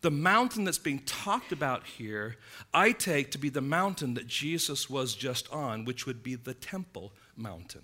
The 0.00 0.12
mountain 0.12 0.62
that's 0.62 0.78
being 0.78 1.00
talked 1.00 1.50
about 1.50 1.84
here, 1.84 2.36
I 2.72 2.92
take 2.92 3.32
to 3.32 3.38
be 3.38 3.48
the 3.48 3.60
mountain 3.60 4.14
that 4.14 4.28
Jesus 4.28 4.88
was 4.88 5.16
just 5.16 5.52
on, 5.52 5.86
which 5.86 6.06
would 6.06 6.22
be 6.22 6.36
the 6.36 6.54
Temple 6.54 7.12
Mountain 7.36 7.82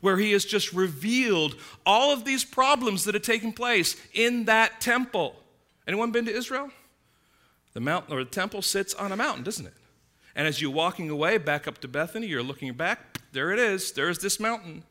where 0.00 0.16
he 0.16 0.32
has 0.32 0.44
just 0.44 0.72
revealed 0.72 1.54
all 1.86 2.12
of 2.12 2.24
these 2.24 2.44
problems 2.44 3.04
that 3.04 3.14
had 3.14 3.22
taken 3.22 3.52
place 3.52 3.94
in 4.12 4.46
that 4.46 4.80
temple. 4.80 5.36
Anyone 5.86 6.12
been 6.12 6.26
to 6.26 6.34
Israel? 6.34 6.70
The 7.72 7.80
mountain 7.80 8.14
or 8.14 8.24
the 8.24 8.30
temple 8.30 8.62
sits 8.62 8.94
on 8.94 9.12
a 9.12 9.16
mountain, 9.16 9.44
doesn't 9.44 9.66
it? 9.66 9.74
And 10.34 10.46
as 10.46 10.60
you're 10.60 10.70
walking 10.70 11.10
away 11.10 11.38
back 11.38 11.66
up 11.66 11.78
to 11.78 11.88
Bethany, 11.88 12.26
you're 12.26 12.42
looking 12.42 12.72
back, 12.74 13.18
there 13.32 13.50
it 13.50 13.58
is, 13.58 13.92
there's 13.92 14.18
this 14.18 14.40
mountain. 14.40 14.84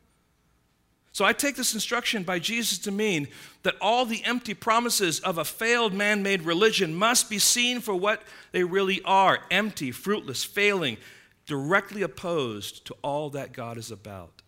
So 1.14 1.26
I 1.26 1.34
take 1.34 1.56
this 1.56 1.74
instruction 1.74 2.24
by 2.24 2.39
Jesus 2.39 2.78
to 2.80 2.92
mean 2.92 3.28
that 3.64 3.76
all 3.82 4.06
the 4.06 4.24
empty 4.24 4.54
promises 4.54 5.20
of 5.20 5.38
a 5.38 5.46
failed 5.46 5.94
man 5.94 6.24
made 6.24 6.44
religion 6.44 6.96
must 6.96 7.30
be 7.30 7.39
seen 7.39 7.82
for 7.82 7.94
what 7.94 8.24
they 8.52 8.64
really 8.64 9.02
are 9.04 9.39
empty, 9.52 9.92
fruitless, 9.92 10.44
failing, 10.44 10.98
directly 11.46 12.02
opposed 12.02 12.86
to 12.86 12.96
all 13.02 13.30
that 13.32 13.52
God 13.52 13.78
is 13.78 13.92
about. 13.92 14.41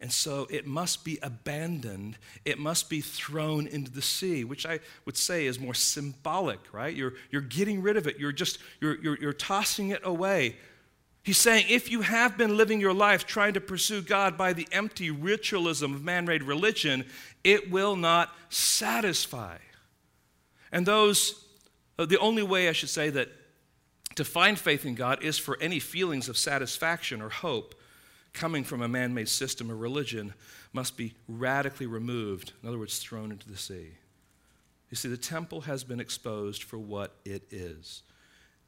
And 0.00 0.10
so 0.10 0.46
it 0.50 0.66
must 0.66 1.04
be 1.04 1.18
abandoned. 1.22 2.16
It 2.46 2.58
must 2.58 2.88
be 2.88 3.02
thrown 3.02 3.66
into 3.66 3.90
the 3.90 4.00
sea, 4.00 4.44
which 4.44 4.64
I 4.64 4.80
would 5.04 5.16
say 5.16 5.44
is 5.44 5.60
more 5.60 5.74
symbolic, 5.74 6.58
right? 6.72 6.94
You're, 6.94 7.14
you're 7.30 7.42
getting 7.42 7.82
rid 7.82 7.98
of 7.98 8.06
it. 8.06 8.18
You're 8.18 8.32
just, 8.32 8.58
you're, 8.80 8.98
you're, 9.02 9.18
you're 9.20 9.32
tossing 9.34 9.90
it 9.90 10.00
away. 10.02 10.56
He's 11.22 11.36
saying 11.36 11.66
if 11.68 11.90
you 11.90 12.00
have 12.00 12.38
been 12.38 12.56
living 12.56 12.80
your 12.80 12.94
life 12.94 13.26
trying 13.26 13.52
to 13.54 13.60
pursue 13.60 14.00
God 14.00 14.38
by 14.38 14.54
the 14.54 14.66
empty 14.72 15.10
ritualism 15.10 15.94
of 15.94 16.02
man 16.02 16.24
made 16.24 16.42
religion, 16.44 17.04
it 17.44 17.70
will 17.70 17.94
not 17.94 18.34
satisfy. 18.48 19.58
And 20.72 20.86
those, 20.86 21.44
uh, 21.98 22.06
the 22.06 22.18
only 22.18 22.42
way 22.42 22.70
I 22.70 22.72
should 22.72 22.88
say 22.88 23.10
that 23.10 23.28
to 24.14 24.24
find 24.24 24.58
faith 24.58 24.86
in 24.86 24.94
God 24.94 25.22
is 25.22 25.38
for 25.38 25.58
any 25.60 25.78
feelings 25.78 26.30
of 26.30 26.38
satisfaction 26.38 27.20
or 27.20 27.28
hope 27.28 27.74
coming 28.32 28.64
from 28.64 28.82
a 28.82 28.88
man 28.88 29.14
made 29.14 29.28
system 29.28 29.70
of 29.70 29.80
religion 29.80 30.34
must 30.72 30.96
be 30.96 31.14
radically 31.28 31.86
removed, 31.86 32.52
in 32.62 32.68
other 32.68 32.78
words, 32.78 32.98
thrown 32.98 33.32
into 33.32 33.48
the 33.48 33.56
sea. 33.56 33.88
You 34.90 34.96
see, 34.96 35.08
the 35.08 35.16
temple 35.16 35.62
has 35.62 35.84
been 35.84 36.00
exposed 36.00 36.62
for 36.62 36.78
what 36.78 37.16
it 37.24 37.44
is 37.50 38.02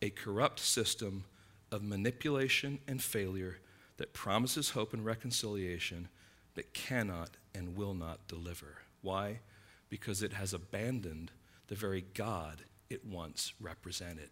a 0.01 0.11
corrupt 0.11 0.59
system 0.59 1.25
of 1.71 1.83
manipulation 1.83 2.81
and 2.89 3.01
failure 3.01 3.59
that 3.99 4.13
promises 4.13 4.71
hope 4.71 4.93
and 4.93 5.05
reconciliation 5.05 6.09
but 6.55 6.75
cannot 6.75 7.31
and 7.55 7.77
will 7.77 7.95
not 7.95 8.27
deliver. 8.27 8.79
Why? 9.01 9.39
Because 9.89 10.23
it 10.23 10.33
has 10.33 10.53
abandoned 10.53 11.31
the 11.69 11.75
very 11.77 12.05
God 12.15 12.65
it 12.91 13.05
once 13.05 13.55
represented. 13.61 14.31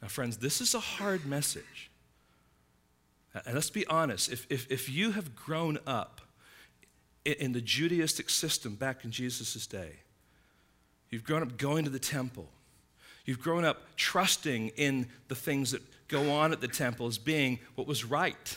Now, 0.00 0.08
friends, 0.08 0.36
this 0.36 0.60
is 0.60 0.74
a 0.74 0.80
hard 0.80 1.26
message. 1.26 1.89
Uh, 3.34 3.40
and 3.46 3.54
let's 3.54 3.70
be 3.70 3.86
honest, 3.86 4.32
if, 4.32 4.46
if, 4.50 4.70
if 4.70 4.88
you 4.88 5.12
have 5.12 5.34
grown 5.34 5.78
up 5.86 6.20
in, 7.24 7.34
in 7.34 7.52
the 7.52 7.60
Judaistic 7.60 8.30
system 8.30 8.74
back 8.74 9.04
in 9.04 9.10
Jesus' 9.10 9.66
day, 9.66 10.00
you've 11.10 11.24
grown 11.24 11.42
up 11.42 11.56
going 11.56 11.84
to 11.84 11.90
the 11.90 11.98
temple, 11.98 12.48
you've 13.24 13.40
grown 13.40 13.64
up 13.64 13.96
trusting 13.96 14.68
in 14.76 15.08
the 15.28 15.34
things 15.34 15.70
that 15.70 15.82
go 16.08 16.32
on 16.32 16.52
at 16.52 16.60
the 16.60 16.68
temple 16.68 17.06
as 17.06 17.18
being 17.18 17.58
what 17.76 17.86
was 17.86 18.04
right. 18.04 18.56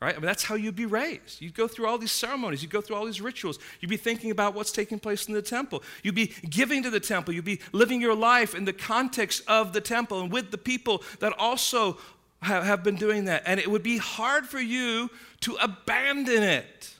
Right? 0.00 0.14
I 0.14 0.18
mean, 0.18 0.26
that's 0.26 0.44
how 0.44 0.54
you'd 0.54 0.76
be 0.76 0.86
raised. 0.86 1.40
You'd 1.40 1.54
go 1.56 1.66
through 1.66 1.88
all 1.88 1.98
these 1.98 2.12
ceremonies, 2.12 2.62
you'd 2.62 2.70
go 2.70 2.80
through 2.80 2.94
all 2.94 3.04
these 3.04 3.20
rituals, 3.20 3.58
you'd 3.80 3.88
be 3.88 3.96
thinking 3.96 4.30
about 4.30 4.54
what's 4.54 4.70
taking 4.70 5.00
place 5.00 5.26
in 5.26 5.34
the 5.34 5.42
temple, 5.42 5.82
you'd 6.04 6.14
be 6.14 6.32
giving 6.48 6.84
to 6.84 6.90
the 6.90 7.00
temple, 7.00 7.34
you'd 7.34 7.44
be 7.44 7.60
living 7.72 8.00
your 8.00 8.14
life 8.14 8.54
in 8.54 8.64
the 8.64 8.72
context 8.72 9.42
of 9.48 9.72
the 9.72 9.80
temple 9.80 10.20
and 10.20 10.30
with 10.30 10.52
the 10.52 10.58
people 10.58 11.02
that 11.18 11.32
also 11.36 11.98
have 12.40 12.84
been 12.84 12.96
doing 12.96 13.24
that. 13.26 13.42
And 13.46 13.58
it 13.58 13.70
would 13.70 13.82
be 13.82 13.98
hard 13.98 14.46
for 14.46 14.60
you 14.60 15.10
to 15.40 15.54
abandon 15.60 16.42
it. 16.42 16.94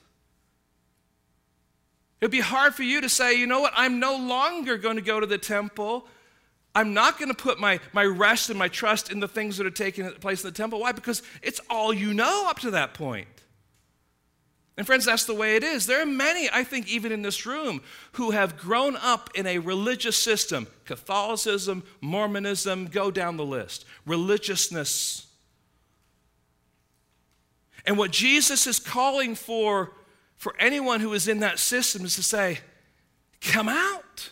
It 2.21 2.25
would 2.25 2.33
be 2.33 2.41
hard 2.41 2.75
for 2.75 2.83
you 2.83 3.01
to 3.01 3.09
say, 3.09 3.39
you 3.39 3.47
know 3.47 3.61
what, 3.61 3.73
I'm 3.77 4.01
no 4.01 4.17
longer 4.17 4.77
going 4.77 4.97
to 4.97 5.03
go 5.03 5.21
to 5.21 5.27
the 5.27 5.39
temple. 5.39 6.07
I'm 6.75 6.93
not 6.93 7.19
going 7.19 7.29
to 7.29 7.37
put 7.37 7.61
my, 7.61 7.79
my 7.93 8.05
rest 8.05 8.51
and 8.51 8.59
my 8.59 8.69
trust 8.69 9.11
in 9.11 9.21
the 9.21 9.29
things 9.29 9.57
that 9.57 9.67
are 9.67 9.71
taking 9.71 10.11
place 10.13 10.43
in 10.43 10.51
the 10.51 10.57
temple. 10.57 10.81
Why? 10.81 10.93
Because 10.93 11.23
it's 11.43 11.61
all 11.71 11.95
you 11.95 12.13
know 12.13 12.47
up 12.49 12.59
to 12.61 12.73
that 12.73 12.95
point. 12.95 13.29
And 14.77 14.87
friends, 14.87 15.05
that's 15.05 15.25
the 15.25 15.35
way 15.35 15.57
it 15.57 15.65
is. 15.65 15.87
There 15.87 16.01
are 16.01 16.07
many, 16.07 16.49
I 16.53 16.63
think, 16.63 16.89
even 16.89 17.11
in 17.11 17.23
this 17.23 17.45
room, 17.45 17.83
who 18.13 18.31
have 18.31 18.57
grown 18.57 18.97
up 18.97 19.29
in 19.35 19.47
a 19.47 19.59
religious 19.59 20.17
system 20.17 20.69
Catholicism, 20.85 21.83
Mormonism, 22.01 22.87
go 22.87 23.11
down 23.11 23.37
the 23.37 23.45
list. 23.45 23.85
Religiousness. 24.07 25.28
And 27.89 27.97
what 27.97 28.11
Jesus 28.11 28.67
is 28.67 28.79
calling 28.79 29.35
for 29.35 29.93
for 30.37 30.55
anyone 30.59 31.01
who 31.01 31.15
is 31.15 31.27
in 31.27 31.41
that 31.41 31.59
system 31.59 32.05
is 32.05 32.17
to 32.17 32.23
say, 32.23 32.59
come 33.41 33.67
out, 33.67 34.31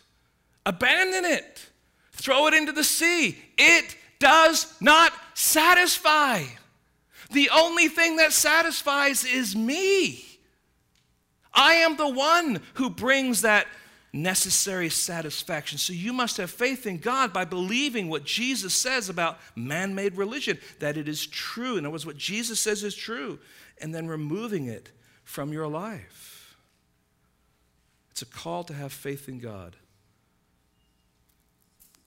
abandon 0.67 1.25
it, 1.25 1.65
throw 2.13 2.49
it 2.49 2.55
into 2.55 2.73
the 2.73 2.85
sea. 2.85 3.39
It 3.57 3.97
does 4.19 4.75
not 4.79 5.11
satisfy. 5.33 6.43
The 7.31 7.49
only 7.49 7.89
thing 7.89 8.17
that 8.17 8.35
satisfies 8.35 9.25
is 9.25 9.57
me. 9.57 10.23
I 11.55 11.77
am 11.77 11.97
the 11.97 12.11
one 12.11 12.61
who 12.75 12.91
brings 12.91 13.41
that 13.41 13.67
necessary 14.13 14.89
satisfaction. 14.89 15.79
So 15.79 15.93
you 15.93 16.13
must 16.13 16.37
have 16.39 16.51
faith 16.51 16.87
in 16.87 16.99
God 16.99 17.33
by 17.33 17.45
believing 17.45 18.09
what 18.09 18.25
Jesus 18.25 18.75
says 18.75 19.09
about 19.09 19.39
man 19.55 19.95
made 19.95 20.17
religion, 20.17 20.59
that 20.79 20.97
it 20.97 21.09
is 21.09 21.27
true. 21.27 21.77
In 21.77 21.85
other 21.85 21.93
words, 21.93 22.07
what 22.07 22.17
Jesus 22.17 22.61
says 22.61 22.83
is 22.83 22.95
true, 22.95 23.39
and 23.81 23.95
then 23.95 24.07
removing 24.07 24.67
it 24.67 24.91
from 25.25 25.53
your 25.53 25.69
life. 25.69 26.57
It's 28.11 28.23
a 28.23 28.27
call 28.27 28.65
to 28.65 28.75
have 28.75 28.93
faith 28.93 29.29
in 29.29 29.39
God 29.39 29.77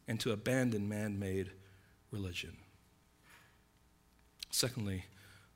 and 0.07 0.19
to 0.21 0.31
abandon 0.31 0.89
man 0.89 1.19
made 1.19 1.51
religion. 2.09 2.57
Secondly, 4.49 5.05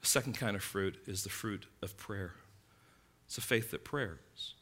the 0.01 0.05
second 0.07 0.37
kind 0.37 0.55
of 0.55 0.61
fruit 0.61 1.01
is 1.07 1.23
the 1.23 1.29
fruit 1.29 1.65
of 1.81 1.97
prayer. 1.97 2.35
It's 3.25 3.39
a 3.39 3.41
faith 3.41 3.71
that 3.71 3.83
prayers 3.83 4.53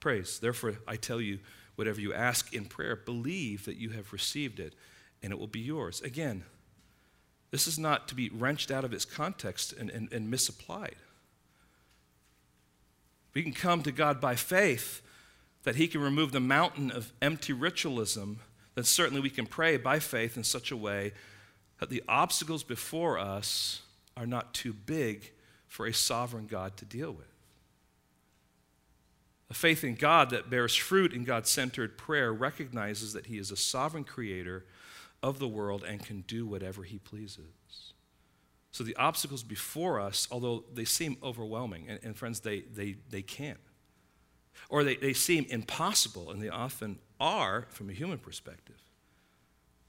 praise. 0.00 0.38
Therefore, 0.38 0.74
I 0.88 0.96
tell 0.96 1.20
you, 1.20 1.38
whatever 1.76 2.00
you 2.00 2.12
ask 2.12 2.52
in 2.52 2.64
prayer, 2.64 2.96
believe 2.96 3.64
that 3.66 3.76
you 3.76 3.90
have 3.90 4.12
received 4.12 4.58
it 4.58 4.74
and 5.22 5.32
it 5.32 5.38
will 5.38 5.46
be 5.46 5.60
yours. 5.60 6.00
Again, 6.00 6.44
this 7.50 7.66
is 7.66 7.78
not 7.78 8.08
to 8.08 8.14
be 8.14 8.28
wrenched 8.30 8.70
out 8.70 8.84
of 8.84 8.92
its 8.92 9.04
context 9.04 9.72
and, 9.72 9.90
and, 9.90 10.12
and 10.12 10.30
misapplied. 10.30 10.96
We 13.34 13.42
can 13.42 13.52
come 13.52 13.82
to 13.82 13.92
God 13.92 14.20
by 14.20 14.34
faith 14.34 15.02
that 15.62 15.76
He 15.76 15.88
can 15.88 16.00
remove 16.00 16.32
the 16.32 16.40
mountain 16.40 16.90
of 16.90 17.12
empty 17.20 17.52
ritualism, 17.52 18.40
then 18.74 18.84
certainly 18.84 19.20
we 19.20 19.30
can 19.30 19.46
pray 19.46 19.76
by 19.76 19.98
faith 19.98 20.36
in 20.36 20.44
such 20.44 20.70
a 20.70 20.76
way 20.76 21.12
that 21.78 21.90
the 21.90 22.02
obstacles 22.08 22.62
before 22.62 23.18
us 23.18 23.82
are 24.16 24.26
not 24.26 24.54
too 24.54 24.72
big 24.72 25.32
for 25.66 25.86
a 25.86 25.94
sovereign 25.94 26.46
God 26.46 26.76
to 26.78 26.84
deal 26.84 27.12
with. 27.12 27.29
A 29.50 29.54
faith 29.54 29.82
in 29.82 29.96
God 29.96 30.30
that 30.30 30.48
bears 30.48 30.76
fruit 30.76 31.12
in 31.12 31.24
God 31.24 31.46
centered 31.46 31.98
prayer 31.98 32.32
recognizes 32.32 33.12
that 33.14 33.26
He 33.26 33.36
is 33.36 33.50
a 33.50 33.56
sovereign 33.56 34.04
creator 34.04 34.64
of 35.22 35.38
the 35.40 35.48
world 35.48 35.84
and 35.84 36.04
can 36.04 36.22
do 36.22 36.46
whatever 36.46 36.84
He 36.84 36.98
pleases. 36.98 37.92
So 38.70 38.84
the 38.84 38.94
obstacles 38.94 39.42
before 39.42 39.98
us, 39.98 40.28
although 40.30 40.62
they 40.72 40.84
seem 40.84 41.16
overwhelming, 41.22 41.86
and, 41.88 41.98
and 42.04 42.16
friends, 42.16 42.40
they, 42.40 42.60
they, 42.60 42.94
they 43.10 43.22
can't. 43.22 43.58
or 44.68 44.84
they, 44.84 44.96
they 44.96 45.12
seem 45.12 45.46
impossible, 45.48 46.30
and 46.30 46.40
they 46.40 46.48
often 46.48 46.98
are 47.18 47.66
from 47.70 47.90
a 47.90 47.92
human 47.92 48.18
perspective. 48.18 48.80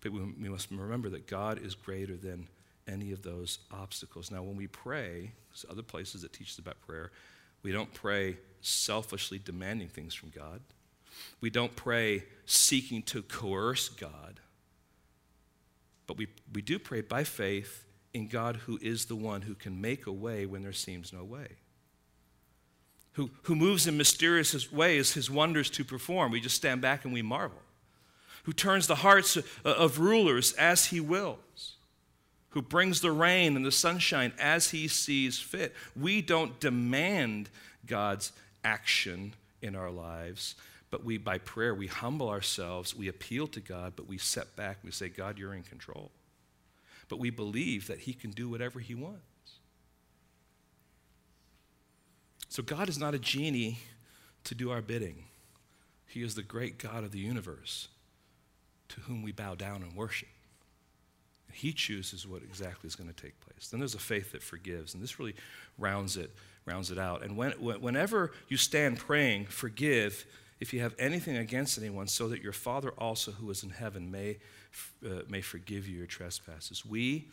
But 0.02 0.12
we, 0.12 0.22
we 0.22 0.50
must 0.50 0.72
remember 0.72 1.10
that 1.10 1.28
God 1.28 1.60
is 1.64 1.76
greater 1.76 2.16
than 2.16 2.48
any 2.88 3.12
of 3.12 3.22
those 3.22 3.60
obstacles. 3.72 4.32
Now, 4.32 4.42
when 4.42 4.56
we 4.56 4.68
pray, 4.68 5.32
there's 5.52 5.66
other 5.70 5.84
places 5.84 6.24
that 6.24 6.34
teach 6.34 6.50
us 6.50 6.58
about 6.58 6.82
prayer, 6.82 7.12
we 7.62 7.72
don't 7.72 7.94
pray 7.94 8.38
selfishly 8.62 9.40
demanding 9.40 9.88
things 9.88 10.14
from 10.14 10.30
God. 10.30 10.62
We 11.40 11.50
don't 11.50 11.76
pray 11.76 12.24
seeking 12.46 13.04
to 13.04 13.22
coerce 13.22 13.90
God. 13.90 14.40
But 16.08 16.18
we, 16.18 16.28
we 16.54 16.62
do 16.62 16.80
pray 16.80 17.02
by 17.02 17.24
faith 17.24 17.86
in 18.14 18.28
God 18.28 18.58
who 18.58 18.80
is 18.82 19.06
the 19.06 19.16
one 19.16 19.44
who 19.44 19.56
can 19.56 19.80
make 19.80 20.08
a 20.08 20.12
way 20.12 20.46
when 20.46 20.64
there 20.64 20.74
seems 20.74 21.14
no 21.14 21.24
way. 21.24 21.48
Who, 23.14 23.30
who 23.44 23.56
moves 23.56 23.88
in 23.88 23.98
mysterious 23.98 24.72
ways 24.72 25.14
his 25.14 25.30
wonders 25.30 25.70
to 25.72 25.84
perform. 25.84 26.32
We 26.32 26.42
just 26.42 26.56
stand 26.56 26.82
back 26.82 27.06
and 27.06 27.14
we 27.14 27.22
marvel. 27.22 27.62
Who 28.44 28.54
turns 28.54 28.88
the 28.88 28.96
hearts 28.96 29.38
of 29.64 30.00
rulers 30.00 30.54
as 30.54 30.88
he 30.88 31.00
wills 31.00 31.76
who 32.52 32.62
brings 32.62 33.02
the 33.02 33.12
rain 33.12 33.56
and 33.56 33.66
the 33.66 33.72
sunshine 33.72 34.34
as 34.40 34.70
he 34.72 34.88
sees 34.88 35.40
fit. 35.40 35.74
We 35.96 36.22
don't 36.22 36.60
demand 36.60 37.50
God's 37.86 38.32
action 38.64 39.34
in 39.62 39.76
our 39.76 39.92
lives, 39.92 40.56
but 40.90 41.06
we, 41.06 41.18
by 41.18 41.38
prayer, 41.38 41.74
we 41.74 41.88
humble 41.88 42.30
ourselves, 42.30 42.96
we 42.96 43.08
appeal 43.08 43.48
to 43.48 43.60
God, 43.60 43.94
but 43.96 44.08
we 44.08 44.18
step 44.18 44.56
back, 44.56 44.78
we 44.84 44.92
say, 44.92 45.08
God, 45.10 45.38
you're 45.38 45.54
in 45.54 45.64
control. 45.64 46.12
But 47.08 47.20
we 47.20 47.30
believe 47.30 47.88
that 47.88 48.00
he 48.00 48.14
can 48.14 48.32
do 48.32 48.50
whatever 48.50 48.80
he 48.80 48.96
wants. 48.96 49.22
So 52.50 52.62
God 52.62 52.90
is 52.90 52.98
not 52.98 53.14
a 53.14 53.20
genie 53.20 53.80
to 54.44 54.56
do 54.56 54.72
our 54.72 54.82
bidding. 54.82 55.26
He 56.06 56.24
is 56.24 56.36
the 56.36 56.44
great 56.44 56.78
God 56.78 57.06
of 57.06 57.12
the 57.12 57.20
universe 57.20 57.88
to 58.90 59.00
whom 59.02 59.24
we 59.24 59.32
bow 59.32 59.56
down 59.56 59.82
and 59.84 59.96
worship. 59.96 60.28
He 61.54 61.72
chooses 61.72 62.28
what 62.28 62.44
exactly 62.44 62.88
is 62.88 62.96
going 62.96 63.10
to 63.10 63.16
take 63.16 63.40
place. 63.40 63.70
Then 63.70 63.80
there's 63.80 63.96
a 63.96 64.00
faith 64.00 64.34
that 64.34 64.44
forgives, 64.44 64.94
and 64.94 65.02
this 65.02 65.20
really 65.20 65.36
rounds 65.78 66.18
it, 66.18 66.32
rounds 66.66 66.92
it 66.92 66.98
out. 66.98 67.24
And 67.24 67.36
when, 67.38 67.52
whenever 67.52 68.32
you 68.48 68.58
stand 68.58 68.98
praying, 68.98 69.46
forgive 69.46 70.26
if 70.60 70.74
you 70.74 70.82
have 70.82 70.94
anything 71.00 71.38
against 71.38 71.80
anyone, 71.80 72.08
so 72.08 72.30
that 72.30 72.44
your 72.44 72.54
Father 72.54 72.92
also 72.98 73.32
who 73.32 73.50
is 73.50 73.64
in 73.64 73.72
heaven 73.72 74.12
may, 74.12 74.38
uh, 75.04 75.22
may 75.28 75.42
forgive 75.42 75.88
you 75.88 75.98
your 75.98 76.06
trespasses. 76.06 76.86
We 76.86 77.30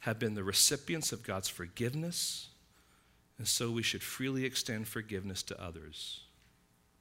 have 0.00 0.20
been 0.20 0.34
the 0.34 0.44
recipients 0.44 1.10
of 1.10 1.24
God's 1.24 1.48
forgiveness, 1.48 2.48
and 3.38 3.48
so 3.48 3.70
we 3.72 3.82
should 3.82 4.02
freely 4.02 4.44
extend 4.44 4.86
forgiveness 4.86 5.42
to 5.44 5.60
others. 5.62 6.20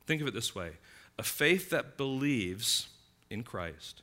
Think 0.08 0.22
of 0.22 0.28
it 0.28 0.34
this 0.34 0.56
way 0.56 0.72
a 1.20 1.24
faith 1.24 1.70
that 1.70 1.98
believes 1.98 2.88
in 3.30 3.44
Christ 3.44 4.02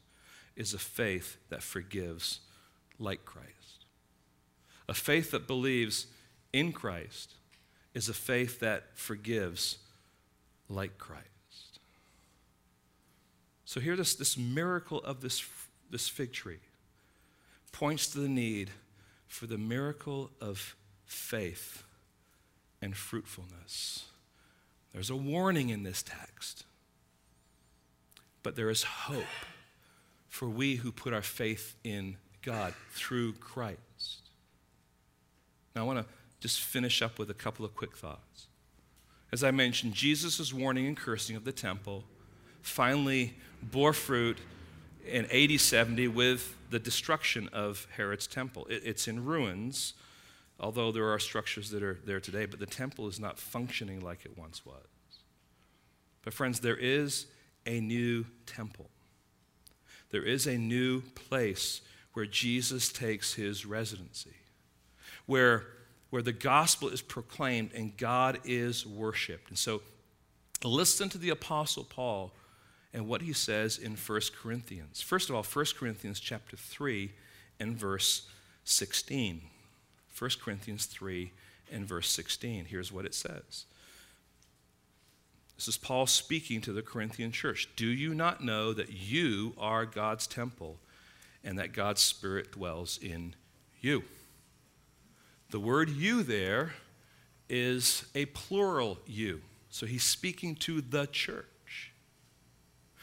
is 0.55 0.73
a 0.73 0.79
faith 0.79 1.37
that 1.49 1.63
forgives 1.63 2.41
like 2.99 3.25
Christ. 3.25 3.85
A 4.89 4.95
faith 4.95 5.33
that 5.33 5.47
believes 5.47 6.07
in 6.53 6.73
Christ 6.73 7.36
is 7.97 8.11
a 8.11 8.15
faith 8.15 8.61
that 8.61 8.85
forgives 8.93 9.79
like 10.69 10.99
Christ. 10.99 11.25
So 13.65 13.81
here 13.81 13.97
this, 13.97 14.15
this 14.15 14.37
miracle 14.37 14.99
of 14.99 15.23
this, 15.23 15.43
this 15.91 16.07
fig 16.07 16.35
tree 16.35 16.59
points 17.73 18.09
to 18.09 18.19
the 18.19 18.29
need 18.29 18.71
for 19.27 19.47
the 19.47 19.57
miracle 19.57 20.31
of 20.43 20.77
faith 21.07 21.85
and 22.83 22.95
fruitfulness. 22.95 24.05
There's 24.93 25.09
a 25.09 25.17
warning 25.17 25.71
in 25.71 25.83
this 25.83 26.03
text, 26.03 26.65
but 28.43 28.57
there 28.57 28.69
is 28.69 28.83
hope 28.83 29.25
for 30.29 30.51
we 30.51 30.77
who 30.77 30.93
put 30.93 31.15
our 31.15 31.23
faith 31.23 31.77
in 31.83 32.19
God 32.43 32.75
through 32.91 33.33
Christ. 33.35 33.79
Now, 35.75 35.81
I 35.81 35.85
want 35.85 36.01
to 36.01 36.15
just 36.41 36.61
finish 36.61 37.03
up 37.03 37.19
with 37.19 37.31
a 37.31 37.35
couple 37.35 37.65
of 37.65 37.75
quick 37.75 37.97
thoughts. 37.97 38.47
As 39.33 39.43
I 39.43 39.51
mentioned, 39.51 39.95
Jesus' 39.95 40.53
warning 40.53 40.87
and 40.87 40.97
cursing 40.97 41.37
of 41.37 41.45
the 41.45 41.53
temple 41.53 42.05
finally 42.63 43.35
bore 43.63 43.93
fruit 43.93 44.39
in 45.07 45.27
AD 45.27 45.61
70 45.61 46.09
with 46.09 46.57
the 46.71 46.79
destruction 46.79 47.49
of 47.53 47.87
Herod's 47.97 48.27
temple. 48.27 48.67
It, 48.69 48.83
it's 48.85 49.09
in 49.09 49.25
ruins, 49.25 49.95
although 50.59 50.93
there 50.93 51.09
are 51.13 51.19
structures 51.19 51.71
that 51.71 51.83
are 51.83 51.99
there 52.05 52.21
today, 52.21 52.47
but 52.47 52.61
the 52.61 52.67
temple 52.67 53.09
is 53.09 53.21
not 53.21 53.39
functioning 53.39 54.01
like 54.01 54.25
it 54.25 54.37
once 54.37 54.65
was. 54.65 54.83
But, 56.23 56.35
friends, 56.35 56.61
there 56.61 56.77
is 56.77 57.27
a 57.67 57.81
new 57.81 58.27
temple. 58.47 58.91
There 60.11 60.25
is 60.25 60.47
a 60.47 60.57
new 60.59 61.03
place 61.03 61.83
where 62.15 62.27
Jesus 62.27 62.93
takes 62.93 63.35
his 63.35 63.67
residency, 63.67 64.35
where, 65.27 65.67
where 66.11 66.23
the 66.23 66.33
gospel 66.33 66.89
is 66.89 67.03
proclaimed 67.03 67.71
and 67.75 67.97
God 67.97 68.39
is 68.45 68.87
worshiped. 68.87 69.49
And 69.49 69.59
so 69.59 69.83
listen 70.65 71.09
to 71.11 71.19
the 71.19 71.31
Apostle 71.31 71.85
Paul 71.85 72.33
and 72.93 73.09
what 73.09 73.23
he 73.23 73.33
says 73.33 73.79
in 73.79 73.97
1 73.97 74.21
Corinthians. 74.41 75.03
First 75.03 75.29
of 75.29 75.37
all, 75.37 75.43
1 75.43 75.65
Corinthians 75.79 76.21
chapter 76.21 76.57
3 76.57 77.13
and 77.61 77.77
verse 77.77 78.29
16. 78.65 79.43
1 80.19 80.31
Corinthians 80.43 80.87
3 80.87 81.33
and 81.71 81.87
verse 81.87 82.09
16. 82.09 82.67
Here's 82.67 82.93
what 82.93 83.05
it 83.05 83.15
says. 83.15 83.67
This 85.57 85.69
is 85.69 85.77
Paul 85.77 86.07
speaking 86.07 86.61
to 86.63 86.73
the 86.73 86.83
Corinthian 86.83 87.33
church. 87.33 87.69
Do 87.77 87.87
you 87.87 88.15
not 88.15 88.43
know 88.43 88.73
that 88.73 88.93
you 88.93 89.55
are 89.59 89.87
God's 89.87 90.27
temple 90.27 90.79
and 91.47 91.59
that 91.59 91.73
God's 91.73 92.03
Spirit 92.03 92.53
dwells 92.53 92.99
in 93.01 93.35
you. 93.81 94.03
The 95.57 95.61
word 95.61 95.89
you 95.89 96.23
there 96.23 96.75
is 97.49 98.05
a 98.15 98.27
plural 98.27 98.99
you. 99.07 99.41
So 99.71 99.87
he's 99.87 100.03
speaking 100.03 100.55
to 100.57 100.83
the 100.83 101.07
church. 101.07 101.93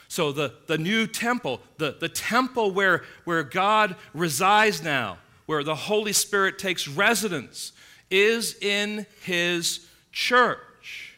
So 0.07 0.31
the, 0.31 0.53
the 0.67 0.77
new 0.77 1.07
temple, 1.07 1.61
the, 1.79 1.97
the 1.99 2.09
temple 2.09 2.69
where, 2.69 3.05
where 3.23 3.41
God 3.41 3.95
resides 4.13 4.83
now, 4.83 5.17
where 5.47 5.63
the 5.63 5.73
Holy 5.73 6.13
Spirit 6.13 6.59
takes 6.59 6.87
residence, 6.87 7.71
is 8.11 8.55
in 8.61 9.07
his 9.23 9.87
church. 10.11 11.17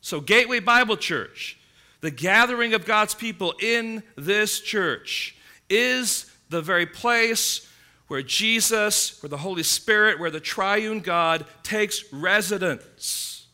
So, 0.00 0.20
Gateway 0.20 0.58
Bible 0.58 0.96
Church, 0.96 1.56
the 2.00 2.10
gathering 2.10 2.74
of 2.74 2.84
God's 2.84 3.14
people 3.14 3.54
in 3.62 4.02
this 4.16 4.58
church, 4.58 5.36
is 5.70 6.28
the 6.50 6.62
very 6.62 6.86
place 6.86 7.65
where 8.08 8.22
Jesus, 8.22 9.20
where 9.22 9.28
the 9.28 9.38
Holy 9.38 9.62
Spirit, 9.62 10.20
where 10.20 10.30
the 10.30 10.40
triune 10.40 11.00
God 11.00 11.44
takes 11.62 12.12
residence. 12.12 13.46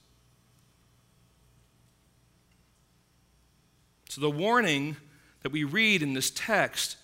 So, 4.09 4.21
the 4.21 4.31
warning 4.31 4.97
that 5.43 5.53
we 5.53 5.65
read 5.65 6.03
in 6.03 6.13
this 6.13 6.31
text 6.31 6.97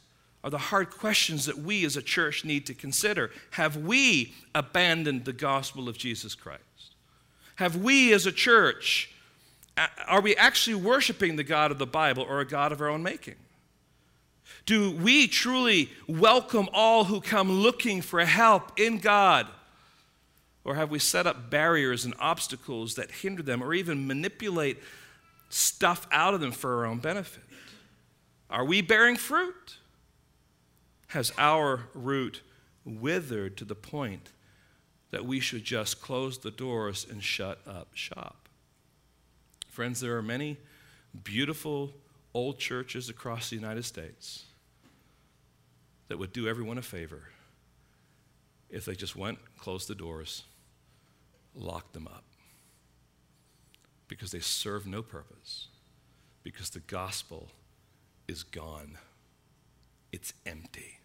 are 0.45 0.51
the 0.51 0.59
hard 0.59 0.91
questions 0.91 1.47
that 1.47 1.59
we 1.59 1.85
as 1.85 1.97
a 1.97 2.03
church 2.03 2.45
need 2.45 2.67
to 2.67 2.75
consider. 2.75 3.31
Have 3.53 3.77
we 3.77 4.35
abandoned 4.55 5.25
the 5.25 5.33
gospel 5.33 5.89
of 5.89 5.97
Jesus 5.97 6.35
Christ? 6.35 6.63
Have 7.57 7.77
we 7.77 8.13
as 8.13 8.27
a 8.27 8.33
church, 8.33 9.11
are 10.07 10.21
we 10.21 10.37
actually 10.37 10.77
worshiping 10.77 11.37
the 11.37 11.45
God 11.45 11.71
of 11.71 11.79
the 11.79 11.87
Bible 11.87 12.25
or 12.29 12.41
a 12.41 12.47
God 12.47 12.73
of 12.73 12.81
our 12.81 12.89
own 12.89 13.03
making? 13.03 13.35
Do 14.69 14.91
we 14.91 15.29
truly 15.29 15.89
welcome 16.07 16.69
all 16.75 17.05
who 17.05 17.23
come 17.23 17.51
looking 17.51 18.03
for 18.03 18.23
help 18.23 18.79
in 18.79 18.99
God? 18.99 19.47
Or 20.63 20.75
have 20.75 20.91
we 20.91 20.99
set 20.99 21.27
up 21.27 21.49
barriers 21.49 22.05
and 22.05 22.13
obstacles 22.19 22.97
that 22.97 23.11
hinder 23.11 23.43
them 23.43 23.63
or 23.65 23.73
even 23.73 24.07
manipulate 24.07 24.77
stuff 25.49 26.07
out 26.13 26.35
of 26.35 26.43
them 26.43 26.53
for 26.53 26.77
our 26.77 26.85
own 26.85 26.99
benefit? 26.99 27.45
Are 28.51 28.63
we 28.63 28.83
bearing 28.83 29.17
fruit? 29.17 29.79
Has 31.07 31.33
our 31.39 31.85
root 31.95 32.43
withered 32.85 33.57
to 33.57 33.65
the 33.65 33.75
point 33.75 34.33
that 35.13 35.25
we 35.25 35.41
should 35.41 35.65
just 35.65 36.03
close 36.03 36.37
the 36.37 36.51
doors 36.51 37.07
and 37.11 37.25
shut 37.25 37.59
up 37.67 37.89
shop? 37.95 38.51
Friends, 39.71 40.01
there 40.01 40.19
are 40.19 40.23
many 40.23 40.59
beautiful 41.25 41.95
old 42.35 42.59
churches 42.59 43.09
across 43.09 43.49
the 43.49 43.57
United 43.57 43.87
States 43.87 44.45
that 46.09 46.19
would 46.19 46.33
do 46.33 46.49
everyone 46.49 46.79
a 46.79 46.83
favor 46.83 47.29
if 48.71 48.85
they 48.85 48.95
just 48.95 49.17
went, 49.17 49.39
closed 49.59 49.89
the 49.89 49.95
doors, 49.95 50.45
locked 51.55 51.95
them 51.95 52.07
up. 52.07 52.25
Because 54.09 54.31
they 54.31 54.41
serve 54.41 54.87
no 54.87 55.03
purpose. 55.03 55.69
Because 56.43 56.71
the 56.71 56.81
gospel 56.81 57.51
is 58.27 58.43
gone, 58.43 58.99
it's 60.13 60.33
empty. 60.47 60.99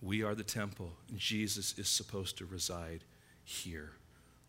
We 0.00 0.24
are 0.24 0.34
the 0.34 0.42
temple, 0.42 0.92
and 1.08 1.18
Jesus 1.18 1.78
is 1.78 1.88
supposed 1.88 2.36
to 2.38 2.44
reside 2.44 3.04
here 3.44 3.92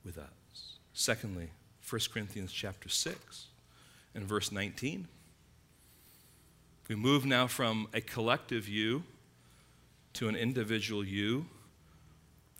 with 0.03 0.17
us. 0.17 0.77
Secondly, 0.93 1.49
1 1.87 2.01
Corinthians 2.11 2.51
chapter 2.51 2.89
6 2.89 3.47
and 4.15 4.25
verse 4.25 4.51
19. 4.51 5.07
We 6.87 6.95
move 6.95 7.25
now 7.25 7.47
from 7.47 7.87
a 7.93 8.01
collective 8.01 8.67
you 8.67 9.03
to 10.13 10.27
an 10.27 10.35
individual 10.35 11.03
you. 11.03 11.45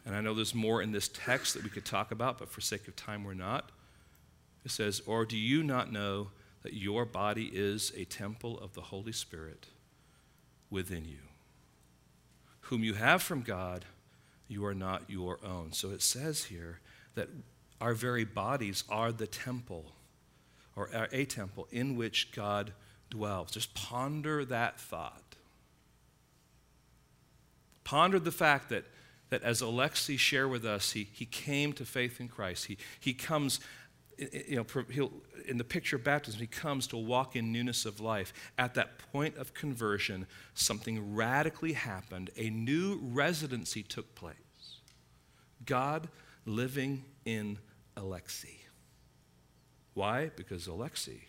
And 0.06 0.16
I 0.16 0.22
know 0.22 0.34
there's 0.34 0.56
more 0.56 0.82
in 0.82 0.92
this 0.92 1.10
text 1.10 1.54
that 1.54 1.64
we 1.64 1.70
could 1.70 1.86
talk 1.86 2.12
about, 2.12 2.40
but 2.40 2.50
for 2.50 2.62
sake 2.62 2.88
of 2.88 2.96
time, 2.96 3.24
we're 3.24 3.34
not. 3.34 3.72
It 4.66 4.72
says, 4.72 5.02
Or 5.06 5.26
do 5.26 5.38
you 5.38 5.64
not 5.64 5.92
know 5.92 6.30
that 6.64 6.74
your 6.74 7.06
body 7.06 7.52
is 7.54 7.92
a 7.96 8.06
temple 8.06 8.60
of 8.60 8.74
the 8.74 8.82
Holy 8.82 9.12
Spirit 9.12 9.68
within 10.70 11.06
you, 11.06 11.20
whom 12.62 12.84
you 12.84 12.94
have 12.94 13.22
from 13.22 13.42
God? 13.42 13.86
You 14.48 14.66
are 14.66 14.74
not 14.74 15.10
your 15.10 15.40
own. 15.44 15.74
So 15.74 15.92
it 15.92 16.02
says 16.02 16.46
here 16.46 16.80
that 17.16 17.30
our 17.82 17.94
very 17.94 18.24
bodies 18.24 18.84
are 18.90 19.12
the 19.12 19.28
temple, 19.28 19.92
or 20.76 20.90
a 21.12 21.26
temple 21.26 21.68
in 21.72 21.96
which 21.96 22.32
God 22.32 22.72
dwells. 23.14 23.52
Just 23.52 23.74
ponder 23.76 24.44
that 24.46 24.80
thought. 24.80 25.22
Ponder 27.84 28.20
the 28.20 28.32
fact 28.32 28.70
that, 28.70 28.86
that 29.30 29.44
as 29.44 29.62
Alexi 29.62 30.18
shared 30.18 30.50
with 30.50 30.66
us, 30.66 30.92
he, 30.92 31.08
he 31.14 31.26
came 31.26 31.74
to 31.74 31.86
faith 31.86 32.20
in 32.20 32.28
Christ. 32.28 32.66
He, 32.66 32.78
he 33.00 33.14
comes, 33.14 33.60
you 34.18 34.56
know, 34.56 35.12
in 35.46 35.58
the 35.58 35.64
picture 35.64 35.98
of 35.98 36.04
baptism, 36.04 36.40
he 36.40 36.48
comes 36.48 36.88
to 36.88 36.98
walk 36.98 37.36
in 37.36 37.52
newness 37.52 37.86
of 37.86 38.00
life. 38.00 38.34
At 38.58 38.74
that 38.74 38.98
point 39.12 39.38
of 39.38 39.54
conversion, 39.54 40.26
something 40.56 41.14
radically 41.16 41.74
happened. 41.74 42.32
A 42.36 42.50
new 42.50 43.00
residency 43.04 43.84
took 43.84 44.16
place. 44.16 44.34
God 45.66 46.10
living 46.46 47.04
in 47.26 47.60
Alexi. 47.96 48.58
Why? 49.94 50.32
Because 50.36 50.68
Alexi, 50.68 51.20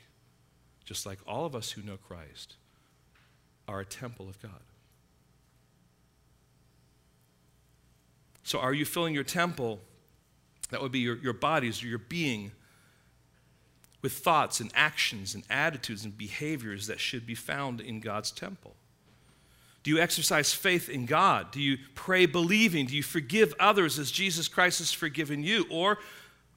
just 0.85 1.07
like 1.07 1.19
all 1.27 1.47
of 1.47 1.55
us 1.55 1.71
who 1.71 1.83
know 1.83 1.97
Christ, 1.97 2.57
are 3.67 3.81
a 3.81 3.85
temple 3.85 4.29
of 4.29 4.41
God. 4.43 4.61
So, 8.43 8.59
are 8.59 8.75
you 8.75 8.85
filling 8.85 9.15
your 9.15 9.25
temple, 9.25 9.81
that 10.71 10.83
would 10.83 10.93
be 10.93 10.99
your, 10.99 11.17
your 11.17 11.33
bodies 11.33 11.83
or 11.83 11.87
your 11.87 11.99
being, 11.99 12.53
with 14.03 14.13
thoughts 14.13 14.61
and 14.61 14.71
actions 14.75 15.35
and 15.35 15.45
attitudes 15.49 16.05
and 16.05 16.17
behaviors 16.17 16.87
that 16.89 17.01
should 17.01 17.27
be 17.27 17.35
found 17.35 17.81
in 17.81 18.01
God's 18.01 18.31
temple? 18.31 18.75
Do 19.83 19.91
you 19.91 19.99
exercise 19.99 20.53
faith 20.53 20.89
in 20.91 21.07
God? 21.07 21.51
Do 21.51 21.61
you 21.61 21.79
pray 21.95 22.27
believing? 22.27 22.87
Do 22.87 22.97
you 22.97 23.03
forgive 23.03 23.55
others 23.59 23.99
as 23.99 24.11
Jesus 24.11 24.49
Christ 24.49 24.79
has 24.79 24.93
forgiven 24.93 25.43
you? 25.43 25.67
Or 25.71 25.99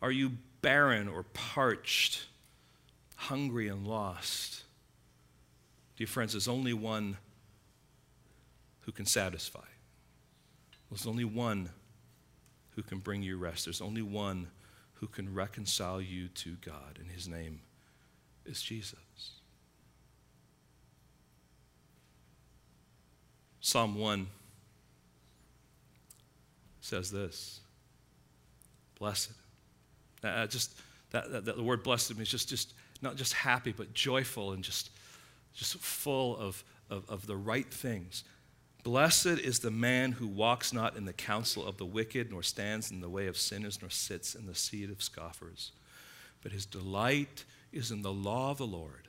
are 0.02 0.12
you 0.12 0.32
barren 0.62 1.08
or 1.08 1.24
parched, 1.24 2.26
hungry 3.18 3.68
and 3.68 3.86
lost? 3.86 4.64
Dear 5.98 6.08
friends, 6.08 6.34
there's 6.34 6.48
only 6.48 6.74
one 6.74 7.18
who 8.82 8.92
can 8.92 9.06
satisfy. 9.06 9.66
There's 10.90 11.06
only 11.06 11.26
one 11.26 11.70
who 12.76 12.84
can 12.84 13.00
bring 13.00 13.22
you 13.22 13.38
rest. 13.38 13.66
There's 13.66 13.82
only 13.82 14.02
one 14.02 14.48
who 14.94 15.08
can 15.08 15.34
reconcile 15.34 16.00
you 16.00 16.30
to 16.30 16.56
God, 16.66 16.98
and 17.00 17.12
his 17.12 17.28
name 17.28 17.60
is 18.46 18.62
Jesus. 18.62 19.00
Psalm 23.60 23.96
1 23.96 24.28
says 26.80 27.12
this 27.12 27.60
Blessed. 28.98 29.34
Uh, 30.24 30.48
just 30.48 30.80
that, 31.12 31.32
that, 31.32 31.46
that, 31.46 31.58
the 31.58 31.64
word 31.64 31.84
blessed 31.84 32.16
means 32.16 32.30
just, 32.30 32.50
just 32.50 32.74
not 33.02 33.16
just 33.16 33.34
happy, 33.34 33.72
but 33.72 33.94
joyful 33.94 34.54
and 34.54 34.64
just, 34.64 34.90
just 35.54 35.78
full 35.78 36.38
of, 36.38 36.64
of, 36.90 37.10
of 37.10 37.28
the 37.28 37.36
right 37.36 37.72
things. 37.72 38.24
Blessed 38.84 39.26
is 39.26 39.60
the 39.60 39.72
man 39.72 40.14
who 40.14 40.28
walks 40.28 40.72
not 40.72 40.96
in 40.96 41.06
the 41.06 41.14
counsel 41.14 41.66
of 41.66 41.78
the 41.78 41.86
wicked, 41.86 42.32
nor 42.32 42.42
stands 42.42 42.90
in 42.90 43.02
the 43.02 43.10
way 43.10 43.28
of 43.28 43.36
sinners, 43.36 43.80
nor 43.82 43.90
sits 43.90 44.34
in 44.34 44.46
the 44.46 44.56
seat 44.56 44.90
of 44.90 45.04
scoffers. 45.04 45.72
But 46.42 46.54
his 46.54 46.66
delight 46.66 47.44
is 47.74 47.92
in 47.92 48.02
the 48.02 48.14
law 48.14 48.52
of 48.52 48.58
the 48.58 48.68
Lord. 48.68 49.08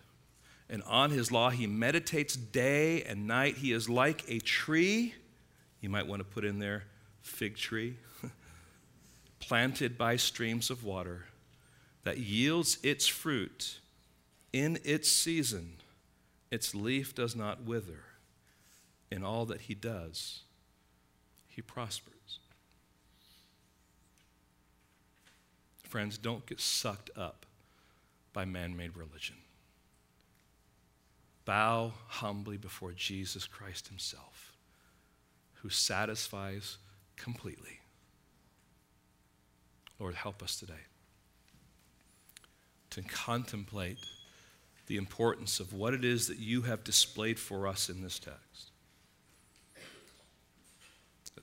And 0.68 0.82
on 0.82 1.10
his 1.10 1.32
law 1.32 1.50
he 1.50 1.66
meditates 1.66 2.36
day 2.36 3.02
and 3.04 3.26
night. 3.26 3.58
He 3.58 3.72
is 3.72 3.88
like 3.88 4.24
a 4.28 4.38
tree. 4.40 5.14
You 5.80 5.88
might 5.88 6.06
want 6.06 6.20
to 6.20 6.24
put 6.24 6.44
in 6.44 6.58
there 6.58 6.84
fig 7.22 7.56
tree, 7.56 7.96
planted 9.40 9.96
by 9.96 10.16
streams 10.16 10.70
of 10.70 10.82
water, 10.82 11.26
that 12.08 12.16
yields 12.16 12.78
its 12.82 13.06
fruit 13.06 13.80
in 14.50 14.78
its 14.82 15.12
season. 15.12 15.74
Its 16.50 16.74
leaf 16.74 17.14
does 17.14 17.36
not 17.36 17.64
wither 17.64 18.00
in 19.10 19.22
all 19.22 19.44
that 19.44 19.60
he 19.60 19.74
does, 19.74 20.40
he 21.48 21.60
prospers. 21.60 22.38
Friends, 25.84 26.16
don't 26.16 26.46
get 26.46 26.60
sucked 26.60 27.10
up 27.14 27.44
by 28.32 28.46
man 28.46 28.74
made 28.74 28.96
religion. 28.96 29.36
Bow 31.44 31.92
humbly 32.06 32.56
before 32.56 32.92
Jesus 32.92 33.46
Christ 33.46 33.88
himself, 33.88 34.54
who 35.56 35.68
satisfies 35.68 36.78
completely. 37.16 37.80
Lord, 39.98 40.14
help 40.14 40.42
us 40.42 40.58
today 40.58 40.86
to 42.90 43.02
contemplate 43.02 43.98
the 44.86 44.96
importance 44.96 45.60
of 45.60 45.72
what 45.72 45.94
it 45.94 46.04
is 46.04 46.28
that 46.28 46.38
you 46.38 46.62
have 46.62 46.82
displayed 46.84 47.38
for 47.38 47.66
us 47.66 47.88
in 47.88 48.02
this 48.02 48.18
text. 48.18 48.70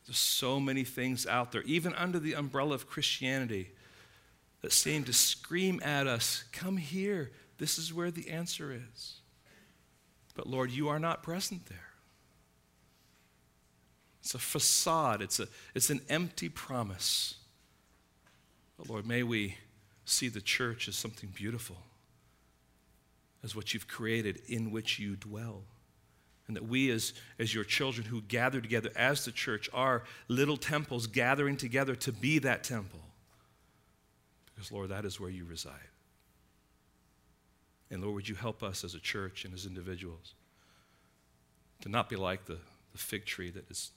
There's 0.05 0.17
so 0.17 0.59
many 0.59 0.83
things 0.83 1.25
out 1.25 1.51
there, 1.51 1.63
even 1.63 1.93
under 1.95 2.19
the 2.19 2.35
umbrella 2.35 2.75
of 2.75 2.87
Christianity, 2.87 3.71
that 4.61 4.71
seem 4.71 5.03
to 5.05 5.13
scream 5.13 5.81
at 5.83 6.07
us, 6.07 6.43
Come 6.51 6.77
here. 6.77 7.31
This 7.57 7.77
is 7.77 7.93
where 7.93 8.11
the 8.11 8.29
answer 8.29 8.73
is. 8.73 9.21
But 10.35 10.47
Lord, 10.47 10.71
you 10.71 10.89
are 10.89 10.99
not 10.99 11.23
present 11.23 11.67
there. 11.67 11.77
It's 14.21 14.35
a 14.35 14.39
facade, 14.39 15.21
it's, 15.21 15.39
a, 15.39 15.47
it's 15.73 15.89
an 15.89 16.01
empty 16.09 16.49
promise. 16.49 17.35
But 18.77 18.89
Lord, 18.89 19.05
may 19.05 19.23
we 19.23 19.55
see 20.05 20.29
the 20.29 20.41
church 20.41 20.87
as 20.87 20.95
something 20.95 21.29
beautiful, 21.33 21.77
as 23.43 23.55
what 23.55 23.73
you've 23.73 23.87
created 23.87 24.41
in 24.47 24.71
which 24.71 24.99
you 24.99 25.15
dwell. 25.15 25.63
And 26.47 26.55
that 26.55 26.67
we, 26.67 26.91
as, 26.91 27.13
as 27.39 27.55
your 27.55 27.63
children 27.63 28.05
who 28.05 28.21
gather 28.21 28.61
together 28.61 28.91
as 28.95 29.25
the 29.25 29.31
church, 29.31 29.67
are 29.73 30.03
little 30.27 30.57
temples 30.57 31.07
gathering 31.07 31.57
together 31.57 31.95
to 31.95 32.11
be 32.11 32.37
that 32.39 32.63
temple. 32.63 32.99
Because, 34.53 34.71
Lord, 34.71 34.89
that 34.89 35.05
is 35.05 35.19
where 35.19 35.29
you 35.29 35.43
reside. 35.43 35.73
And, 37.89 38.03
Lord, 38.03 38.15
would 38.15 38.29
you 38.29 38.35
help 38.35 38.61
us 38.61 38.83
as 38.83 38.93
a 38.93 38.99
church 38.99 39.43
and 39.43 39.53
as 39.55 39.65
individuals 39.65 40.35
to 41.81 41.89
not 41.89 42.09
be 42.09 42.15
like 42.15 42.45
the, 42.45 42.57
the 42.91 42.97
fig 42.97 43.25
tree 43.25 43.49
that 43.49 43.69
is 43.69 43.91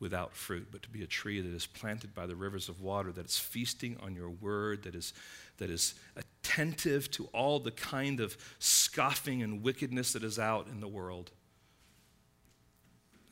without 0.00 0.32
fruit, 0.34 0.68
but 0.70 0.82
to 0.82 0.88
be 0.88 1.02
a 1.02 1.06
tree 1.06 1.40
that 1.40 1.52
is 1.52 1.66
planted 1.66 2.14
by 2.14 2.26
the 2.26 2.36
rivers 2.36 2.68
of 2.68 2.80
water, 2.80 3.10
that 3.12 3.26
is 3.26 3.38
feasting 3.38 3.96
on 4.02 4.14
your 4.14 4.30
word, 4.30 4.84
that 4.84 4.94
is, 4.94 5.12
that 5.56 5.70
is 5.70 5.94
attentive 6.16 7.10
to 7.10 7.24
all 7.32 7.58
the 7.58 7.72
kind 7.72 8.20
of 8.20 8.36
scoffing 8.58 9.42
and 9.42 9.62
wickedness 9.62 10.12
that 10.12 10.22
is 10.22 10.38
out 10.38 10.68
in 10.68 10.80
the 10.80 10.88
world 10.88 11.32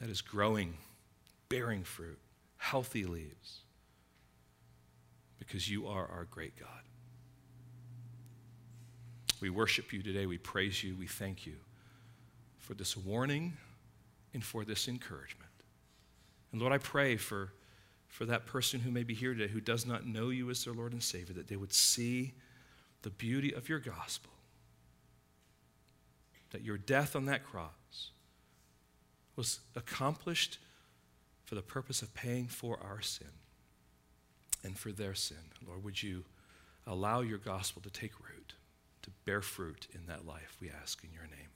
that 0.01 0.11
is 0.11 0.21
growing, 0.21 0.75
bearing 1.49 1.83
fruit, 1.83 2.19
healthy 2.59 3.05
leaves, 3.05 3.61
because 5.39 5.71
you 5.71 5.87
are 5.87 6.07
our 6.09 6.27
great 6.31 6.59
God. 6.59 6.69
We 9.41 9.51
worship 9.51 9.93
you 9.93 10.03
today. 10.03 10.27
We 10.27 10.39
praise 10.39 10.83
you. 10.83 10.97
We 10.97 11.07
thank 11.07 11.47
you 11.47 11.55
for 12.59 12.75
this 12.75 12.97
warning 12.97 13.57
and 14.35 14.43
for 14.43 14.65
this 14.65 14.89
encouragement. 14.89 15.46
And 16.53 16.61
Lord, 16.61 16.73
I 16.73 16.79
pray 16.79 17.17
for, 17.17 17.53
for 18.09 18.25
that 18.27 18.47
person 18.47 18.81
who 18.81 18.91
may 18.91 19.03
be 19.03 19.15
here 19.15 19.35
today 19.35 19.53
who 19.53 19.61
does 19.61 19.87
not 19.87 20.07
know 20.07 20.31
you 20.31 20.49
as 20.51 20.65
their 20.65 20.75
Lord 20.75 20.93
and 20.93 21.03
Savior, 21.03 21.35
that 21.35 21.49
they 21.49 21.57
would 21.57 21.73
see 21.73 22.35
the 23.03 23.11
beauty 23.11 23.53
of 23.53 23.69
your 23.69 23.79
gospel, 23.79 24.33
that 26.51 26.63
your 26.63 26.79
death 26.79 27.15
on 27.15 27.27
that 27.27 27.45
cross 27.45 28.11
was 29.37 29.61
accomplished 29.75 30.59
for 31.45 31.55
the 31.55 31.63
purpose 31.63 32.03
of 32.03 32.15
paying 32.15 32.47
for 32.47 32.79
our 32.83 33.01
sin 33.03 33.29
and 34.65 34.77
for 34.79 34.91
their 34.91 35.15
sin. 35.15 35.37
Lord, 35.67 35.85
would 35.85 36.03
you 36.03 36.25
allow 36.87 37.21
your 37.21 37.39
gospel 37.39 37.83
to 37.83 37.91
take 37.91 38.19
root, 38.19 38.55
to 39.03 39.11
bear 39.25 39.43
fruit 39.43 39.87
in 39.95 40.07
that 40.07 40.27
life, 40.27 40.57
we 40.61 40.71
ask 40.71 41.05
in 41.05 41.13
your 41.13 41.25
name. 41.25 41.51